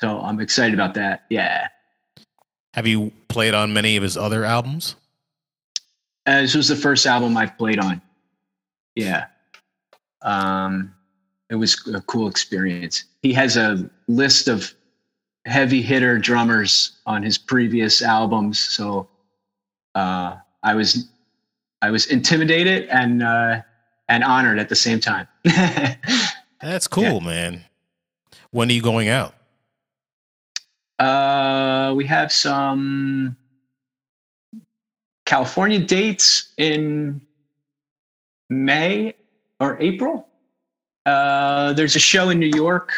So 0.00 0.20
I'm 0.20 0.40
excited 0.40 0.74
about 0.74 0.94
that. 0.94 1.24
Yeah. 1.28 1.68
Have 2.74 2.86
you 2.86 3.12
played 3.28 3.54
on 3.54 3.72
many 3.72 3.96
of 3.96 4.02
his 4.02 4.16
other 4.16 4.44
albums? 4.44 4.94
Uh, 6.28 6.42
this 6.42 6.54
was 6.54 6.68
the 6.68 6.76
first 6.76 7.06
album 7.06 7.38
I've 7.38 7.56
played 7.56 7.78
on. 7.78 8.02
Yeah. 8.94 9.28
Um, 10.20 10.94
it 11.48 11.54
was 11.54 11.90
a 11.94 12.02
cool 12.02 12.28
experience. 12.28 13.04
He 13.22 13.32
has 13.32 13.56
a 13.56 13.88
list 14.08 14.46
of 14.46 14.74
heavy 15.46 15.80
hitter 15.80 16.18
drummers 16.18 16.98
on 17.06 17.22
his 17.22 17.38
previous 17.38 18.02
albums. 18.02 18.58
So 18.58 19.08
uh, 19.94 20.36
I 20.62 20.74
was 20.74 21.08
I 21.80 21.90
was 21.90 22.04
intimidated 22.06 22.90
and 22.90 23.22
uh, 23.22 23.62
and 24.10 24.22
honored 24.22 24.58
at 24.58 24.68
the 24.68 24.76
same 24.76 25.00
time. 25.00 25.26
That's 26.60 26.86
cool, 26.86 27.04
yeah. 27.04 27.18
man. 27.20 27.64
When 28.50 28.68
are 28.68 28.74
you 28.74 28.82
going 28.82 29.08
out? 29.08 29.32
Uh, 30.98 31.94
we 31.96 32.04
have 32.04 32.30
some 32.30 33.34
California 35.28 35.78
dates 35.78 36.54
in 36.56 37.20
May 38.48 39.14
or 39.60 39.76
April. 39.78 40.26
Uh, 41.04 41.74
there's 41.74 41.94
a 41.96 41.98
show 41.98 42.30
in 42.30 42.38
New 42.38 42.50
York 42.54 42.94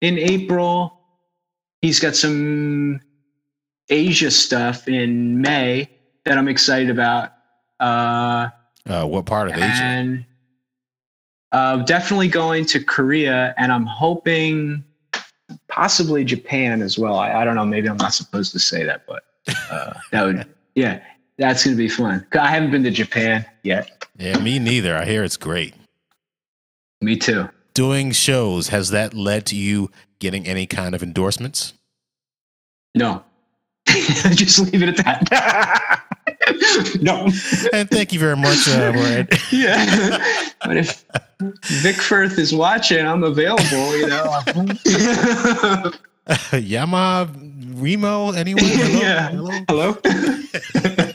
in 0.00 0.18
April. 0.18 0.98
He's 1.82 2.00
got 2.00 2.16
some 2.16 2.98
Asia 3.90 4.30
stuff 4.30 4.88
in 4.88 5.42
May 5.42 5.90
that 6.24 6.38
I'm 6.38 6.48
excited 6.48 6.88
about. 6.88 7.32
Uh, 7.78 8.48
uh, 8.88 9.04
what 9.04 9.26
part 9.26 9.48
of 9.48 9.54
and, 9.54 10.14
Asia? 10.14 10.26
Uh, 11.52 11.76
definitely 11.84 12.28
going 12.28 12.64
to 12.64 12.82
Korea, 12.82 13.54
and 13.58 13.70
I'm 13.70 13.84
hoping 13.84 14.82
possibly 15.68 16.24
Japan 16.24 16.80
as 16.80 16.98
well. 16.98 17.16
I, 17.16 17.42
I 17.42 17.44
don't 17.44 17.54
know. 17.54 17.66
Maybe 17.66 17.86
I'm 17.86 17.98
not 17.98 18.14
supposed 18.14 18.52
to 18.52 18.58
say 18.58 18.82
that, 18.84 19.04
but 19.06 19.24
uh, 19.70 19.92
that 20.10 20.24
would, 20.24 20.46
yeah, 20.74 21.02
that's 21.38 21.64
going 21.64 21.76
to 21.76 21.82
be 21.82 21.88
fun. 21.88 22.26
I 22.32 22.48
haven't 22.48 22.70
been 22.70 22.84
to 22.84 22.90
Japan 22.90 23.44
yet. 23.62 24.06
Yeah, 24.18 24.38
me 24.38 24.58
neither. 24.58 24.96
I 24.96 25.04
hear 25.04 25.24
it's 25.24 25.36
great. 25.36 25.74
Me 27.00 27.16
too. 27.16 27.48
Doing 27.74 28.12
shows, 28.12 28.68
has 28.68 28.90
that 28.90 29.14
led 29.14 29.46
to 29.46 29.56
you 29.56 29.90
getting 30.20 30.46
any 30.46 30.66
kind 30.66 30.94
of 30.94 31.02
endorsements? 31.02 31.74
No. 32.94 33.24
Just 33.86 34.60
leave 34.60 34.82
it 34.82 35.00
at 35.00 35.28
that. 35.30 36.02
no. 37.00 37.28
And 37.72 37.90
thank 37.90 38.12
you 38.12 38.20
very 38.20 38.36
much, 38.36 38.68
uh, 38.68 39.24
yeah. 39.50 40.44
But 40.64 40.76
if 40.76 41.04
Vic 41.82 41.96
Firth 41.96 42.38
is 42.38 42.54
watching, 42.54 43.04
I'm 43.04 43.24
available, 43.24 43.98
you 43.98 44.06
know. 44.06 44.40
Yama 46.52 47.28
Remo, 47.74 48.30
anyone? 48.30 48.64
Hello? 48.64 49.00
yeah. 49.00 49.28
Hello. 49.68 49.96
Hello? 50.02 51.12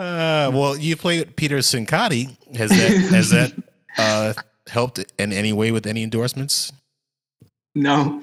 Uh, 0.00 0.50
well, 0.54 0.78
you 0.78 0.96
played 0.96 1.36
Peter 1.36 1.58
Cincotti. 1.58 2.34
Has 2.56 2.70
that 2.70 2.90
has 3.10 3.30
that 3.30 3.52
uh, 3.98 4.32
helped 4.66 4.98
in 5.18 5.30
any 5.30 5.52
way 5.52 5.72
with 5.72 5.86
any 5.86 6.02
endorsements? 6.02 6.72
No. 7.74 8.22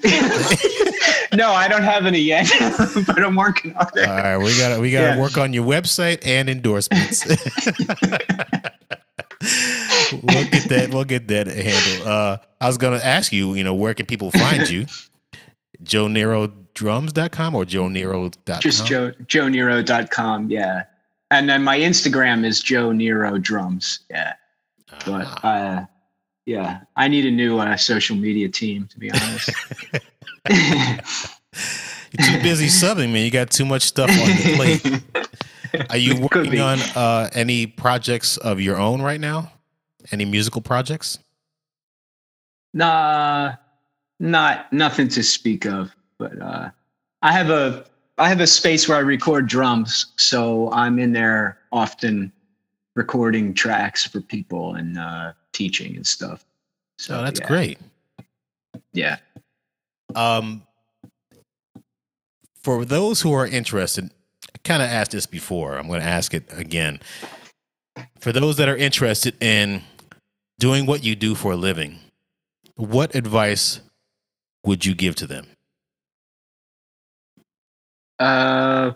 no, 1.32 1.52
I 1.52 1.68
don't 1.68 1.84
have 1.84 2.04
any 2.04 2.18
yet, 2.18 2.50
but 3.06 3.22
I'm 3.22 3.36
working 3.36 3.76
on 3.76 3.86
it. 3.94 4.08
All 4.08 4.16
right, 4.16 4.38
we 4.38 4.58
got 4.58 4.80
we 4.80 4.90
got 4.90 5.02
to 5.02 5.06
yeah. 5.14 5.20
work 5.20 5.38
on 5.38 5.52
your 5.52 5.64
website 5.64 6.26
and 6.26 6.50
endorsements. 6.50 7.24
we'll 10.12 10.48
get 10.48 10.68
that. 10.70 10.88
We'll 10.92 11.04
get 11.04 11.28
that 11.28 11.46
handled. 11.46 12.08
Uh, 12.08 12.38
I 12.60 12.66
was 12.66 12.76
going 12.76 12.98
to 12.98 13.06
ask 13.06 13.32
you, 13.32 13.54
you 13.54 13.62
know, 13.62 13.74
where 13.74 13.94
can 13.94 14.06
people 14.06 14.32
find 14.32 14.68
you? 14.68 14.86
JoeNeroDrums.com 15.84 17.54
or 17.54 17.64
JoeNero.com? 17.64 18.60
Just 18.60 18.84
Joe 18.84 19.12
JoeNero.com. 19.12 20.50
Yeah, 20.50 20.82
and 21.30 21.48
then 21.48 21.62
my 21.62 21.78
Instagram 21.78 22.44
is 22.44 22.60
Joe 22.60 22.92
Nero 22.92 23.38
Drums. 23.38 24.00
Yeah, 24.10 24.34
but 25.04 25.26
ah. 25.42 25.46
uh, 25.46 25.86
yeah, 26.46 26.80
I 26.96 27.08
need 27.08 27.26
a 27.26 27.30
new 27.30 27.58
uh, 27.58 27.76
social 27.76 28.16
media 28.16 28.48
team 28.48 28.86
to 28.88 28.98
be 28.98 29.10
honest. 29.10 29.50
You're 32.10 32.26
too 32.26 32.42
busy 32.42 32.66
subbing, 32.66 33.12
man. 33.12 33.24
You 33.24 33.30
got 33.30 33.50
too 33.50 33.66
much 33.66 33.82
stuff 33.82 34.08
on 34.10 34.16
the 34.16 34.54
plate. 34.56 35.90
Are 35.90 35.98
you 35.98 36.20
working 36.20 36.58
on 36.60 36.78
uh, 36.96 37.28
any 37.34 37.66
projects 37.66 38.38
of 38.38 38.60
your 38.60 38.78
own 38.78 39.02
right 39.02 39.20
now? 39.20 39.52
Any 40.10 40.24
musical 40.24 40.62
projects? 40.62 41.18
Nah, 42.72 43.56
not 44.18 44.72
nothing 44.72 45.08
to 45.08 45.22
speak 45.22 45.66
of. 45.66 45.94
But 46.18 46.40
uh, 46.40 46.70
I 47.22 47.32
have 47.32 47.50
a 47.50 47.84
I 48.18 48.28
have 48.28 48.40
a 48.40 48.46
space 48.46 48.88
where 48.88 48.98
I 48.98 49.00
record 49.00 49.46
drums, 49.46 50.06
so 50.16 50.70
I'm 50.72 50.98
in 50.98 51.12
there 51.12 51.58
often 51.70 52.32
recording 52.96 53.54
tracks 53.54 54.04
for 54.04 54.20
people 54.20 54.74
and 54.74 54.98
uh, 54.98 55.32
teaching 55.52 55.94
and 55.94 56.06
stuff. 56.06 56.44
So 56.98 57.18
oh, 57.18 57.22
that's 57.22 57.38
yeah. 57.40 57.46
great. 57.46 57.78
Yeah. 58.92 59.16
Um, 60.16 60.62
for 62.62 62.84
those 62.84 63.20
who 63.20 63.32
are 63.32 63.46
interested, 63.46 64.10
I 64.52 64.58
kind 64.64 64.82
of 64.82 64.88
asked 64.88 65.12
this 65.12 65.26
before. 65.26 65.78
I'm 65.78 65.86
going 65.86 66.00
to 66.00 66.06
ask 66.06 66.34
it 66.34 66.44
again. 66.50 66.98
For 68.18 68.32
those 68.32 68.56
that 68.56 68.68
are 68.68 68.76
interested 68.76 69.40
in 69.40 69.82
doing 70.58 70.86
what 70.86 71.04
you 71.04 71.14
do 71.14 71.36
for 71.36 71.52
a 71.52 71.56
living, 71.56 72.00
what 72.74 73.14
advice 73.14 73.80
would 74.64 74.84
you 74.84 74.94
give 74.94 75.14
to 75.16 75.26
them? 75.26 75.46
Uh, 78.18 78.92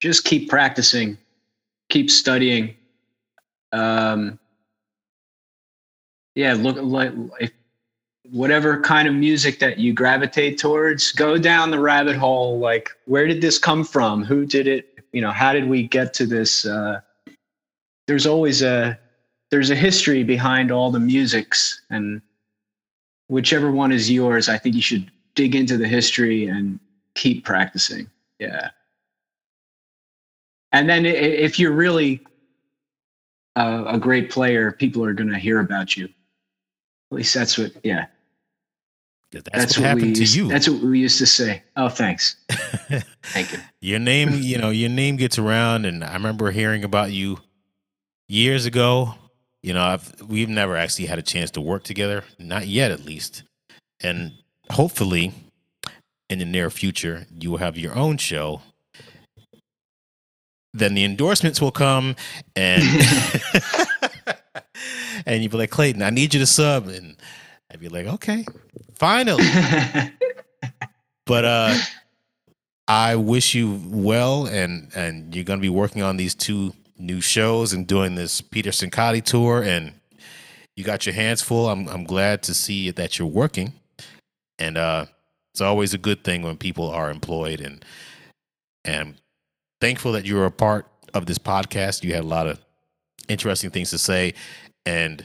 just 0.00 0.24
keep 0.24 0.48
practicing, 0.48 1.18
keep 1.88 2.10
studying. 2.10 2.74
Um, 3.72 4.38
yeah, 6.34 6.54
look 6.54 6.76
like 6.80 7.12
whatever 8.30 8.80
kind 8.80 9.08
of 9.08 9.14
music 9.14 9.58
that 9.58 9.78
you 9.78 9.92
gravitate 9.92 10.58
towards, 10.58 11.12
go 11.12 11.38
down 11.38 11.70
the 11.70 11.80
rabbit 11.80 12.16
hole. 12.16 12.58
Like, 12.58 12.90
where 13.06 13.26
did 13.26 13.40
this 13.40 13.58
come 13.58 13.84
from? 13.84 14.24
Who 14.24 14.46
did 14.46 14.66
it? 14.66 14.98
You 15.12 15.20
know, 15.20 15.30
how 15.30 15.52
did 15.52 15.68
we 15.68 15.86
get 15.86 16.14
to 16.14 16.26
this? 16.26 16.66
Uh, 16.66 17.00
there's 18.06 18.26
always 18.26 18.62
a 18.62 18.98
there's 19.50 19.70
a 19.70 19.74
history 19.74 20.22
behind 20.22 20.70
all 20.70 20.90
the 20.90 21.00
musics, 21.00 21.80
and 21.90 22.20
whichever 23.28 23.70
one 23.70 23.92
is 23.92 24.10
yours, 24.10 24.48
I 24.48 24.58
think 24.58 24.74
you 24.74 24.82
should 24.82 25.10
dig 25.34 25.54
into 25.54 25.76
the 25.76 25.88
history 25.88 26.46
and 26.46 26.78
keep 27.14 27.44
practicing. 27.44 28.10
Yeah. 28.38 28.70
and 30.72 30.88
then 30.88 31.04
if 31.06 31.58
you're 31.58 31.72
really 31.72 32.20
a, 33.56 33.84
a 33.94 33.98
great 33.98 34.30
player, 34.30 34.72
people 34.72 35.04
are 35.04 35.12
going 35.12 35.30
to 35.30 35.38
hear 35.38 35.60
about 35.60 35.96
you. 35.96 36.04
At 36.04 37.16
least 37.16 37.34
that's 37.34 37.58
what, 37.58 37.72
yeah. 37.82 38.06
That's, 39.32 39.48
that's 39.52 39.76
what, 39.76 39.82
what 39.82 39.88
happened 39.88 40.16
used, 40.18 40.34
to 40.34 40.38
you. 40.40 40.48
That's 40.48 40.68
what 40.68 40.82
we 40.82 41.00
used 41.00 41.18
to 41.18 41.26
say. 41.26 41.62
Oh, 41.76 41.88
thanks. 41.88 42.36
Thank 43.24 43.52
you. 43.52 43.58
Your 43.80 43.98
name, 43.98 44.30
you 44.34 44.56
know, 44.56 44.70
your 44.70 44.88
name 44.88 45.16
gets 45.16 45.38
around, 45.38 45.84
and 45.84 46.02
I 46.02 46.14
remember 46.14 46.50
hearing 46.50 46.82
about 46.82 47.12
you 47.12 47.38
years 48.26 48.64
ago. 48.64 49.14
You 49.62 49.74
know, 49.74 49.82
I've 49.82 50.22
we've 50.22 50.48
never 50.48 50.76
actually 50.76 51.06
had 51.06 51.18
a 51.18 51.22
chance 51.22 51.50
to 51.52 51.60
work 51.60 51.82
together, 51.82 52.24
not 52.38 52.68
yet, 52.68 52.90
at 52.90 53.04
least. 53.04 53.42
And 54.00 54.32
hopefully, 54.70 55.34
in 56.30 56.38
the 56.38 56.44
near 56.44 56.70
future, 56.70 57.26
you 57.38 57.50
will 57.50 57.58
have 57.58 57.76
your 57.78 57.94
own 57.94 58.16
show. 58.18 58.60
Then 60.74 60.94
the 60.94 61.04
endorsements 61.04 61.60
will 61.60 61.70
come, 61.70 62.14
and 62.54 62.82
and 65.26 65.42
you'll 65.42 65.50
be 65.50 65.56
like, 65.58 65.70
Clayton, 65.70 66.02
I 66.02 66.10
need 66.10 66.34
you 66.34 66.40
to 66.40 66.46
sub, 66.46 66.88
and 66.88 67.16
I'd 67.70 67.80
be 67.80 67.88
like, 67.88 68.06
okay, 68.06 68.44
finally. 68.94 69.44
but 71.26 71.44
uh, 71.44 71.74
I 72.86 73.16
wish 73.16 73.54
you 73.54 73.80
well, 73.86 74.46
and 74.46 74.90
and 74.94 75.34
you're 75.34 75.44
gonna 75.44 75.60
be 75.60 75.70
working 75.70 76.02
on 76.02 76.18
these 76.18 76.34
two 76.34 76.74
new 76.98 77.20
shows 77.20 77.72
and 77.72 77.86
doing 77.86 78.14
this 78.14 78.40
Peter 78.42 78.70
Cincotti 78.70 79.24
tour, 79.24 79.62
and 79.62 79.94
you 80.76 80.84
got 80.84 81.06
your 81.06 81.14
hands 81.14 81.40
full. 81.40 81.68
I'm 81.68 81.88
I'm 81.88 82.04
glad 82.04 82.42
to 82.44 82.54
see 82.54 82.90
that 82.90 83.18
you're 83.18 83.26
working, 83.28 83.72
and 84.58 84.76
uh, 84.76 85.06
it's 85.58 85.60
always 85.60 85.92
a 85.92 85.98
good 85.98 86.22
thing 86.22 86.42
when 86.42 86.56
people 86.56 86.88
are 86.88 87.10
employed, 87.10 87.60
and 87.60 87.84
and 88.84 89.16
thankful 89.80 90.12
that 90.12 90.24
you're 90.24 90.46
a 90.46 90.52
part 90.52 90.86
of 91.14 91.26
this 91.26 91.38
podcast. 91.38 92.04
You 92.04 92.14
had 92.14 92.22
a 92.22 92.28
lot 92.28 92.46
of 92.46 92.60
interesting 93.28 93.70
things 93.70 93.90
to 93.90 93.98
say, 93.98 94.34
and 94.86 95.24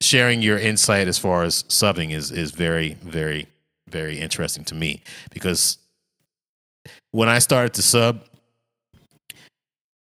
sharing 0.00 0.40
your 0.40 0.56
insight 0.58 1.08
as 1.08 1.18
far 1.18 1.42
as 1.42 1.62
subbing 1.64 2.12
is 2.12 2.32
is 2.32 2.52
very 2.52 2.94
very 3.02 3.48
very 3.90 4.18
interesting 4.18 4.64
to 4.64 4.74
me 4.74 5.02
because 5.30 5.76
when 7.10 7.28
I 7.28 7.38
started 7.38 7.74
to 7.74 7.82
sub, 7.82 8.24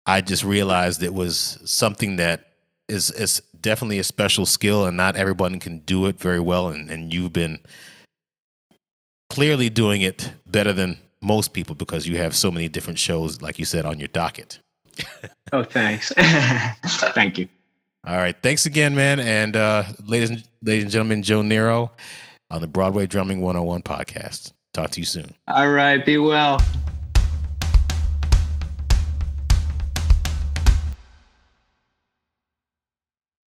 I 0.06 0.20
just 0.20 0.44
realized 0.44 1.02
it 1.02 1.14
was 1.14 1.58
something 1.64 2.14
that 2.16 2.46
is 2.88 3.10
is 3.10 3.42
definitely 3.60 3.98
a 3.98 4.04
special 4.04 4.46
skill, 4.46 4.86
and 4.86 4.96
not 4.96 5.16
everyone 5.16 5.58
can 5.58 5.78
do 5.80 6.06
it 6.06 6.20
very 6.20 6.38
well. 6.38 6.68
And, 6.68 6.88
and 6.88 7.12
you've 7.12 7.32
been 7.32 7.58
clearly 9.34 9.68
doing 9.68 10.02
it 10.02 10.32
better 10.46 10.72
than 10.72 10.96
most 11.20 11.52
people 11.52 11.74
because 11.74 12.06
you 12.06 12.18
have 12.18 12.36
so 12.36 12.52
many 12.52 12.68
different 12.68 13.00
shows, 13.00 13.42
like 13.42 13.58
you 13.58 13.64
said, 13.64 13.84
on 13.84 13.98
your 13.98 14.06
docket. 14.08 14.60
oh, 15.52 15.64
thanks. 15.64 16.12
Thank 16.86 17.38
you. 17.38 17.48
All 18.06 18.16
right. 18.16 18.36
Thanks 18.40 18.64
again, 18.64 18.94
man. 18.94 19.18
And 19.18 19.56
uh, 19.56 19.84
ladies, 20.06 20.30
and, 20.30 20.44
ladies 20.62 20.84
and 20.84 20.92
gentlemen, 20.92 21.24
Joe 21.24 21.42
Nero 21.42 21.90
on 22.48 22.60
the 22.60 22.68
Broadway 22.68 23.06
Drumming 23.06 23.40
101 23.40 23.82
podcast. 23.82 24.52
Talk 24.72 24.90
to 24.90 25.00
you 25.00 25.06
soon. 25.06 25.34
All 25.48 25.70
right. 25.70 26.04
Be 26.06 26.18
well. 26.18 26.60